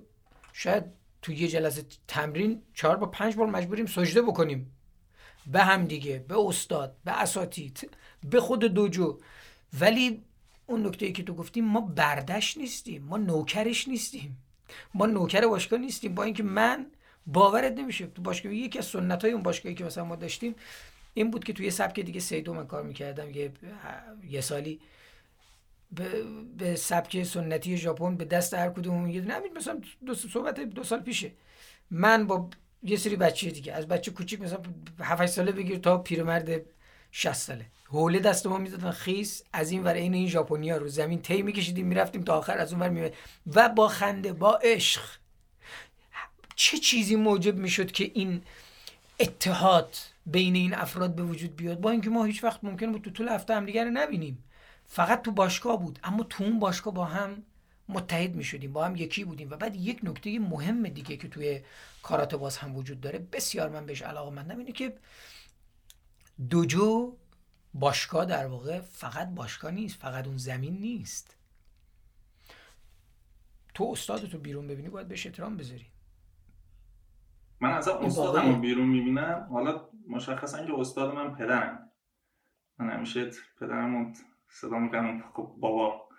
شاید 0.54 0.84
تو 1.22 1.32
یه 1.34 1.48
جلسه 1.48 1.86
تمرین 2.08 2.62
چهار 2.74 2.98
با 2.98 3.08
پنج 3.08 3.36
بار 3.36 3.48
مجبوریم 3.48 3.86
سجده 3.86 4.22
بکنیم. 4.22 4.72
به 5.48 5.64
هم 5.64 5.86
دیگه 5.86 6.26
به 6.28 6.40
استاد 6.40 6.96
به 7.06 7.22
اساتید 7.22 7.90
به 8.30 8.40
خود 8.40 8.60
دوجو. 8.60 9.20
ولی 9.80 10.24
اون 10.68 10.88
نکته 10.88 11.06
ای 11.06 11.12
که 11.12 11.24
تو 11.24 11.34
گفتیم 11.34 11.66
ما 11.66 11.82
بردش 11.82 12.58
نیستیم. 12.58 13.04
ما 13.04 13.18
نوکرش 13.18 13.88
نیستیم. 13.88 14.38
ما 14.94 15.06
نوکر 15.06 15.48
باشگاه 15.48 15.80
نیستیم. 15.80 16.16
با 16.16 16.24
اینکه 16.24 16.44
من 16.44 16.86
باورت 17.28 17.72
نمیشه. 17.72 18.08
تو 18.08 18.22
باشگاه 18.22 18.54
یکی 18.56 18.80
از 18.80 18.86
سنت 18.86 19.24
های 19.24 19.34
اون 19.34 19.44
باشگاهی 19.44 19.76
که 19.76 19.84
مثلا 19.84 20.06
ما 20.06 20.16
داشتیم 20.16 20.56
این 21.14 21.32
بود 21.32 21.44
که 21.44 21.54
توی 21.54 21.72
سبک 21.72 22.00
دیگه 22.00 22.20
سیدو 22.20 22.54
من 22.54 22.68
کار 22.68 22.84
می‌کردم. 22.84 23.30
یه, 23.30 23.52
یه 24.30 24.42
سالی 24.42 24.80
به, 25.92 26.24
به 26.58 26.76
سبک 26.76 27.24
سنتی 27.24 27.78
ژاپن 27.78 28.16
به 28.16 28.26
دست 28.26 28.54
هر 28.54 28.70
کدوم 28.70 29.08
یه 29.08 29.22
دونه. 29.22 29.40
مثلا 29.56 29.82
دو 30.06 30.14
صحبت 30.14 30.60
دو 30.60 30.84
سال 30.84 31.00
پیشه. 31.00 31.32
من 31.92 32.28
با 32.28 32.50
یه 32.84 32.98
سری 32.98 33.16
بچه 33.16 33.50
دیگه 33.50 33.74
از 33.74 33.88
بچه 33.88 34.12
کوچیک 34.12 34.42
مثلا 34.42 34.60
7 35.00 35.26
ساله 35.26 35.52
بگیر 35.52 35.78
تا 35.78 35.98
پیرمرد 35.98 36.62
60 37.12 37.34
ساله. 37.34 37.66
حوله 37.86 38.20
دست 38.20 38.48
ما 38.48 38.58
می‌دادن 38.58 38.92
خیس 38.92 39.44
از 39.54 39.72
این 39.72 39.84
ور 39.84 39.94
این 39.94 40.14
این 40.14 40.28
ژاپنیا 40.28 40.78
رو 40.78 40.88
زمین 40.88 41.22
تی 41.22 41.42
میکشیدیم 41.42 41.88
می‌رفتیم 41.88 42.24
تا 42.24 42.38
آخر 42.38 42.58
از 42.58 42.74
اون 42.74 42.82
ور 42.82 42.90
می 42.90 43.10
و 43.56 43.70
با 43.70 43.88
خنده 43.88 44.34
با 44.34 44.60
عشق. 44.64 45.02
چه 46.56 46.78
چیزی 46.78 47.16
موجب 47.16 47.56
می‌شد 47.56 47.92
که 47.92 48.12
این 48.14 48.42
اتحاد 49.20 49.96
بین 50.26 50.56
این 50.56 50.74
افراد 50.74 51.16
به 51.16 51.24
وجود 51.24 51.56
بیاد؟ 51.56 51.82
با 51.82 51.92
اینکه 51.92 52.10
ما 52.10 52.24
هیچ 52.24 52.44
وقت 52.44 52.64
ممکن 52.64 52.92
بود 52.92 53.02
تو 53.02 53.10
طول 53.10 53.28
هفته 53.30 53.56
هم 53.56 53.66
دیگر 53.66 53.86
نبینیم. 53.86 54.44
فقط 54.92 55.22
تو 55.22 55.32
باشگاه 55.32 55.80
بود 55.80 56.00
اما 56.04 56.24
تو 56.24 56.44
اون 56.44 56.60
باشگاه 56.60 56.94
با 56.94 57.06
هم 57.06 57.44
متحد 57.90 58.36
می 58.36 58.44
شدیم 58.44 58.74
با 58.74 58.86
هم 58.86 58.96
یکی 58.96 59.24
بودیم 59.24 59.50
و 59.52 59.58
بعد 59.58 59.76
یک 59.76 60.00
نکته 60.04 60.40
مهم 60.40 60.88
دیگه 60.88 61.18
که 61.18 61.28
توی 61.28 61.62
کارات 62.04 62.36
باز 62.36 62.58
هم 62.58 62.76
وجود 62.76 63.02
داره 63.02 63.20
بسیار 63.20 63.70
من 63.70 63.86
بهش 63.86 64.02
علاقه 64.02 64.32
مندم 64.32 64.58
اینه 64.58 64.72
که 64.72 64.98
دوجو 66.50 67.16
باشگاه 67.74 68.26
در 68.26 68.48
واقع 68.48 68.82
فقط 68.82 69.30
باشگاه 69.30 69.72
نیست 69.72 70.00
فقط 70.00 70.28
اون 70.28 70.38
زمین 70.38 70.78
نیست. 70.78 71.36
تو 73.74 73.90
استاد 73.92 74.26
تو 74.26 74.38
بیرون 74.38 74.68
ببینی 74.68 74.90
باید 74.90 75.08
بهش 75.08 75.26
احترام 75.26 75.58
بذاری. 75.58 75.86
من 77.60 77.70
اصلا 77.70 78.00
استادم 78.00 78.50
رو 78.50 78.60
بیرون 78.60 78.88
می‌بینم 78.88 79.48
حالا 79.52 79.90
مشخصا 80.08 80.66
که 80.66 80.74
استاد 80.74 81.16
من 81.16 81.36
پدرم. 81.36 81.92
من 82.80 82.90
همیشه 82.90 83.32
پدرم 83.60 84.14
صدا 84.50 84.80
می‌کنم 84.80 85.24
خب 85.34 85.56
بابا 85.60 86.10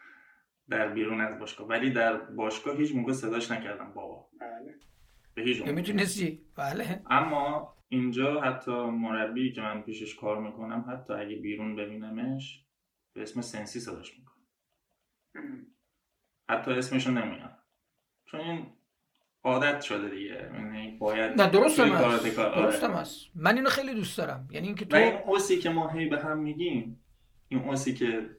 در 0.69 0.89
بیرون 0.89 1.21
از 1.21 1.39
باشگاه. 1.39 1.69
ولی 1.69 1.91
در 1.91 2.17
باشگاه 2.17 2.77
هیچ 2.77 2.95
موقع 2.95 3.13
صداش 3.13 3.51
نکردم 3.51 3.93
بابا. 3.93 4.29
بله. 4.41 4.75
به 5.35 5.43
هیچ 5.43 5.63
می‌تونستی 5.63 6.43
بله. 6.57 7.03
اما 7.11 7.77
اینجا 7.89 8.41
حتی 8.41 8.73
مربی 8.73 9.53
که 9.53 9.61
من 9.61 9.83
پیشش 9.83 10.15
کار 10.15 10.41
می‌کنم 10.41 10.85
حتی 10.89 11.13
اگه 11.13 11.37
بیرون 11.37 11.77
ببینمش 11.77 12.65
به 13.13 13.23
اسم 13.23 13.41
سنسی 13.41 13.81
صداش 13.81 14.19
می‌کنم 14.19 14.47
حتی 16.51 16.71
اسمشو 16.71 17.11
نمیاد 17.11 17.57
چون 18.25 18.41
این 18.41 18.67
عادت 19.45 19.81
شده 19.81 20.09
دیگه. 20.09 20.51
یعنی 20.55 20.97
باید 20.97 21.41
نه 21.41 21.51
درست 21.51 21.81
هست. 21.81 22.37
درست 22.37 22.85
هست. 22.85 23.31
من 23.35 23.57
اینو 23.57 23.69
خیلی 23.69 23.95
دوست 23.95 24.19
دارم. 24.19 24.49
یعنی 24.51 24.67
اینکه 24.67 24.85
تو 24.85 24.97
این 24.97 25.15
اوسی 25.15 25.59
که 25.59 25.71
ما 25.71 25.89
هی 25.89 26.09
به 26.09 26.23
هم 26.23 26.39
میگیم 26.39 27.05
این 27.51 27.61
اوسی 27.61 27.95
که 27.95 28.31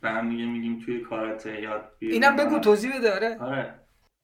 به 0.00 0.10
هم 0.10 0.30
دیگه 0.30 0.46
میگیم 0.46 0.78
توی 0.78 1.00
کاراته 1.00 1.60
یا 1.60 1.92
اینم 1.98 2.36
بگو 2.36 2.58
توضیح 2.58 2.98
بده 2.98 3.14
آره. 3.14 3.38
آره. 3.38 3.80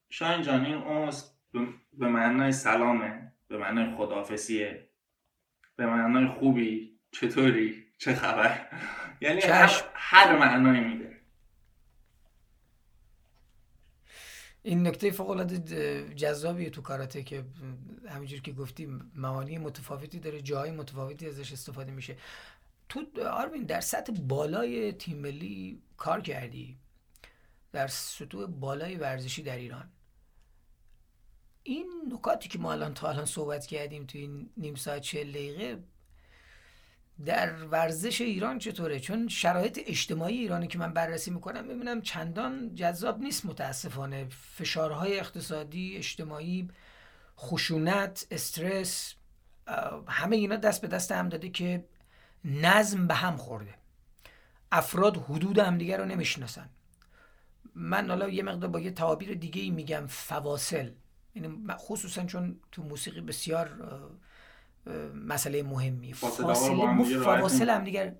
شاین 0.09 0.41
جان 0.41 0.65
این 0.65 0.75
اوس 0.75 1.31
به 1.93 2.07
معنای 2.07 2.51
سلامه 2.51 3.31
به 3.47 3.57
معنای 3.57 3.95
خدافسیه 3.95 4.89
به 5.75 5.85
معنای 5.85 6.27
خوبی. 6.27 6.99
چطوری؟ 7.11 7.85
چه 7.97 8.15
خبر؟ 8.15 8.67
یعنی 9.21 9.41
هر 9.93 10.37
معنایی 10.37 10.81
میده. 10.81 11.13
این 14.63 14.87
نکته 14.87 15.11
فوق 15.11 15.29
العاده 15.29 16.15
جذابیه 16.15 16.69
تو 16.69 16.81
کاراته 16.81 17.23
که 17.23 17.43
همینجور 18.09 18.39
که 18.39 18.51
گفتی 18.51 18.85
معانی 19.15 19.57
متفاوتی 19.57 20.19
داره 20.19 20.41
جای 20.41 20.71
متفاوتی 20.71 21.27
ازش 21.27 21.53
استفاده 21.53 21.91
میشه. 21.91 22.17
تو 22.93 23.27
آرمین 23.27 23.63
در 23.63 23.81
سطح 23.81 24.13
بالای 24.13 24.91
تیم 24.91 25.17
ملی 25.17 25.81
کار 25.97 26.21
کردی؟ 26.21 26.77
در 27.71 27.87
سطوح 27.87 28.45
بالای 28.45 28.95
ورزشی 28.95 29.43
در 29.43 29.55
ایران. 29.55 29.89
این 31.63 31.87
نکاتی 32.13 32.49
که 32.49 32.59
ما 32.59 32.71
الان 32.71 32.93
تا 32.93 33.09
الان 33.09 33.25
صحبت 33.25 33.65
کردیم 33.65 34.05
تو 34.05 34.17
این 34.17 34.49
نیم 34.57 34.75
ساعت 34.75 35.01
چه 35.01 35.23
دقیقه 35.23 35.83
در 37.25 37.53
ورزش 37.65 38.21
ایران 38.21 38.59
چطوره؟ 38.59 38.99
چون 38.99 39.27
شرایط 39.27 39.79
اجتماعی 39.85 40.37
ایرانی 40.37 40.67
که 40.67 40.77
من 40.77 40.93
بررسی 40.93 41.31
می‌کنم 41.31 41.67
ببینم 41.67 42.01
چندان 42.01 42.75
جذاب 42.75 43.19
نیست 43.21 43.45
متاسفانه. 43.45 44.27
فشارهای 44.29 45.19
اقتصادی 45.19 45.97
اجتماعی 45.97 46.69
خشونت 47.37 48.27
استرس 48.31 49.15
همه 50.07 50.35
اینا 50.35 50.55
دست 50.55 50.81
به 50.81 50.87
دست 50.87 51.11
هم 51.11 51.29
داده 51.29 51.49
که 51.49 51.85
نظم 52.45 53.07
به 53.07 53.13
هم 53.13 53.37
خورده. 53.37 53.75
افراد 54.71 55.17
حدود 55.17 55.59
همدیگه 55.59 55.97
رو 55.97 56.05
نمی‌شناسن. 56.05 56.69
من 57.75 58.09
حالا 58.09 58.29
یه 58.29 58.43
مقدار 58.43 58.69
با 58.69 58.79
یه 58.79 58.91
تعابیر 58.91 59.33
دیگه 59.33 59.61
ای 59.61 59.69
میگم 59.69 60.05
فواصل. 60.07 60.91
یعنی 61.35 61.65
خصوصا 61.71 62.25
چون 62.25 62.59
تو 62.71 62.83
موسیقی 62.83 63.21
بسیار 63.21 63.69
مسئله 65.15 65.63
مهمی. 65.63 66.13
فاصله 66.13 66.53
فاصله 67.23 67.73
هم 67.73 67.83
دیگر 67.83 68.15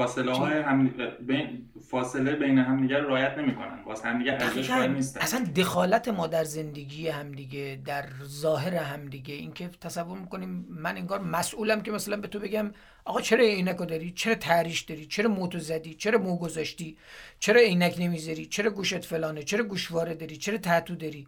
فاصله 0.00 0.32
های 0.32 0.58
هم 0.58 0.94
بین 1.20 1.68
فاصله 1.90 2.32
بین 2.32 2.58
هم 2.58 2.80
دیگر 2.80 3.00
رعایت 3.00 3.38
نمی‌کنن. 3.38 3.78
واسه 3.86 4.08
هم 4.08 4.18
دیگر 4.18 4.34
ارزش 4.40 4.70
قائل 4.70 4.92
نیستن 4.92 5.20
اصلا 5.20 5.44
دخالت 5.56 6.08
ما 6.08 6.26
در 6.26 6.44
زندگی 6.44 7.08
هم 7.08 7.32
دیگه 7.32 7.78
در 7.84 8.04
ظاهر 8.24 8.74
هم 8.74 9.06
دیگه 9.06 9.34
اینکه 9.34 9.70
تصور 9.80 10.18
می‌کنیم 10.18 10.66
من 10.70 10.96
انگار 10.96 11.20
مسئولم 11.20 11.80
که 11.80 11.90
مثلا 11.90 12.16
به 12.16 12.28
تو 12.28 12.38
بگم 12.38 12.70
آقا 13.04 13.20
چرا 13.20 13.44
عینکو 13.44 13.84
داری؟ 13.84 14.10
چرا 14.10 14.34
تریش 14.34 14.80
داری؟ 14.80 15.06
چرا 15.06 15.30
موتو 15.30 15.58
زدی؟ 15.58 15.94
چرا 15.94 16.18
مو 16.18 16.38
گذاشتی؟ 16.38 16.96
چرا 17.38 17.60
عینک 17.60 17.96
نمی‌ذاری؟ 17.98 18.46
چرا 18.46 18.70
گوشت 18.70 19.04
فلانه؟ 19.04 19.42
چرا 19.42 19.64
گوشواره 19.64 20.14
داری؟ 20.14 20.36
چرا 20.36 20.58
تتو 20.58 20.94
داری؟ 20.94 21.26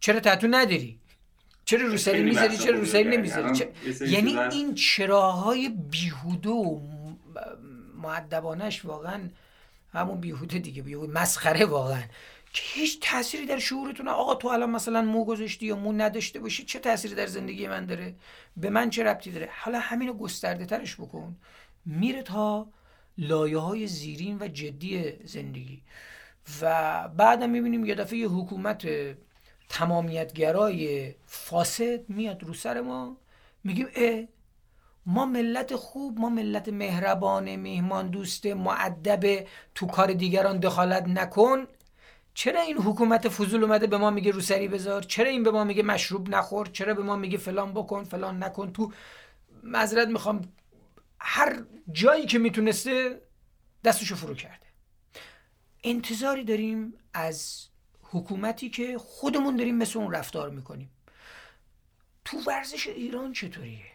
چرا 0.00 0.20
تتو 0.20 0.46
نداری؟ 0.50 0.98
چرا 1.64 1.86
روسری 1.88 2.22
می‌ذاری؟ 2.22 2.56
چرا 2.56 2.78
روسری 2.78 3.16
نمی‌ذاری؟ 3.16 3.64
یعنی 4.00 4.38
این 4.38 4.74
چراهای 4.74 5.68
بیهوده 5.90 6.50
و 6.50 6.80
معدبانش 8.02 8.84
واقعا 8.84 9.20
همون 9.92 10.20
بیهوده 10.20 10.58
دیگه 10.58 10.82
بیهوده 10.82 11.12
مسخره 11.12 11.64
واقعا. 11.64 12.02
که 12.52 12.62
هیچ 12.64 12.98
تأثیری 13.00 13.46
در 13.46 13.58
شعورتون 13.58 14.08
آقا 14.08 14.34
تو 14.34 14.48
الان 14.48 14.70
مثلا 14.70 15.02
مو 15.02 15.24
گذاشتی 15.24 15.66
یا 15.66 15.76
مو 15.76 15.92
نداشته 15.92 16.40
باشی 16.40 16.64
چه 16.64 16.78
تأثیری 16.78 17.14
در 17.14 17.26
زندگی 17.26 17.68
من 17.68 17.86
داره؟ 17.86 18.14
به 18.56 18.70
من 18.70 18.90
چه 18.90 19.04
ربطی 19.04 19.32
داره؟ 19.32 19.48
حالا 19.62 19.80
همینو 19.80 20.12
گسترده 20.12 20.66
ترش 20.66 20.94
بکن. 20.96 21.36
میره 21.86 22.22
تا 22.22 22.66
لایه 23.18 23.58
های 23.58 23.86
زیرین 23.86 24.38
و 24.40 24.48
جدی 24.48 25.12
زندگی. 25.24 25.82
و 26.62 27.08
بعدم 27.08 27.50
می‌بینیم 27.50 27.84
یه 27.84 27.94
دفعه 27.94 28.18
یه 28.18 28.28
حکومت 28.28 28.88
تمامیتگرای 29.68 31.14
فاسد 31.26 32.08
میاد 32.08 32.42
رو 32.42 32.54
سر 32.54 32.80
ما. 32.80 33.16
میگیم 33.64 33.88
اه 33.94 34.24
ما 35.06 35.26
ملت 35.26 35.76
خوب 35.76 36.18
ما 36.18 36.28
ملت 36.28 36.68
مهربان 36.68 37.56
مهمان 37.56 38.08
دوست 38.08 38.46
معدب 38.46 39.46
تو 39.74 39.86
کار 39.86 40.12
دیگران 40.12 40.58
دخالت 40.58 41.08
نکن. 41.08 41.66
چرا 42.34 42.60
این 42.60 42.76
حکومت 42.76 43.28
فضول 43.28 43.64
اومده 43.64 43.86
به 43.86 43.98
ما 43.98 44.10
میگه 44.10 44.30
روسری 44.30 44.68
بذار؟ 44.68 45.02
چرا 45.02 45.28
این 45.28 45.42
به 45.42 45.50
ما 45.50 45.64
میگه 45.64 45.82
مشروب 45.82 46.28
نخور؟ 46.28 46.66
چرا 46.66 46.94
به 46.94 47.02
ما 47.02 47.16
میگه 47.16 47.38
فلان 47.38 47.72
بکن 47.72 48.04
فلان 48.04 48.42
نکن؟ 48.42 48.72
تو 48.72 48.92
معذرت 49.62 50.08
می‌خوام 50.08 50.52
هر 51.18 51.62
جایی 51.92 52.26
که 52.26 52.38
می‌تونسته 52.38 53.22
دستشو 53.84 54.16
فرو 54.16 54.34
کرده. 54.34 54.66
انتظاری 55.84 56.44
داریم 56.44 56.94
از 57.14 57.66
حکومتی 58.02 58.70
که 58.70 58.98
خودمون 58.98 59.56
داریم 59.56 59.76
مثل 59.76 59.98
اون 59.98 60.12
رفتار 60.12 60.50
می‌کنیم. 60.50 60.90
تو 62.24 62.38
ورزش 62.46 62.86
ایران 62.86 63.32
چطوریه؟ 63.32 63.91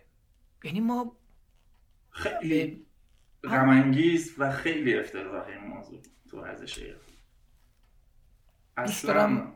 یعنی 0.64 0.80
ما 0.80 1.18
خیلی 2.10 2.86
غمانگیز 3.44 4.36
و 4.38 4.52
خیلی 4.52 4.96
افتضاحی 4.96 5.54
این 5.54 5.64
موضوع 5.64 6.02
تو 6.30 6.38
ایران. 6.38 7.00
اصلا 8.78 9.54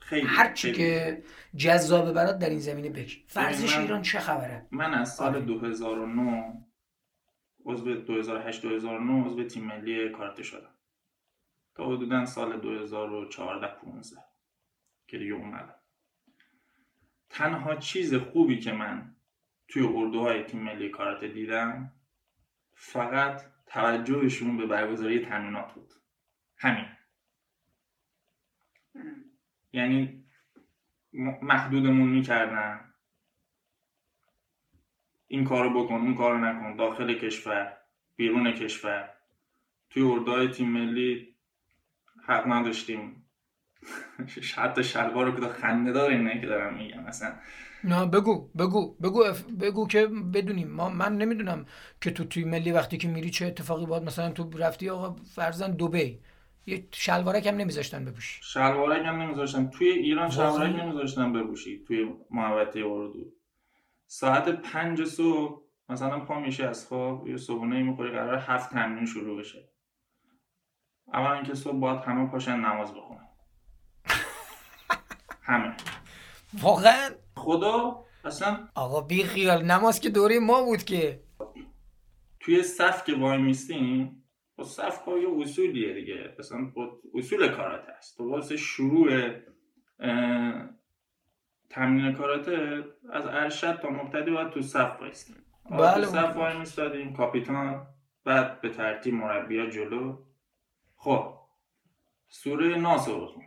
خیلی 0.00 0.26
هرچی 0.26 0.72
که 0.72 1.22
جذابه 1.56 2.12
برات 2.12 2.38
در 2.38 2.50
این 2.50 2.58
زمینه 2.58 2.90
بگی. 2.90 3.24
ورزش 3.36 3.78
ایران 3.78 4.02
چه 4.02 4.18
خبره؟ 4.18 4.66
من 4.70 4.94
از 4.94 5.14
سال 5.14 5.44
2009 5.44 6.66
عضو 7.64 7.94
2008 7.94 8.62
2009 8.62 9.26
عضو 9.26 9.44
تیم 9.44 9.64
ملی 9.64 10.08
کارته 10.08 10.42
شدم. 10.42 10.74
تا 11.74 11.86
حدودا 11.86 12.26
سال 12.26 12.60
2014 12.60 13.66
15 13.66 14.16
که 15.06 15.18
دیگه 15.18 15.32
اومدم. 15.32 15.74
تنها 17.30 17.76
چیز 17.76 18.14
خوبی 18.14 18.60
که 18.60 18.72
من 18.72 19.15
توی 19.68 19.82
اردوهای 19.82 20.42
تیم 20.42 20.62
ملی 20.62 20.88
کاراته 20.88 21.28
دیدم. 21.28 21.92
فقط 22.74 23.42
توجهشون 23.66 24.56
به 24.56 24.66
برگزاری 24.66 25.26
تمرینات 25.26 25.74
بود. 25.74 25.92
همین. 26.56 26.84
یعنی 29.72 30.24
محدودمون 31.42 32.08
می‌کردن. 32.08 32.92
این 35.28 35.44
کارو 35.44 35.84
بکن 35.84 35.94
اون 35.94 36.14
کارو 36.14 36.38
نکن. 36.38 36.76
داخل 36.76 37.14
کشور 37.14 37.76
بیرون 38.16 38.52
کشور. 38.52 39.12
توی 39.90 40.02
اردوهای 40.02 40.48
تیم 40.48 40.68
ملی 40.68 41.36
حق 42.26 42.46
نداشتیم. 42.46 43.22
حتی 44.56 44.84
شلوار 44.84 45.30
رو 45.30 45.40
که 45.40 45.52
خنده 45.52 45.92
داره 45.92 46.14
اینه 46.14 46.40
که 46.40 46.46
دارم 46.46 46.74
میگم. 46.74 47.02
مثلا 47.02 47.34
نه 47.86 48.06
بگو 48.06 48.48
بگو 48.58 48.94
بگو 49.02 49.24
بگو 49.60 49.86
که 49.86 50.06
بدونیم. 50.06 50.70
ما 50.70 50.88
من 50.88 51.16
نمی‌دونم 51.16 51.66
که 52.00 52.10
تو 52.10 52.24
توی 52.24 52.44
ملی 52.44 52.72
وقتی 52.72 52.98
که 52.98 53.08
میری 53.08 53.30
چه 53.30 53.46
اتفاقی 53.46 53.86
باید 53.86 54.02
مثلا 54.02 54.30
تو 54.30 54.50
رفتی 54.58 54.90
آقا 54.90 55.16
فرزن 55.34 55.70
دبی 55.70 56.20
یه 56.66 56.88
شلوارک 56.92 57.46
هم 57.46 57.54
نمیذاشتن 57.56 58.04
بپوشی. 58.04 58.40
شلوارک 58.42 59.06
هم 59.06 59.22
نمیذاشتن. 59.22 59.70
توی 59.70 59.88
ایران 59.88 60.30
شلوارک 60.30 60.76
نمیذاشتن 60.76 61.32
بپوشی 61.32 61.84
توی 61.88 62.14
محوطه 62.30 62.80
اردو. 62.86 63.32
ساعت 64.06 64.48
پنج 64.48 65.04
صبح 65.04 65.62
مثلا 65.88 66.20
پا 66.20 66.40
میشه 66.40 66.66
از 66.66 66.86
خواب 66.86 67.28
یه 67.28 67.36
صبحونه 67.36 67.82
می‌خوری 67.82 68.10
قرار 68.10 68.38
هفت 68.38 68.70
تمرین 68.70 69.06
شروع 69.06 69.40
بشه. 69.40 69.68
اول 71.12 71.30
اینکه 71.30 71.54
صبح 71.54 71.76
باید 71.80 72.00
همه 72.00 72.26
پاشن 72.30 72.56
نماز 72.56 72.94
بخونن. 72.94 73.28
همه. 75.50 75.74
واقعا؟ 76.62 77.10
خدا 77.36 78.04
اصلا 78.24 78.68
آقا 78.74 79.00
بی 79.00 79.24
خیال 79.24 79.64
نماز 79.64 80.00
که 80.00 80.10
دوره 80.10 80.38
ما 80.38 80.62
بود 80.62 80.82
که. 80.82 81.20
توی 82.40 82.62
صف 82.62 83.04
که 83.04 83.14
وای 83.14 83.38
میستیم 83.38 84.22
با 84.56 84.64
صف 84.64 84.98
ها 84.98 85.18
یه 85.18 85.28
اصولیه 85.40 85.94
دیگه. 85.94 86.34
مثلا 86.38 86.72
اصول 87.14 87.48
کاراته 87.48 87.92
است. 87.92 88.16
تو 88.16 88.30
واسه 88.30 88.56
شروع 88.56 89.30
تمرین 91.70 92.12
کاراته 92.12 92.84
از 93.12 93.26
ارشد 93.26 93.78
تا 93.80 93.90
مبتدی 93.90 94.30
باید 94.30 94.50
تو 94.50 94.62
صف 94.62 95.00
بایستیم 95.00 95.36
بله 95.70 95.94
تو 95.94 96.10
صف 96.10 96.36
وای 96.36 96.58
میستادیم 96.58 97.16
کاپیتان 97.16 97.86
بعد 98.24 98.60
به 98.60 98.68
ترتیب 98.68 99.14
مربیا 99.14 99.70
جلو. 99.70 100.18
خب 100.96 101.34
سوره 102.28 102.76
ناس 102.76 103.08
رو 103.08 103.20
بخون 103.20 103.44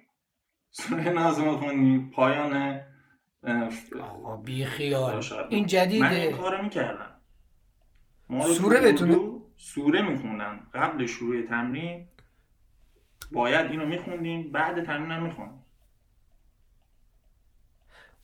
سوره 0.70 1.10
ناس 1.10 1.40
رو 1.40 1.56
بخونیم 1.56 2.10
پایان 2.10 2.82
آقا 4.02 4.38
بی 4.38 4.66
خیال. 4.66 5.24
این 5.50 5.66
جدیده. 5.66 6.04
من 6.06 6.12
این 6.12 6.38
کارو 6.38 6.64
می‌کردم. 6.64 7.22
سوره 8.42 8.82
بتونه 8.82 9.18
سوره 9.58 10.02
میخوندن 10.02 10.68
قبل 10.74 11.06
شروع 11.06 11.42
تمرین 11.42 12.08
باید 13.32 13.72
اینو 13.72 13.86
میخوندیم 13.86 14.52
بعد 14.52 14.84
تمرین 14.84 15.12
هم 15.12 15.24
میخوندیم 15.24 15.66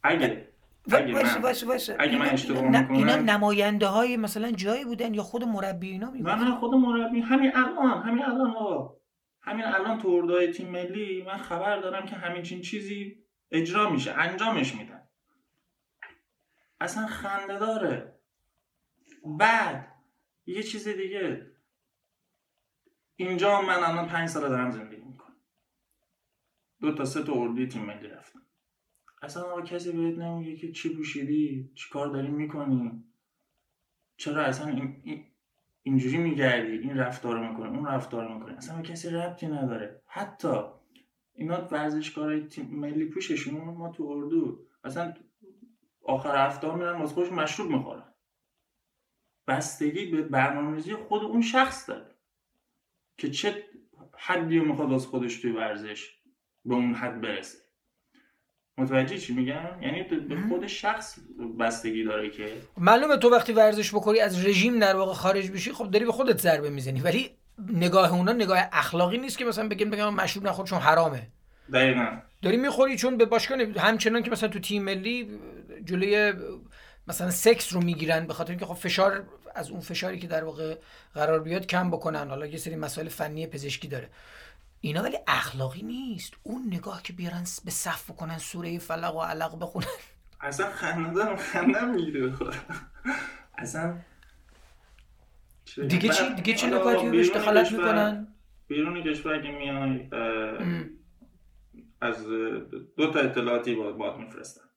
اگه 0.04 0.48
اگه 0.90 2.18
من 2.18 2.30
اشتباه 2.30 2.62
می‌کنم 2.62 2.92
اینا 2.92 3.16
نماینده 3.16 3.88
های 3.88 4.18
مثلا 4.18 4.52
جایی 4.52 4.86
بودن 4.86 5.14
یا 5.14 5.24
خود 5.24 5.44
مربی 5.44 5.92
اینا 5.92 6.10
نه 6.10 6.36
نه 6.36 6.56
خود 6.56 6.74
مربی 6.74 7.20
همین 7.20 7.52
الان 7.56 8.02
همین 8.04 8.26
الان 8.26 8.52
آقا. 8.56 8.96
همین 9.42 9.66
الان 9.66 10.02
تو 10.02 10.08
اردوهای 10.08 10.52
تیم 10.52 10.70
ملی 10.70 11.24
من 11.24 11.38
خبر 11.38 11.80
دارم 11.80 12.06
که 12.06 12.16
همین 12.16 12.44
چیزی 12.44 13.26
اجرا 13.52 13.90
میشه 13.90 14.12
انجامش 14.12 14.76
میدن. 14.76 15.05
اصلا 16.82 17.08
خنده 17.08 17.60
داره. 17.60 18.20
بعد 19.26 19.88
یه 20.46 20.64
چیز 20.64 20.88
دیگه. 20.88 21.52
اینجا 23.16 23.62
من 23.62 23.84
الان 23.84 24.08
پنج 24.08 24.30
سال 24.30 24.50
دارم 24.50 24.72
زندگی 24.72 25.02
می‌کنم. 25.02 25.36
دو 26.82 26.92
تا 26.96 27.06
سه 27.06 27.24
تا 27.24 27.34
اردوی 27.34 27.68
تیم 27.68 27.86
ملی 27.86 28.08
رفتم. 28.08 28.42
اصلا 29.22 29.44
آقا 29.44 29.62
کسی 29.62 29.92
بهت 29.92 30.18
نمیگه 30.18 30.58
که 30.58 30.72
چی 30.72 30.96
پوشیدی 30.96 31.72
چی 31.76 31.90
کار 31.90 32.08
داری 32.08 32.28
می‌کنی؟ 32.28 33.04
چرا 34.18 34.44
اصلا 34.44 34.68
این, 34.68 35.26
اینجوری 35.84 36.18
میگردی؟ 36.18 36.72
این 36.72 36.98
رفتار 36.98 37.50
می‌کنه 37.50 37.70
اون 37.70 37.86
رفتار 37.86 38.34
می‌کنه 38.34 38.58
اصلا 38.58 38.82
کسی 38.82 39.10
ربطی 39.10 39.48
نداره. 39.48 40.02
حتی 40.08 40.64
اینا 41.34 41.68
ورزشکارای 41.68 42.48
تیم 42.48 42.66
ملی 42.66 43.06
پوششون 43.06 43.62
ما 43.62 43.92
تو 43.92 44.04
اردو. 44.04 44.66
اصلا 44.84 45.14
آخر 46.06 46.46
هفته 46.46 46.76
میرن 46.76 47.00
واسه 47.00 47.14
خودش 47.14 47.32
مشروب 47.32 47.72
می‌خورن. 47.72 48.14
بستگی 49.48 50.06
به 50.06 50.22
برنامه‌ریزی 50.22 50.96
خود 50.96 51.24
اون 51.24 51.42
شخص 51.42 51.90
داره 51.90 52.16
که 53.18 53.30
چه 53.30 53.64
حدی 54.18 54.60
می‌خواد 54.60 54.94
از 54.94 55.08
خودش 55.08 55.42
توی 55.42 55.52
ورزش 55.52 56.16
به 56.66 56.76
اون 56.76 56.94
حد 56.94 57.22
برسه. 57.22 57.58
متوجه 58.78 59.18
چی 59.18 59.34
میگم؟ 59.34 59.82
یعنی 59.82 60.04
به 60.04 60.38
خود 60.50 60.68
شخص 60.68 61.20
بستگی 61.60 62.04
داره 62.04 62.30
که 62.30 62.58
معلومه 62.78 63.18
تو 63.18 63.30
وقتی 63.30 63.54
ورزش 63.54 63.94
بکنی 63.94 64.20
از 64.20 64.46
رژیم 64.46 64.80
در 64.80 64.96
واقع 64.96 65.14
خارج 65.14 65.52
بشی 65.52 65.72
خب 65.72 65.92
داری 65.92 66.06
به 66.06 66.12
خودت 66.12 66.38
ضربه 66.38 66.70
می‌زنی. 66.70 67.02
ولی 67.02 67.30
نگاه 67.70 68.14
اونا 68.14 68.34
نگاه 68.34 68.60
اخلاقی 68.72 69.18
نیست 69.18 69.38
که 69.38 69.46
مثلا 69.46 69.68
بگیم 69.68 69.90
بگم 69.90 70.14
مشروب 70.14 70.48
نخور 70.48 70.66
چون 70.66 70.80
حرامه. 70.80 71.28
دقیقا. 71.74 72.18
داری 72.46 72.58
می‌خوری 72.58 72.98
چون 72.98 73.18
به 73.18 73.26
باشگاه 73.26 73.58
همچنان 73.78 74.24
که 74.24 74.32
مثلا 74.32 74.50
تو 74.50 74.60
تیم 74.60 74.84
ملی 74.84 75.40
جلوی 75.86 76.34
مثلا 77.08 77.32
سکس 77.32 77.74
رو 77.74 77.82
می‌گیرن 77.82 78.28
به 78.28 78.34
خاطر 78.34 78.52
اینکه 78.52 78.66
خب 78.66 78.74
فشار 78.74 79.28
از 79.56 79.70
اون 79.70 79.80
فشاری 79.80 80.20
که 80.20 80.28
در 80.28 80.44
واقع 80.44 80.76
قرار 81.14 81.40
بیاد 81.40 81.68
کم 81.68 81.92
بکنن. 81.92 82.30
حالا 82.30 82.46
یه 82.46 82.58
سری 82.58 82.76
مسائل 82.76 83.10
فنی 83.10 83.48
پزشکی 83.48 83.88
داره. 83.88 84.10
اینا 84.82 85.04
ولی 85.04 85.18
اخلاقی 85.28 85.82
نیست. 85.82 86.34
اون 86.44 86.64
نگاه 86.68 87.04
که 87.04 87.14
بیارن 87.14 87.44
به 87.66 87.72
صف 87.72 88.12
بکنن 88.12 88.38
سوره 88.38 88.80
فلق 88.80 89.16
و 89.16 89.22
علق 89.22 89.60
بخونن. 89.60 89.86
اصلا 90.42 90.70
خندم 90.70 91.36
خندم 91.36 91.90
می‌گیره. 91.90 92.34
اصلا 93.58 93.98
دیگه 95.88 96.10
چی 96.10 96.36
دیگه 96.36 96.54
چی 96.54 96.68
نکاتی 96.68 97.10
بهش 97.10 97.30
دخالت 97.30 97.72
می‌کنن؟ 97.72 98.28
بیرون 98.68 99.04
کشور 99.04 99.42
که 99.42 99.48
میای 99.48 100.10
از 102.06 102.28
دو 102.98 103.12
تا 103.12 103.20
اطلاعاتی 103.20 103.76
با 103.76 103.92
باد 103.92 104.18
میفرستن 104.18 104.70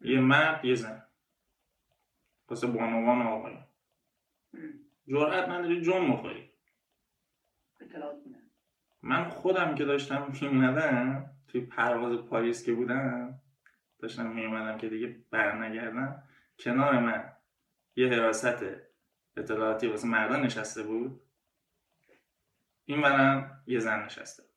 یه 0.00 0.20
مرد 0.20 0.64
یه 0.64 0.74
زن. 0.74 1.02
واسه 2.48 2.66
بانوان 2.66 3.22
آقای. 3.22 3.56
جرأت 5.08 5.48
نداری 5.48 5.80
جون 5.82 6.06
مخوری 6.06 6.50
من 9.02 9.28
خودم 9.28 9.74
که 9.74 9.84
داشتم 9.84 10.32
میومدم 10.40 11.30
توی 11.48 11.60
پرواز 11.60 12.18
پاریس 12.18 12.64
که 12.64 12.72
بودم 12.72 13.40
داشتم 13.98 14.26
میومدم 14.26 14.78
که 14.78 14.88
دیگه 14.88 15.24
برنگردم. 15.30 16.22
کنار 16.58 16.98
من 16.98 17.32
یه 17.96 18.08
حراست 18.08 18.64
اطلاعاتی 19.36 19.86
واسه 19.86 20.08
مردان 20.08 20.42
نشسته 20.42 20.82
بود. 20.82 21.20
این 22.84 23.00
برم 23.00 23.62
یه 23.66 23.78
زن 23.78 24.04
نشسته 24.04 24.49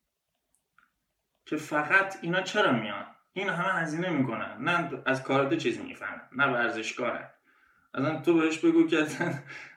که 1.46 1.58
فقط 1.58 2.16
اینا 2.22 2.42
چرا 2.42 2.72
میان؟ 2.72 3.06
این 3.34 3.50
همه 3.50 3.80
هزینه 3.80 4.10
می‌کنن. 4.10 4.58
نه 4.60 4.90
از 5.06 5.24
کارات 5.24 5.54
چیزی 5.54 5.82
می‌فهمن 5.82 6.22
نه 6.38 6.46
ورزشکارن 6.46 7.30
اصلا 7.94 8.22
تو 8.22 8.34
بهش 8.34 8.58
بگو 8.58 8.88
که 8.88 9.02
اصلا 9.02 9.34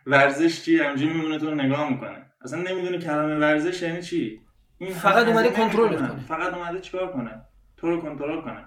ورزش 0.07 0.63
چی 0.65 0.79
همجوری 0.79 1.15
میمونه 1.15 1.39
تو 1.39 1.55
نگاه 1.55 1.91
می‌کنه. 1.91 2.27
اصلا 2.43 2.63
نمی‌دونه 2.63 2.99
کلمه 2.99 3.37
ورزش 3.37 3.83
یعنی 3.83 4.03
چی. 4.03 4.41
این 4.79 4.95
فقط 4.95 5.27
اومده 5.27 5.51
کنترل 5.51 5.97
کنه. 5.97 6.21
فقط 6.21 6.55
اومده 6.55 6.81
چیکار 6.81 7.13
کنه؟ 7.13 7.43
تو 7.77 7.91
رو 7.91 8.01
کنترل 8.01 8.41
کنه. 8.41 8.65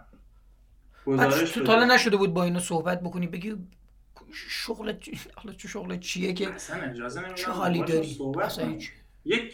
گزارش 1.06 1.52
تو 1.52 1.64
تالا 1.64 1.86
نشده 1.86 2.18
بود 2.18 2.34
با 2.34 2.44
اینو 2.44 2.60
صحبت 2.60 3.02
بکنی 3.02 3.28
بگی 3.28 3.56
شغل 4.34 4.94
حالا 5.36 5.54
چه 5.58 5.68
شغل 5.68 5.98
چیه 5.98 6.34
که 6.34 6.54
اصلا 6.54 6.82
اجازه 6.82 7.22
چه 7.36 7.52
حالی 7.52 7.84
داری؟ 7.84 8.18
اصلا 8.42 8.78
یک 9.26 9.54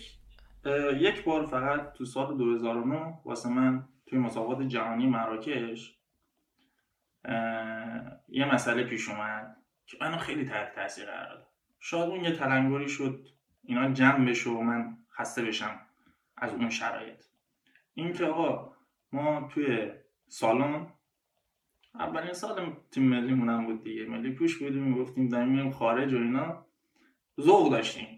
یک 0.99 1.24
بار 1.24 1.45
فقط 1.45 1.93
تو 1.93 2.05
سال 2.05 2.38
2009 2.38 3.20
واسه 3.26 3.49
من 3.49 3.88
توی 4.05 4.20
مسابقات 4.20 4.61
جهانی 4.61 5.07
مراکش 5.07 5.97
یه 8.30 8.53
مسئله 8.53 8.84
پیش 8.84 9.09
اومد 9.09 9.57
که 9.86 9.97
منو 10.01 10.18
خیلی 10.18 10.45
تحت 10.45 10.76
تاثیر 10.76 11.05
قرار 11.05 11.36
داد. 11.36 11.47
شاید 11.80 12.09
اون 12.09 12.24
یه 12.24 12.32
تلنگری 12.32 12.89
شد 12.89 13.28
اینا 13.63 13.91
جمع 13.91 14.30
بشه 14.30 14.49
و 14.49 14.61
من 14.61 14.97
خسته 15.11 15.41
بشم 15.41 15.80
از 16.38 16.53
اون 16.53 16.70
شرایط. 16.70 17.24
این 17.93 18.13
که 18.13 18.26
آقا 18.26 18.74
ما 19.11 19.49
توی 19.53 19.91
سالن 20.28 20.88
اولین 21.95 22.34
سال 22.34 22.76
تیم 22.91 23.03
ملی 23.03 23.34
مونم 23.34 23.66
بود 23.66 23.84
دیگه. 23.84 24.05
ملی 24.05 24.32
پوش 24.32 24.57
بودیم 24.57 24.84
می‌گفتیم 24.84 25.28
زمین 25.28 25.72
خارج 25.72 26.13
و 26.13 26.18
اینا. 26.18 26.66
ذوق 27.41 27.72
داشتیم. 27.72 28.14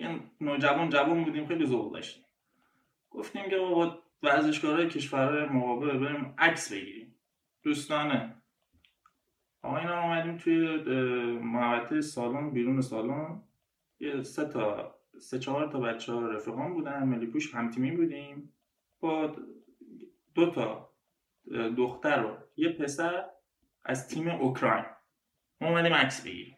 یه 0.00 0.20
نوجوان 0.40 0.90
جوان 0.90 1.24
بودیم 1.24 1.46
خیلی 1.46 1.66
ذوق 1.66 1.92
داشتیم 1.92 2.24
گفتیم 3.10 3.50
که 3.50 3.56
با 3.56 4.02
ورزشکارهای 4.22 4.88
کشورهای 4.88 5.48
مقابل 5.48 5.98
بریم 5.98 6.34
عکس 6.38 6.72
بگیریم. 6.72 7.14
دوستانه. 7.62 8.42
آقا 9.62 9.76
اینا 9.76 10.02
اومدیم 10.02 10.36
توی 10.36 10.76
محوطه 11.38 12.00
سالن 12.00 12.50
بیرون 12.50 12.80
سالن. 12.80 13.42
یه 14.00 14.22
سه 14.22 14.44
تا 14.44 14.94
سه 15.18 15.38
چهار 15.38 15.72
تا 15.72 15.80
بچه 15.80 16.12
ها 16.12 16.26
رفقان 16.26 16.74
بودن 16.74 17.02
ملی 17.02 17.26
پوش 17.26 17.54
همتیمی 17.54 17.90
بودیم. 17.90 18.52
با 19.00 19.36
دو 20.34 20.50
تا 20.50 20.90
دختر 21.76 22.24
و 22.24 22.36
یه 22.56 22.72
پسر 22.72 23.24
از 23.84 24.08
تیم 24.08 24.28
اوکراین. 24.28 24.84
ما 25.60 25.68
اومدیم 25.68 25.94
عکس 25.94 26.24
بگیریم. 26.26 26.56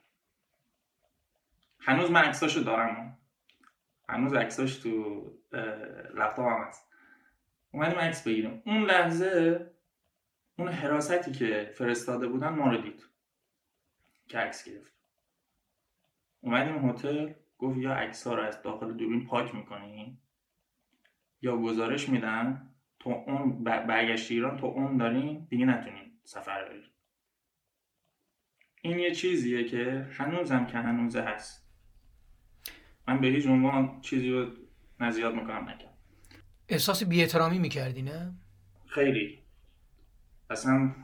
هنوز 1.79 2.11
من 2.11 2.23
عکساشو 2.23 2.61
دارم. 2.61 3.19
هنوز 4.13 4.35
عکساش 4.35 4.77
تو 4.77 4.91
لپتاپم 6.15 6.65
هست. 6.69 6.93
اومدیم 7.71 7.99
عکس 7.99 8.27
بگیریم. 8.27 8.63
اون 8.67 8.83
لحظه 8.83 9.71
اون 10.59 10.69
حراستی 10.69 11.33
که 11.33 11.73
فرستاده 11.75 12.29
بودن 12.29 12.49
ما 12.49 12.71
رو 12.71 12.83
دید. 12.83 13.07
که 14.29 14.39
عکس 14.39 14.69
گرفت. 14.69 14.93
اومدیم 16.41 16.91
هتل 16.91 17.33
گفت 17.59 17.79
یا 17.79 17.95
عکس 17.95 18.27
ها 18.27 18.35
رو 18.35 18.43
از 18.43 18.63
داخل 18.63 18.93
دوربین 18.93 19.27
پاک 19.27 19.55
می‌کنیم 19.55 20.23
یا 21.41 21.57
گزارش 21.57 22.09
میدن؟ 22.09 22.69
تو 23.01 23.11
اون 23.11 23.65
برگشت 23.65 24.31
ایران 24.31 24.57
تو 24.57 24.67
اون 24.67 24.97
داریم؟ 24.97 25.47
دیگه 25.51 25.67
نتونیم 25.67 26.21
سفر 26.25 26.69
بریم. 26.69 26.91
این 28.83 28.99
یه 28.99 29.15
چیزیه 29.15 29.65
که 29.65 30.09
هنوزم 30.11 30.67
که 30.67 30.79
هنوزه 30.79 31.23
هست. 31.23 31.62
من 33.09 33.21
به 33.21 33.27
هیچ 33.27 33.47
عنوان 33.47 34.01
چیزی 34.01 34.31
رو 34.31 34.47
نزیاد 35.01 35.35
می‌کنم 35.35 35.69
نکرد 35.69 35.95
احساس 36.69 37.05
بی‌احترامی 37.05 37.59
می‌کردی 37.59 38.03
نه؟ 38.03 38.33
خیلی. 38.87 39.39
اصلا 40.51 40.95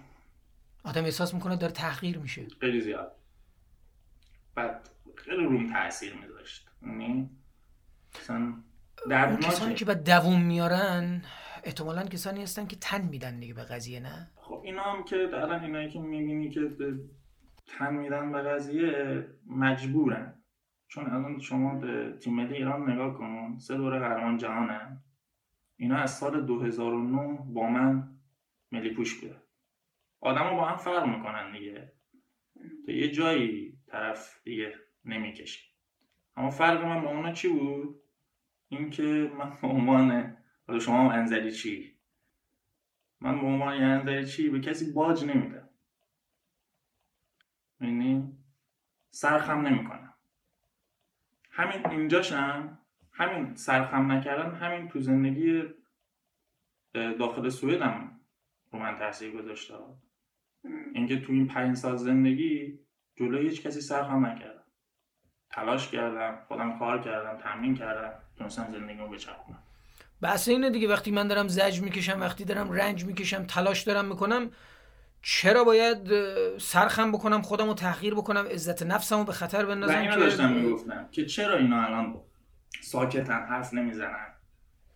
آدم 0.85 1.05
احساس 1.05 1.35
می‌کنه 1.35 1.57
داره 1.57 1.73
تحقیر 1.73 2.19
میشه. 2.19 2.47
خیلی 2.61 2.81
زیاد. 2.81 3.13
بعد 4.55 4.89
خیلی 5.15 5.45
روم 5.45 5.73
تاثیر 5.73 6.15
میذاشت. 6.15 6.69
یعنی 6.83 7.31
مثلا 8.21 8.55
در 9.11 9.37
کسانی 9.37 9.75
که 9.75 9.85
بعد 9.85 10.11
دووم 10.11 10.43
میارن 10.43 11.23
احتمالا 11.65 12.05
کسانی 12.05 12.43
هستن 12.43 12.67
که 12.67 12.77
تن 12.77 13.03
میدن 13.03 13.41
دیگه 13.41 13.55
به 13.55 13.65
قضیه 13.65 14.01
نه؟ 14.01 14.31
خب 14.37 14.63
اینا 14.65 14.83
هم 14.83 15.05
که 15.05 15.17
الان 15.17 15.65
اینایی 15.65 15.91
که 15.91 15.99
می‌بینی 15.99 16.51
که 16.51 16.71
تن 17.67 17.95
میدن 17.95 18.33
به 18.33 18.43
قضیه 18.43 19.27
مجبورن. 19.47 20.38
چون 20.89 21.07
الان 21.11 21.41
شما 21.41 21.75
به 21.75 22.19
تیم 22.21 22.35
ملی 22.35 22.55
ایران 22.55 22.91
نگاه 22.91 23.15
کن 23.15 23.59
سه 23.59 23.77
دوره 23.77 23.99
قهرمان 23.99 24.37
جهانن 24.37 25.03
اینا 25.77 25.97
از 25.97 26.19
سال 26.19 26.47
2009 26.47 27.39
با 27.55 27.69
من 27.69 28.19
ملی 28.73 28.91
پوش 28.95 29.21
بوده. 29.21 29.43
آدم 30.21 30.57
با 30.57 30.65
هم 30.65 30.77
فرق 30.77 31.07
می‌کنن 31.07 31.53
دیگه. 31.53 31.93
تو 32.87 32.93
یه 32.93 33.11
جایی 33.11 33.79
طرف 33.87 34.41
دیگه 34.45 34.75
نمی‌کشه 35.05 35.61
اما 36.37 36.51
فرق 36.51 36.85
من 36.85 37.03
با 37.03 37.11
اونا 37.11 37.33
چی 37.33 37.49
بود؟ 37.49 38.03
اینکه 38.69 39.33
من 39.39 39.59
به 39.63 39.69
عنوان 39.69 40.37
شما 40.81 41.13
انزلی 41.13 41.53
چی؟ 41.53 41.99
من 43.21 43.41
به 43.41 43.47
عنوان 43.47 43.75
یه 43.77 43.85
نظری 43.85 44.27
چی؟ 44.27 44.49
به 44.51 44.61
کسی 44.61 44.93
باج 44.93 45.25
نمیدم. 45.25 45.69
یعنی 47.81 48.39
سرخم 49.11 49.61
نمی‌کنم. 49.61 50.08
همین 51.59 51.87
اینجاشم 51.91 52.79
همین 53.13 53.55
سرخم 53.55 54.13
نکردن 54.13 54.55
همین 54.55 54.89
تو 54.89 55.01
زندگی 55.01 55.63
داخل 56.95 57.49
سوئدم 57.49 58.21
رو 58.73 58.79
من 58.79 58.99
تاثیر 58.99 59.31
گذاشته. 59.31 59.75
اینکه 60.95 61.21
تو 61.21 61.33
این 61.33 61.47
پنج 61.49 61.77
سال 61.77 61.97
زندگی 61.97 62.79
جلوی 63.17 63.49
هیچ 63.49 63.63
کسی 63.63 63.81
سرخم 63.81 64.27
نکردم. 64.27 64.65
تلاش 65.51 65.89
کردم 65.89 66.45
خودم 66.49 66.79
کار 66.79 67.03
کردم 67.03 67.39
تمرین 67.39 67.75
کردم 67.75 68.13
تونستم 68.39 68.69
زندگی 68.73 68.99
رو 68.99 69.09
بچرخونم. 69.09 69.63
بحث 70.23 70.49
اینه 70.49 70.71
دیگه 70.71 70.89
وقتی 70.89 71.11
من 71.11 71.29
دارم 71.29 71.49
زج 71.49 71.81
می‌کشم 71.83 72.21
وقتی 72.21 72.45
دارم 72.45 72.73
رنج 72.73 73.05
می‌کشم 73.05 73.45
تلاش 73.45 73.83
دارم 73.83 74.05
می‌کنم 74.05 74.51
چرا 75.23 75.65
باید 75.65 75.99
سرخم 76.59 77.13
بکنم 77.13 77.43
خودم 77.43 77.67
رو 77.67 77.75
تحقیر 77.75 78.15
بکنم 78.15 78.47
عزت 78.47 78.83
نفسم 78.83 79.19
رو 79.19 79.25
به 79.25 79.33
خطر 79.33 79.67
بندازم 79.67 80.11
که 80.11 80.17
داشتم 80.17 80.53
می‌گفتم 80.53 81.09
که 81.13 81.27
چرا 81.27 81.57
اینا 81.57 81.83
الان 81.83 82.21
ساکتن 82.81 83.47
حرف 83.49 83.75
نمی‌زنن؟ 83.75 84.35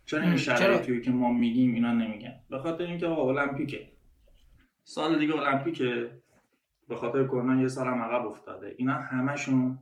چرا 0.05 0.21
این 0.21 0.37
شرایطی 0.37 1.01
که 1.01 1.11
ما 1.11 1.31
میگیم 1.31 1.73
اینا 1.73 1.93
نمیگن؟ 1.93 2.39
به 2.49 2.59
خاطر 2.59 2.83
اینکه 2.83 3.07
آقا 3.07 3.29
المپیکه. 3.29 3.91
سال 4.83 5.19
دیگه 5.19 5.35
المپیکه. 5.35 6.11
به 6.87 6.95
خاطر 6.95 7.23
کرونا 7.23 7.61
یه 7.61 7.67
سال 7.67 7.87
هم 7.87 8.01
عقب 8.01 8.25
افتاده. 8.25 8.75
اینا 8.77 8.93
همشون 8.93 9.79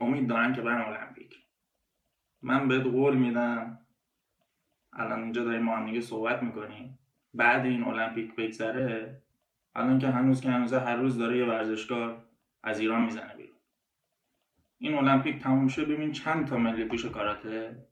امید 0.00 0.28
دارن 0.28 0.52
که 0.52 0.60
برن 0.60 0.80
المپیک. 0.80 1.34
من 2.42 2.68
بهت 2.68 2.82
قول 2.82 3.16
میدم. 3.16 3.78
الان 4.92 5.22
اینجا 5.22 5.44
داریم 5.44 5.62
ما 5.62 5.76
هم 5.76 5.86
دیگه 5.86 6.00
صحبت 6.00 6.42
می‌کنیم. 6.42 6.98
بعد 7.34 7.66
این 7.66 7.84
المپیک 7.84 8.34
بگذره 8.34 9.22
الان 9.74 9.98
که 9.98 10.08
هنوز 10.08 10.40
که 10.40 10.50
هنوز 10.50 10.72
هر 10.72 10.96
روز 10.96 11.18
داره 11.18 11.38
یه 11.38 11.44
ورزشکار 11.44 12.24
از 12.62 12.80
ایران 12.80 13.02
می‌زنه 13.02 13.34
بیرون. 13.36 13.56
این 14.78 14.94
المپیک 14.94 15.42
تموم 15.42 15.68
شه 15.68 15.84
ببین 15.84 16.12
چند 16.12 16.46
تا 16.46 16.56
ملی 16.56 16.84
پیش 16.84 17.04
کاراته 17.04 17.86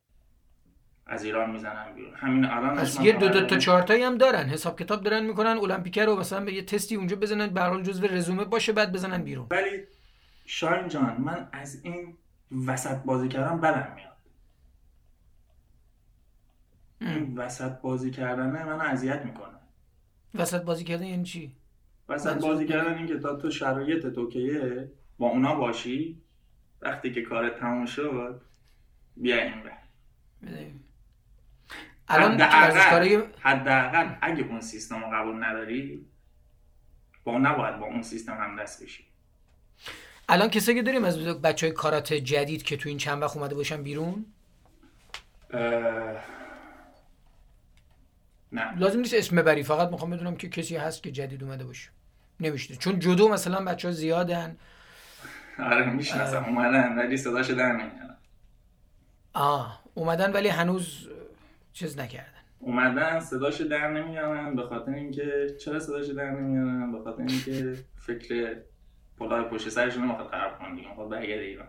از 1.07 1.25
ایران 1.25 1.51
می‌زنن 1.51 1.95
بیرون. 1.95 2.15
همین 2.15 2.45
الان 2.45 2.77
پس 2.77 3.01
یه 3.01 3.13
دو 3.13 3.29
دو 3.29 3.47
تا 3.47 3.59
چهار 3.59 3.83
تایی 3.83 4.03
هم 4.03 4.19
دارن. 4.19 4.45
حساب 4.49 4.79
کتاب 4.79 5.03
دارن 5.03 5.25
می‌کنن 5.25 5.59
المپیک 5.59 5.99
رو 5.99 6.17
مثلا 6.17 6.45
به 6.45 6.55
یه 6.55 6.63
تستی 6.63 6.97
اونجا 6.97 7.17
بزنن 7.17 7.47
به 7.47 7.61
هر 7.61 7.83
جزو 7.83 8.07
رزومه 8.07 8.45
باشه 8.45 8.73
بعد 8.73 8.93
بزنن 8.93 9.23
بیرون. 9.23 9.47
ولی 9.51 9.85
شاین 10.47 10.89
جان 10.89 11.21
من 11.21 11.49
از 11.53 11.85
این 11.85 12.17
وسط 12.67 12.97
بازی 13.05 13.29
کردن 13.29 13.61
بدم 13.61 13.93
میاد. 13.95 14.17
این 17.01 17.39
وسط 17.39 17.81
بازی 17.81 18.11
کردن 18.11 18.51
من 18.51 18.81
اذیت 18.81 19.25
می‌کنه. 19.25 19.55
وسط 20.35 20.63
بازی 20.63 20.85
کردن 20.85 21.05
یعنی 21.05 21.25
چی؟ 21.25 21.57
وسط 22.09 22.43
بازی 22.43 22.67
کردن 22.67 22.95
این 22.95 23.07
که 23.07 23.19
تا 23.19 23.37
تو 23.37 23.51
شرایط 23.51 24.07
توکیه 24.07 24.91
با 25.19 25.29
اونا 25.29 25.55
باشی 25.55 26.23
وقتی 26.83 27.13
که 27.13 27.23
کارت 27.23 27.61
تموم 27.61 27.87
شد 27.87 28.43
بیا 29.17 29.43
این 29.43 29.53
الان 32.09 32.41
حداقل 33.41 34.15
اگه 34.21 34.45
اون 34.45 34.61
سیستم 34.61 35.05
رو 35.05 35.11
قبول 35.13 35.45
نداری 35.45 36.07
با 37.25 37.39
نباید 37.39 37.79
با 37.79 37.87
اون 37.87 38.03
سیستم 38.03 38.33
هم 38.33 38.63
دست 38.63 38.83
بشی. 38.83 39.05
الان 40.29 40.49
کسی 40.49 40.75
که 40.75 40.83
داریم 40.83 41.05
از 41.05 41.19
بچه 41.19 41.67
های 41.67 41.75
کارات 41.75 42.13
جدید 42.13 42.63
که 42.63 42.77
تو 42.77 42.89
این 42.89 42.99
چند 42.99 43.23
وقت 43.23 43.37
اومده 43.37 43.55
باشن 43.55 43.83
بیرون؟ 43.83 44.27
نه. 48.53 48.79
لازم 48.79 48.99
نیست 49.01 49.15
اسم 49.15 49.37
ببری 49.37 49.63
فقط 49.63 49.89
می‌خوام 49.89 50.11
بدونم 50.11 50.37
که 50.37 50.49
کسی 50.49 50.77
هست 50.77 51.03
که 51.03 51.13
جدید 51.13 51.45
اومده 51.45 51.65
باشه. 51.65 51.91
نمیشه 52.41 52.77
چون 52.77 52.99
جدو 52.99 53.29
مثلا 53.29 53.65
بچه 53.65 53.89
ها 53.89 53.95
زیادن. 53.95 54.57
آره 55.59 55.91
می‌شناسم. 55.91 56.45
اومدن 56.45 56.99
ولی 56.99 57.17
صداش 57.17 57.51
در 57.51 57.73
نمیارن. 57.73 58.17
آه 59.33 59.83
اومدن 59.95 60.33
ولی 60.33 60.49
هنوز 60.49 61.09
چیز 61.73 61.99
نکردن. 61.99 62.33
اومدن 62.59 63.21
صداش 63.21 63.61
در 63.61 63.91
نمیارن 63.91 64.57
به 64.57 64.63
خاطر 64.63 64.91
اینکه 64.91 65.57
چرا 65.61 65.81
صداش 65.81 66.07
در 66.07 66.31
نمیارن؟ 66.31 66.93
به 66.93 67.05
خاطر 67.05 67.23
اینکه 67.23 67.85
فکر 67.97 68.57
پولای 69.19 69.45
پشت 69.45 69.69
سرشون 69.69 70.05
نمی‌خواد 70.05 70.31
خراب 70.31 70.59
کنن 70.59 70.75
دیگه. 70.75 70.89
می‌خواد 70.89 71.09
برگرده 71.09 71.43
ایران. 71.43 71.69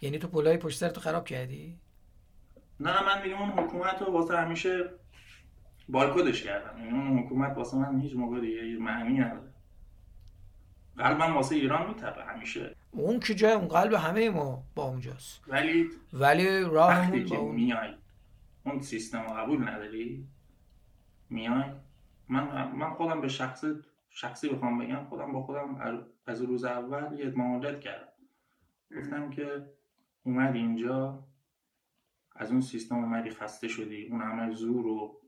یعنی 0.00 0.18
تو 0.18 0.28
پولای 0.28 0.56
پشت 0.56 0.78
سر 0.78 0.88
تو 0.88 1.00
خراب 1.00 1.24
کردی؟ 1.24 1.78
نه 2.80 3.04
من 3.04 3.22
دیگه 3.22 3.40
اون 3.40 3.50
حکومت 3.50 4.02
رو 4.02 4.12
واسه 4.12 4.36
همیشه 4.36 4.90
بایکودش 5.88 6.42
کردم. 6.42 6.84
یعنی 6.84 6.98
اون 6.98 7.18
حکومت 7.18 7.56
واسه 7.56 7.76
من 7.76 8.00
هیچ 8.00 8.16
موقع 8.16 8.40
دیگه 8.40 8.78
معنی 8.78 9.18
نداره. 9.18 9.52
قلبم 10.96 11.34
واسه 11.34 11.54
ایران 11.54 11.88
میتره 11.88 12.24
همیشه. 12.24 12.76
اون 12.90 13.20
که 13.20 13.34
جای 13.34 13.52
اون 13.52 13.68
قلب 13.68 13.92
همه 13.92 14.30
ما 14.30 14.62
با 14.74 14.84
اونجاست. 14.84 15.42
ولی 15.48 15.90
ولی 16.12 16.60
راه 16.60 17.24
که 17.24 17.36
اون... 17.36 17.54
میای 17.54 17.94
اون 18.64 18.80
سیستم 18.80 19.22
رو 19.22 19.28
قبول 19.28 19.68
نداری 19.68 20.28
میای. 21.30 21.64
من 22.28 22.72
من 22.72 22.90
خودم 22.90 23.20
به 23.20 23.28
شخص 23.28 23.64
شخصی 24.10 24.48
بخوام 24.48 24.78
بگم 24.78 25.04
خودم 25.04 25.32
با 25.32 25.42
خودم 25.42 26.02
از 26.26 26.42
روز 26.42 26.64
اول 26.64 27.18
یه 27.18 27.32
معادلت 27.36 27.80
کردم. 27.80 28.12
گفتم 28.96 29.30
که 29.30 29.66
اومد 30.22 30.54
اینجا 30.54 31.24
از 32.36 32.50
اون 32.50 32.60
سیستم 32.60 32.94
اومدی 32.94 33.30
خسته 33.30 33.68
شدی 33.68 34.08
اون 34.10 34.20
همه 34.20 34.54
زور 34.54 34.86
و 34.86 35.20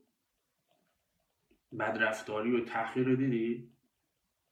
بدرفتاری 1.79 2.61
و 2.61 2.65
تاخیر 2.65 3.07
رو 3.07 3.15
دیدی؟ 3.15 3.71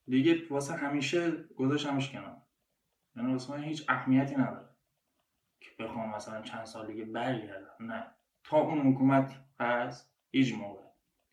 دیگه 0.07 0.43
واسه 0.49 0.73
همیشه 0.73 1.31
گذاشتمش 1.57 2.11
کنار. 2.11 2.37
یعنی 3.15 3.31
واسه 3.31 3.53
من 3.53 3.63
هیچ 3.63 3.85
اهمیتی 3.89 4.35
نداره 4.35 4.69
که 5.59 5.69
بخوام 5.79 6.15
مثلا 6.15 6.41
چند 6.41 6.65
سال 6.65 6.87
دیگه 6.87 7.05
برگردم. 7.05 7.75
نه. 7.79 8.07
تا 8.43 8.57
اون 8.57 8.79
حکومت 8.79 9.39
هست 9.59 10.13
هیچ 10.31 10.55
موقع. 10.55 10.81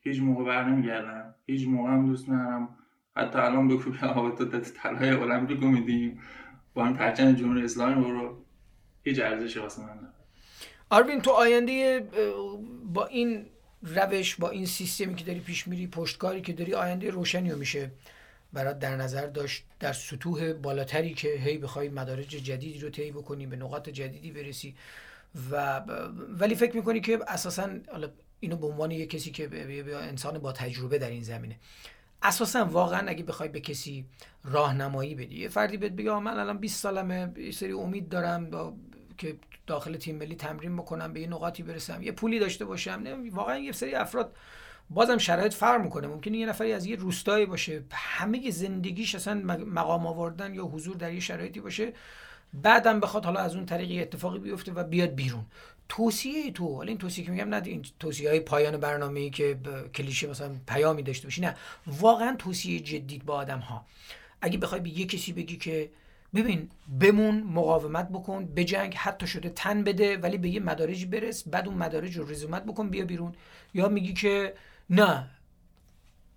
هیچ 0.01 0.21
موقع 0.21 0.45
بر 0.45 0.65
نمیگردم 0.65 1.35
هیچ 1.47 1.69
موقع 1.69 1.91
هم 1.91 2.07
دوست 2.07 2.29
ندارم. 2.29 2.79
حتی 3.17 3.39
الان 3.39 3.69
بگو 3.69 3.93
که 3.93 4.45
تو 4.45 4.61
طلای 4.61 5.11
المپیک 5.11 5.61
رو 5.61 5.69
میدیم. 5.69 6.21
با 6.75 6.87
این 6.87 6.95
پرچم 6.95 7.33
جمهوری 7.33 7.65
اسلامی 7.65 8.05
برو. 8.05 8.45
هیچ 9.03 9.21
ارزشی 9.21 9.59
واسه 9.59 9.83
من 9.83 9.89
نداره. 9.89 10.15
آروین 10.91 11.21
تو 11.21 11.31
آینده 11.31 12.09
با 12.85 13.07
این 13.07 13.47
روش 13.85 14.37
با 14.37 14.51
این 14.51 14.67
سیستمی 14.67 15.15
که 15.15 15.25
داری 15.25 15.41
پیش 15.41 15.69
میری 15.69 15.87
پشتکاری 15.87 16.41
که 16.41 16.53
داری 16.53 16.75
آینده 16.75 17.11
روشنی 17.11 17.51
رو 17.51 17.59
میشه 17.59 17.91
برات 18.53 18.79
در 18.79 18.97
نظر 18.97 19.27
داشت 19.27 19.65
در 19.81 19.93
سطوح 19.93 20.53
بالاتری 20.53 21.15
که 21.15 21.29
هی 21.29 21.59
بخوای 21.59 21.89
مدارج 21.89 22.29
جدیدی 22.29 22.79
رو 22.79 22.91
طی 22.91 23.11
بکنی 23.11 23.47
به 23.47 23.57
نقاط 23.57 23.89
جدیدی 23.89 24.31
برسی. 24.31 24.75
و 25.51 25.81
ولی 26.39 26.55
فکر 26.55 26.77
می‌کنی 26.77 27.01
که 27.01 27.19
اساسا 27.29 27.71
اینو 28.41 28.57
به 28.57 28.67
عنوان 28.67 28.91
یه 28.91 29.07
کسی 29.07 29.31
که 29.31 29.49
انسان 29.95 30.39
با 30.39 30.53
تجربه 30.53 30.99
در 30.99 31.11
این 31.11 31.23
زمینه. 31.23 31.57
اساسا 32.23 32.65
واقعا 32.65 33.09
اگه 33.09 33.25
بخوای 33.25 33.49
به 33.49 33.61
کسی 33.61 34.05
راهنمایی 34.45 35.15
بدی 35.15 35.37
یه 35.37 35.49
فردی 35.49 35.77
بهت 35.77 35.93
بگه 35.93 36.19
من 36.19 36.39
الان 36.39 36.59
20 36.59 36.81
سالمه 36.81 37.33
یه 37.37 37.51
سری 37.51 37.73
امید 37.73 38.09
دارم 38.09 38.51
با 38.51 38.75
که 39.19 39.37
داخل 39.67 39.97
تیم 39.97 40.17
ملی 40.17 40.35
تمرین 40.35 40.77
بکنم 40.77 41.13
به 41.13 41.21
یه 41.21 41.27
نقاطی 41.27 41.63
برسم. 41.63 42.03
یه 42.03 42.13
پولی 42.13 42.39
داشته 42.39 42.65
باشم. 42.65 43.05
واقعا 43.33 43.59
یه 43.59 43.73
سری 43.73 43.95
افراد 43.95 44.37
بازم 44.91 45.19
شرایط 45.19 45.55
فرق 45.55 45.81
می‌کنه. 45.81 46.07
ممکنه 46.07 46.39
یه 46.39 46.47
نفری 46.47 46.73
از 46.73 46.87
یه 46.87 46.97
روستایی 46.97 47.47
باشه. 47.47 47.83
همه 47.93 48.51
زندگیش 48.51 49.15
اصلا 49.15 49.35
مقام 49.67 50.07
آوردن 50.07 50.55
یا 50.55 50.65
حضور 50.65 50.97
در 50.97 51.13
یه 51.13 51.21
شرایطی 51.21 51.61
باشه. 51.61 51.93
بعدم 52.63 53.01
بخواد 53.01 53.25
حالا 53.25 53.41
از 53.41 53.55
اون 53.57 53.67
طریق 53.67 54.03
اتفاقی 54.03 54.39
بیفته 54.39 54.73
و 54.73 54.85
بیاد 54.85 55.15
بیرون. 55.15 55.45
توصیه 55.89 56.53
تو 56.53 56.77
حالا 56.77 56.89
این 56.89 56.99
توصیه 56.99 57.25
که 57.25 57.31
میگم 57.31 57.49
نه 57.49 57.63
این 57.65 57.85
توصیه 58.01 58.31
های 58.31 58.41
پایان 58.41 58.77
برنامه 58.77 59.21
ای 59.21 59.31
که 59.31 59.59
کلیشه 59.95 60.31
مثلا 60.31 60.51
پیامی 60.67 61.03
داشته 61.03 61.27
باشی 61.27 61.41
نه. 61.41 61.57
واقعا 61.87 62.37
توصیه 62.39 62.81
جدید 62.81 63.25
با 63.25 63.35
آدم 63.35 63.59
ها 63.59 63.87
اگه 64.41 64.59
بخوای 64.59 64.81
به 64.81 64.89
یه 64.89 65.07
کسی 65.07 65.33
بگی 65.33 65.57
که 65.57 65.91
ببین 66.35 66.71
بمون 67.01 67.43
مقاومت 67.43 68.09
بکن 68.09 68.47
بجنگ 68.57 68.95
حتی 68.95 69.27
شده 69.27 69.49
تن 69.49 69.85
بده 69.85 70.17
ولی 70.17 70.39
به 70.39 70.49
یه 70.49 70.61
مدارجی 70.61 71.07
برس 71.07 71.49
بعد 71.49 71.69
اون 71.69 71.77
مدارج 71.77 72.17
رو 72.17 72.29
رزومت 72.31 72.65
بکن 72.65 72.89
بیا 72.89 73.05
بیرون. 73.05 73.33
یا 73.75 73.89
میگی 73.89 74.13
که 74.13 74.55
نه 74.91 75.31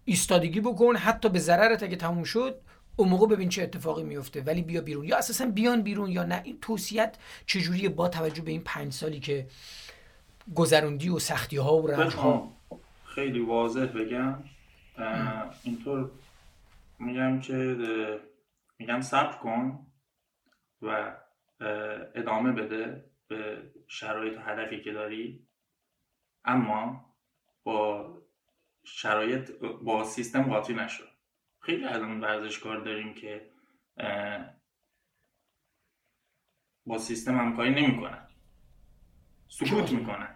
ایستادگی 0.06 0.62
بکن 0.62 0.96
حتی 0.96 1.30
به 1.30 1.40
ضررت 1.40 1.84
اگه 1.84 1.96
تموم 1.96 2.24
شد 2.24 2.62
اون 2.96 3.10
موقع 3.10 3.28
ببین 3.28 3.50
چه 3.50 3.64
اتفاقی 3.64 4.04
میفته 4.04 4.42
ولی 4.42 4.62
بیا 4.62 4.82
بیرون. 4.82 5.06
یا 5.06 5.18
اساسا 5.18 5.46
بیان 5.46 5.82
بیرون 5.82 6.12
یا 6.12 6.24
نه. 6.24 6.42
این 6.44 6.58
توصیت 6.62 7.18
چجوریه 7.46 7.90
با 7.90 8.10
توجه 8.10 8.42
به 8.42 8.52
این 8.52 8.62
پنج 8.62 8.94
سالی 8.94 9.20
که 9.20 9.48
گذروندی 10.56 11.10
و 11.10 11.20
سختی 11.20 11.58
ها 11.58 11.78
و 11.78 11.88
رنج 11.88 12.14
ها 12.14 12.52
خیلی 13.06 13.40
واضح 13.40 13.86
بگم. 13.86 14.36
اینطور 15.64 16.10
میگم 17.00 17.40
که 17.40 17.76
میگم 18.80 19.02
صبر 19.02 19.38
کن 19.38 19.88
و 20.82 21.18
ادامه 22.16 22.52
بده 22.52 23.12
به 23.28 23.72
شرایط 23.88 24.38
و 24.38 24.42
هدفی 24.42 24.82
که 24.82 24.92
داری. 24.92 25.48
اما 26.46 27.16
با 27.64 28.14
شرایط 28.84 29.52
با 29.62 30.04
سیستم 30.04 30.44
قاطی 30.44 30.74
نشد 30.74 31.10
خیلی 31.60 31.86
الان 31.86 32.22
ورزشکار 32.22 32.82
داریم 32.82 33.14
که 33.14 33.52
با 36.86 36.98
سیستم 36.98 37.38
همکاری 37.38 37.70
نمی‌کنن. 37.70 38.28
سکوت 39.48 39.92
می‌کنن. 39.92 40.36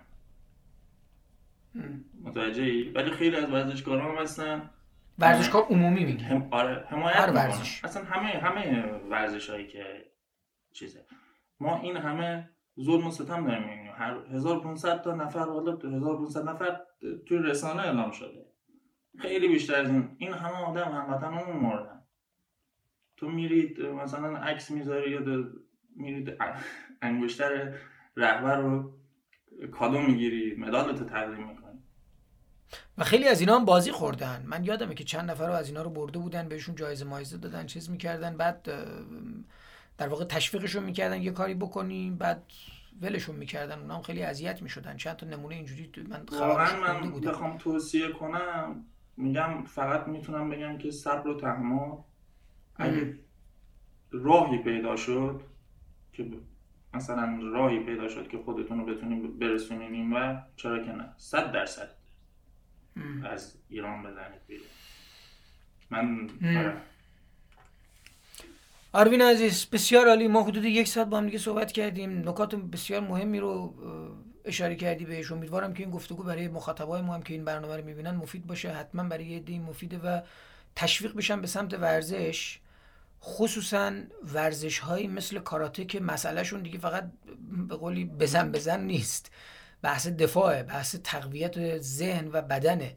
متوجه 2.22 2.92
ولی 2.92 3.12
خیلی 3.12 3.36
از 3.36 3.50
ورزشکاران 3.50 4.16
هم 4.16 4.22
هستن 4.22 4.70
ورزشکار 5.22 5.64
عمومی 5.64 6.06
میگه 6.06 6.26
هم 6.26 6.48
آره 6.52 6.86
حمایت 6.90 7.16
هر. 7.16 7.32
ورزش. 7.32 7.86
اصلا 7.86 8.04
همه 8.04 8.28
همه 8.30 8.84
ورزش 9.10 9.50
هایی 9.50 9.68
که 9.68 10.06
چیزه. 10.74 11.06
ما 11.60 11.80
این 11.80 11.98
همه 11.98 12.50
ظلم 12.80 13.08
و 13.08 13.12
ستم 13.12 13.48
داریم 13.48 13.64
می‌بینیم. 13.64 13.92
هر 13.96 14.18
1500 14.34 15.02
تا 15.02 15.16
نفر 15.16 15.40
حالا 15.46 15.72
1500 15.72 16.50
نفر 16.50 16.80
توی 17.28 17.38
رسانه 17.38 17.82
اعلام 17.82 18.12
شده. 18.12 18.46
خیلی 19.20 19.48
بیشتر 19.48 19.76
از 19.76 19.90
این. 19.90 20.16
این 20.18 20.34
همه 20.34 20.66
آدم 20.66 20.92
هموطنمون 20.92 21.58
مردن. 21.58 22.02
تو 23.18 23.30
میرید 23.30 23.82
مثلا 23.82 24.38
عکس 24.38 24.72
می‌ذاری 24.72 25.12
یا 25.12 25.46
میرید 25.96 26.38
انگشتر 27.02 27.74
رهبر 28.18 28.58
رو 28.58 28.94
کادو 29.72 30.02
می‌گیری 30.02 30.56
مدالتو 30.56 31.06
تقدیم 31.06 31.48
می‌کنی. 31.48 31.71
و 32.98 33.04
خیلی 33.04 33.28
از 33.28 33.40
اینا 33.40 33.56
هم 33.56 33.66
بازی 33.66 33.92
خوردن. 33.92 34.44
من 34.48 34.64
یادمه 34.64 34.96
که 34.96 35.04
چند 35.04 35.32
نفر 35.32 35.48
رو 35.48 35.54
از 35.54 35.68
اینا 35.68 35.82
رو 35.82 35.90
برده 35.90 36.20
بودن 36.20 36.48
بهشون 36.48 36.76
جایزه 36.76 37.06
مایزه 37.06 37.38
دادن 37.38 37.66
چیز 37.66 37.90
می‌کردن 37.90 38.38
بعد 38.38 38.70
در 39.98 40.08
واقع 40.08 40.26
تشویقشون 40.26 40.84
می‌کردن 40.84 41.22
یه 41.22 41.32
کاری 41.32 41.54
بکنی 41.54 42.12
بعد 42.12 42.44
ولشون 43.02 43.36
می‌کردن. 43.36 43.80
اونا 43.80 43.96
هم 43.96 44.02
خیلی 44.02 44.24
اذیت 44.24 44.62
می‌شدن. 44.62 44.98
چند 44.98 45.16
تا 45.16 45.26
نمونه 45.26 45.56
اینجوری 45.56 45.92
من 46.10 46.26
خبرش 46.26 46.74
من 46.74 47.10
بودم. 47.10 47.32
بخوام 47.32 47.58
توصیه 47.58 48.12
کنم 48.12 48.86
میگم 49.18 49.64
فقط 49.64 50.08
می‌تونم 50.08 50.50
بگم 50.50 50.78
که 50.78 50.92
صبر 50.92 51.28
و 51.28 51.40
تحمل 51.40 51.98
اگه 52.76 53.20
راهی 54.12 54.58
پیدا 54.58 54.96
شد 54.96 55.42
که 56.14 56.32
مثلا 56.94 57.40
راهی 57.54 57.80
پیدا 57.80 58.08
شد 58.08 58.28
که 58.28 58.38
خودتون 58.38 58.80
رو 58.80 58.86
بتونیم 58.86 59.40
برسونین 59.40 60.14
و 60.14 60.42
چرا 60.56 60.84
که 60.84 60.92
نه؟ 60.92 61.14
صد 61.18 61.52
درصد. 61.52 62.01
ام. 62.96 63.26
از 63.26 63.54
ایران 63.70 64.04
بزنید 64.04 64.48
بیرون. 64.48 64.68
من. 65.90 66.30
آروین 68.94 69.22
عزیز 69.22 69.66
بسیار 69.66 70.08
عالی. 70.08 70.28
ما 70.28 70.44
حدود 70.44 70.66
یک 70.66 70.88
ساعت 70.88 71.08
با 71.08 71.18
هم 71.18 71.26
دیگه 71.26 71.38
صحبت 71.38 71.72
کردیم. 71.72 72.30
نکات 72.30 72.56
بسیار 72.56 73.02
مهمی 73.02 73.40
رو 73.40 73.74
اشاره 74.46 74.76
کردی 74.76 75.06
بهش. 75.06 75.32
امیدوارم 75.32 75.74
که 75.74 75.84
این 75.84 75.92
گفتگو 75.92 76.24
برای 76.24 76.48
مخاطبای 76.48 77.02
ما 77.02 77.14
هم 77.14 77.22
که 77.22 77.34
این 77.34 77.46
برنامه 77.46 77.78
رو 77.78 77.86
می‌بینن 77.86 78.12
مفید 78.12 78.48
باشه. 78.48 78.72
حتما 78.72 79.04
برای 79.04 79.26
یه 79.26 79.38
عده 79.38 79.60
مفیده 79.60 79.98
و 79.98 80.22
تشویق 80.76 81.16
بشن 81.16 81.42
به 81.42 81.48
سمت 81.48 81.74
ورزش. 81.74 82.60
خصوصا 83.24 83.94
ورزش 84.34 84.80
هایی 84.80 85.08
مثل 85.08 85.40
کاراته 85.40 85.86
که 85.86 86.00
مسئلهشون 86.00 86.62
دیگه 86.62 86.80
فقط 86.80 87.12
به 87.68 87.76
قولی 87.76 88.06
بزن 88.06 88.52
بزن 88.52 88.84
نیست. 88.84 89.32
بحث 89.82 90.08
دفاعه 90.08 90.64
بحث 90.64 90.96
تقویت 91.04 91.78
ذهن 91.78 92.28
و 92.28 92.42
بدنه 92.42 92.96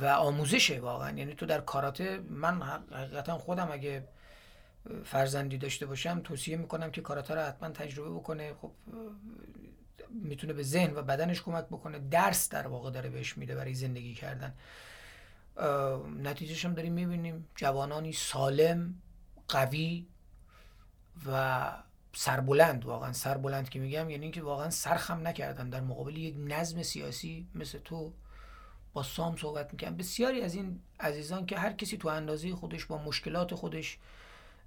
و 0.00 0.06
آموزشه 0.06 0.80
واقعا. 0.80 1.18
یعنی 1.18 1.34
تو 1.34 1.46
در 1.46 1.60
کاراته 1.60 2.18
من 2.18 2.62
حقیقتا 2.92 3.38
خودم 3.38 3.68
اگه 3.72 4.08
فرزندی 5.04 5.58
داشته 5.58 5.86
باشم 5.86 6.20
توصیه 6.20 6.56
می‌کنم 6.56 6.90
که 6.90 7.00
کاراته 7.00 7.34
رو 7.34 7.40
حتما 7.40 7.68
تجربه 7.68 8.10
بکنه. 8.10 8.54
خب 8.54 8.72
می‌تونه 10.10 10.52
به 10.52 10.62
ذهن 10.62 10.94
و 10.94 11.02
بدنش 11.02 11.42
کمک 11.42 11.64
بکنه. 11.64 11.98
درس 11.98 12.48
در 12.48 12.66
واقع 12.66 12.90
داره 12.90 13.10
بهش 13.10 13.38
میده 13.38 13.54
برای 13.54 13.74
زندگی 13.74 14.14
کردن. 14.14 14.54
نتیجهش 16.22 16.64
هم 16.64 16.74
داریم 16.74 16.92
می‌بینیم. 16.92 17.48
جوانانی 17.56 18.12
سالم 18.12 18.94
قوی 19.48 20.06
و 21.26 21.72
سربلند 22.16 22.84
واقعا 22.84 23.12
سربلند 23.12 23.68
که 23.68 23.78
میگم 23.78 24.10
یعنی 24.10 24.22
اینکه 24.22 24.42
واقعا 24.42 24.70
سرخم 24.70 25.26
نکردن. 25.26 25.70
در 25.70 25.80
مقابل 25.80 26.16
یک 26.16 26.34
نظم 26.38 26.82
سیاسی 26.82 27.46
مثل 27.54 27.78
تو 27.78 28.12
با 28.92 29.02
سام 29.02 29.36
صحبت 29.36 29.72
می‌کنم 29.72 29.96
بسیاری 29.96 30.40
از 30.40 30.54
این 30.54 30.80
عزیزان 31.00 31.46
که 31.46 31.58
هر 31.58 31.72
کسی 31.72 31.96
تو 31.96 32.08
اندازه 32.08 32.54
خودش 32.54 32.84
با 32.84 32.98
مشکلات 32.98 33.54
خودش 33.54 33.98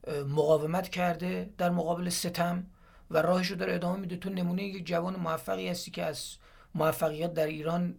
مقاومت 0.08 0.90
کرده 0.90 1.50
در 1.58 1.70
مقابل 1.70 2.10
ستم 2.10 2.66
و 3.12 3.22
راهش 3.22 3.48
رو 3.48 3.56
داره 3.56 3.76
ادامه 3.76 4.00
میده. 4.00 4.18
تو 4.18 4.30
نمونه 4.30 4.64
یک 4.64 4.86
جوان 4.86 5.16
موفقی 5.16 5.68
هستی 5.70 5.92
که 5.92 6.04
از 6.04 6.38
موفقیت 6.76 7.34
در 7.34 7.46
ایران 7.46 7.96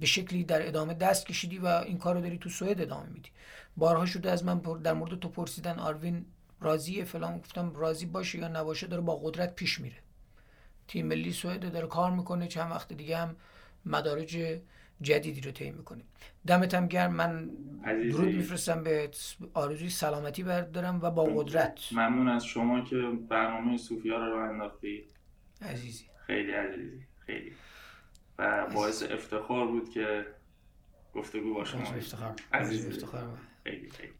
به 0.00 0.06
شکلی 0.06 0.44
در 0.44 0.68
ادامه 0.68 0.94
دست 0.94 1.26
کشیدی 1.26 1.58
و 1.58 1.66
این 1.66 1.98
کار 1.98 2.14
رو 2.14 2.20
داری 2.20 2.38
تو 2.38 2.48
سوئد 2.48 2.80
ادامه 2.80 3.06
میدی. 3.06 3.30
بارها 3.76 4.06
شده 4.06 4.30
از 4.30 4.44
من 4.44 4.58
در 4.58 4.92
مورد 4.92 5.20
تو 5.20 5.28
پرسیدن 5.28 5.78
آروین 5.78 6.24
راضیه 6.62 7.04
فلان 7.04 7.38
گفتم 7.38 7.74
راضی 7.76 8.06
باشه 8.06 8.38
یا 8.38 8.48
نباشه 8.48 8.86
داره 8.86 9.02
با 9.02 9.16
قدرت 9.16 9.54
پیش 9.54 9.80
میره. 9.80 9.96
تیم 10.88 11.06
ملی 11.06 11.32
سوئد 11.32 11.72
داره 11.72 11.86
کار 11.86 12.10
می‌کنه 12.10 12.48
چند 12.48 12.70
وقت 12.70 12.92
دیگه 12.92 13.16
هم 13.16 13.36
مدارج 13.86 14.60
جدیدی 15.00 15.40
رو 15.40 15.52
طی 15.52 15.70
می‌کنه. 15.70 16.02
دمت 16.46 16.74
هم 16.74 16.86
گرم. 16.86 17.12
من. 17.12 17.50
درود 17.84 18.34
میفرستم 18.34 18.82
به 18.82 19.10
آرزوی 19.54 19.90
سلامتی 19.90 20.42
برات 20.42 20.72
دارم 20.72 21.00
و 21.02 21.10
با 21.10 21.24
قدرت. 21.24 21.92
ممنون 21.92 22.28
از 22.28 22.44
شما 22.44 22.80
که 22.80 22.96
برنامه 23.28 23.78
صوفیا 23.78 24.16
رو 24.16 24.24
راه 24.24 24.48
انداختی. 24.48 25.04
عزیزی. 25.62 26.04
خیلی 26.26 26.52
عزیزی. 26.52 27.06
خیلی. 27.26 27.52
و 28.38 28.66
باعث 28.74 29.02
افتخار 29.02 29.66
بود 29.66 29.90
که 29.90 30.26
گفتگو 31.14 31.54
با 31.54 31.64
شما 31.64 31.80
افتخار. 31.80 32.34
عزیزی. 32.52 32.88
باعث 32.88 33.02
افتخار. 33.02 33.38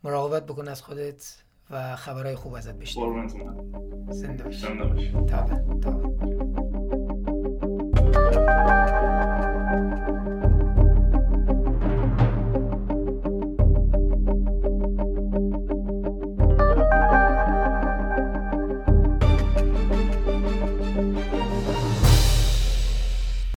مراقبت 0.03 0.47
بکن 0.47 0.69
از 0.69 0.83
خودت. 0.83 1.43
و 1.73 1.97
خبرهای 1.97 2.37
خوب 2.37 2.55
ازت 2.55 2.75
بشنویم 2.75 3.29
قربونتون 3.29 3.73
زنده 4.11 4.45
باش. 4.45 4.61
زنده 4.61 4.85
باش. 4.85 5.13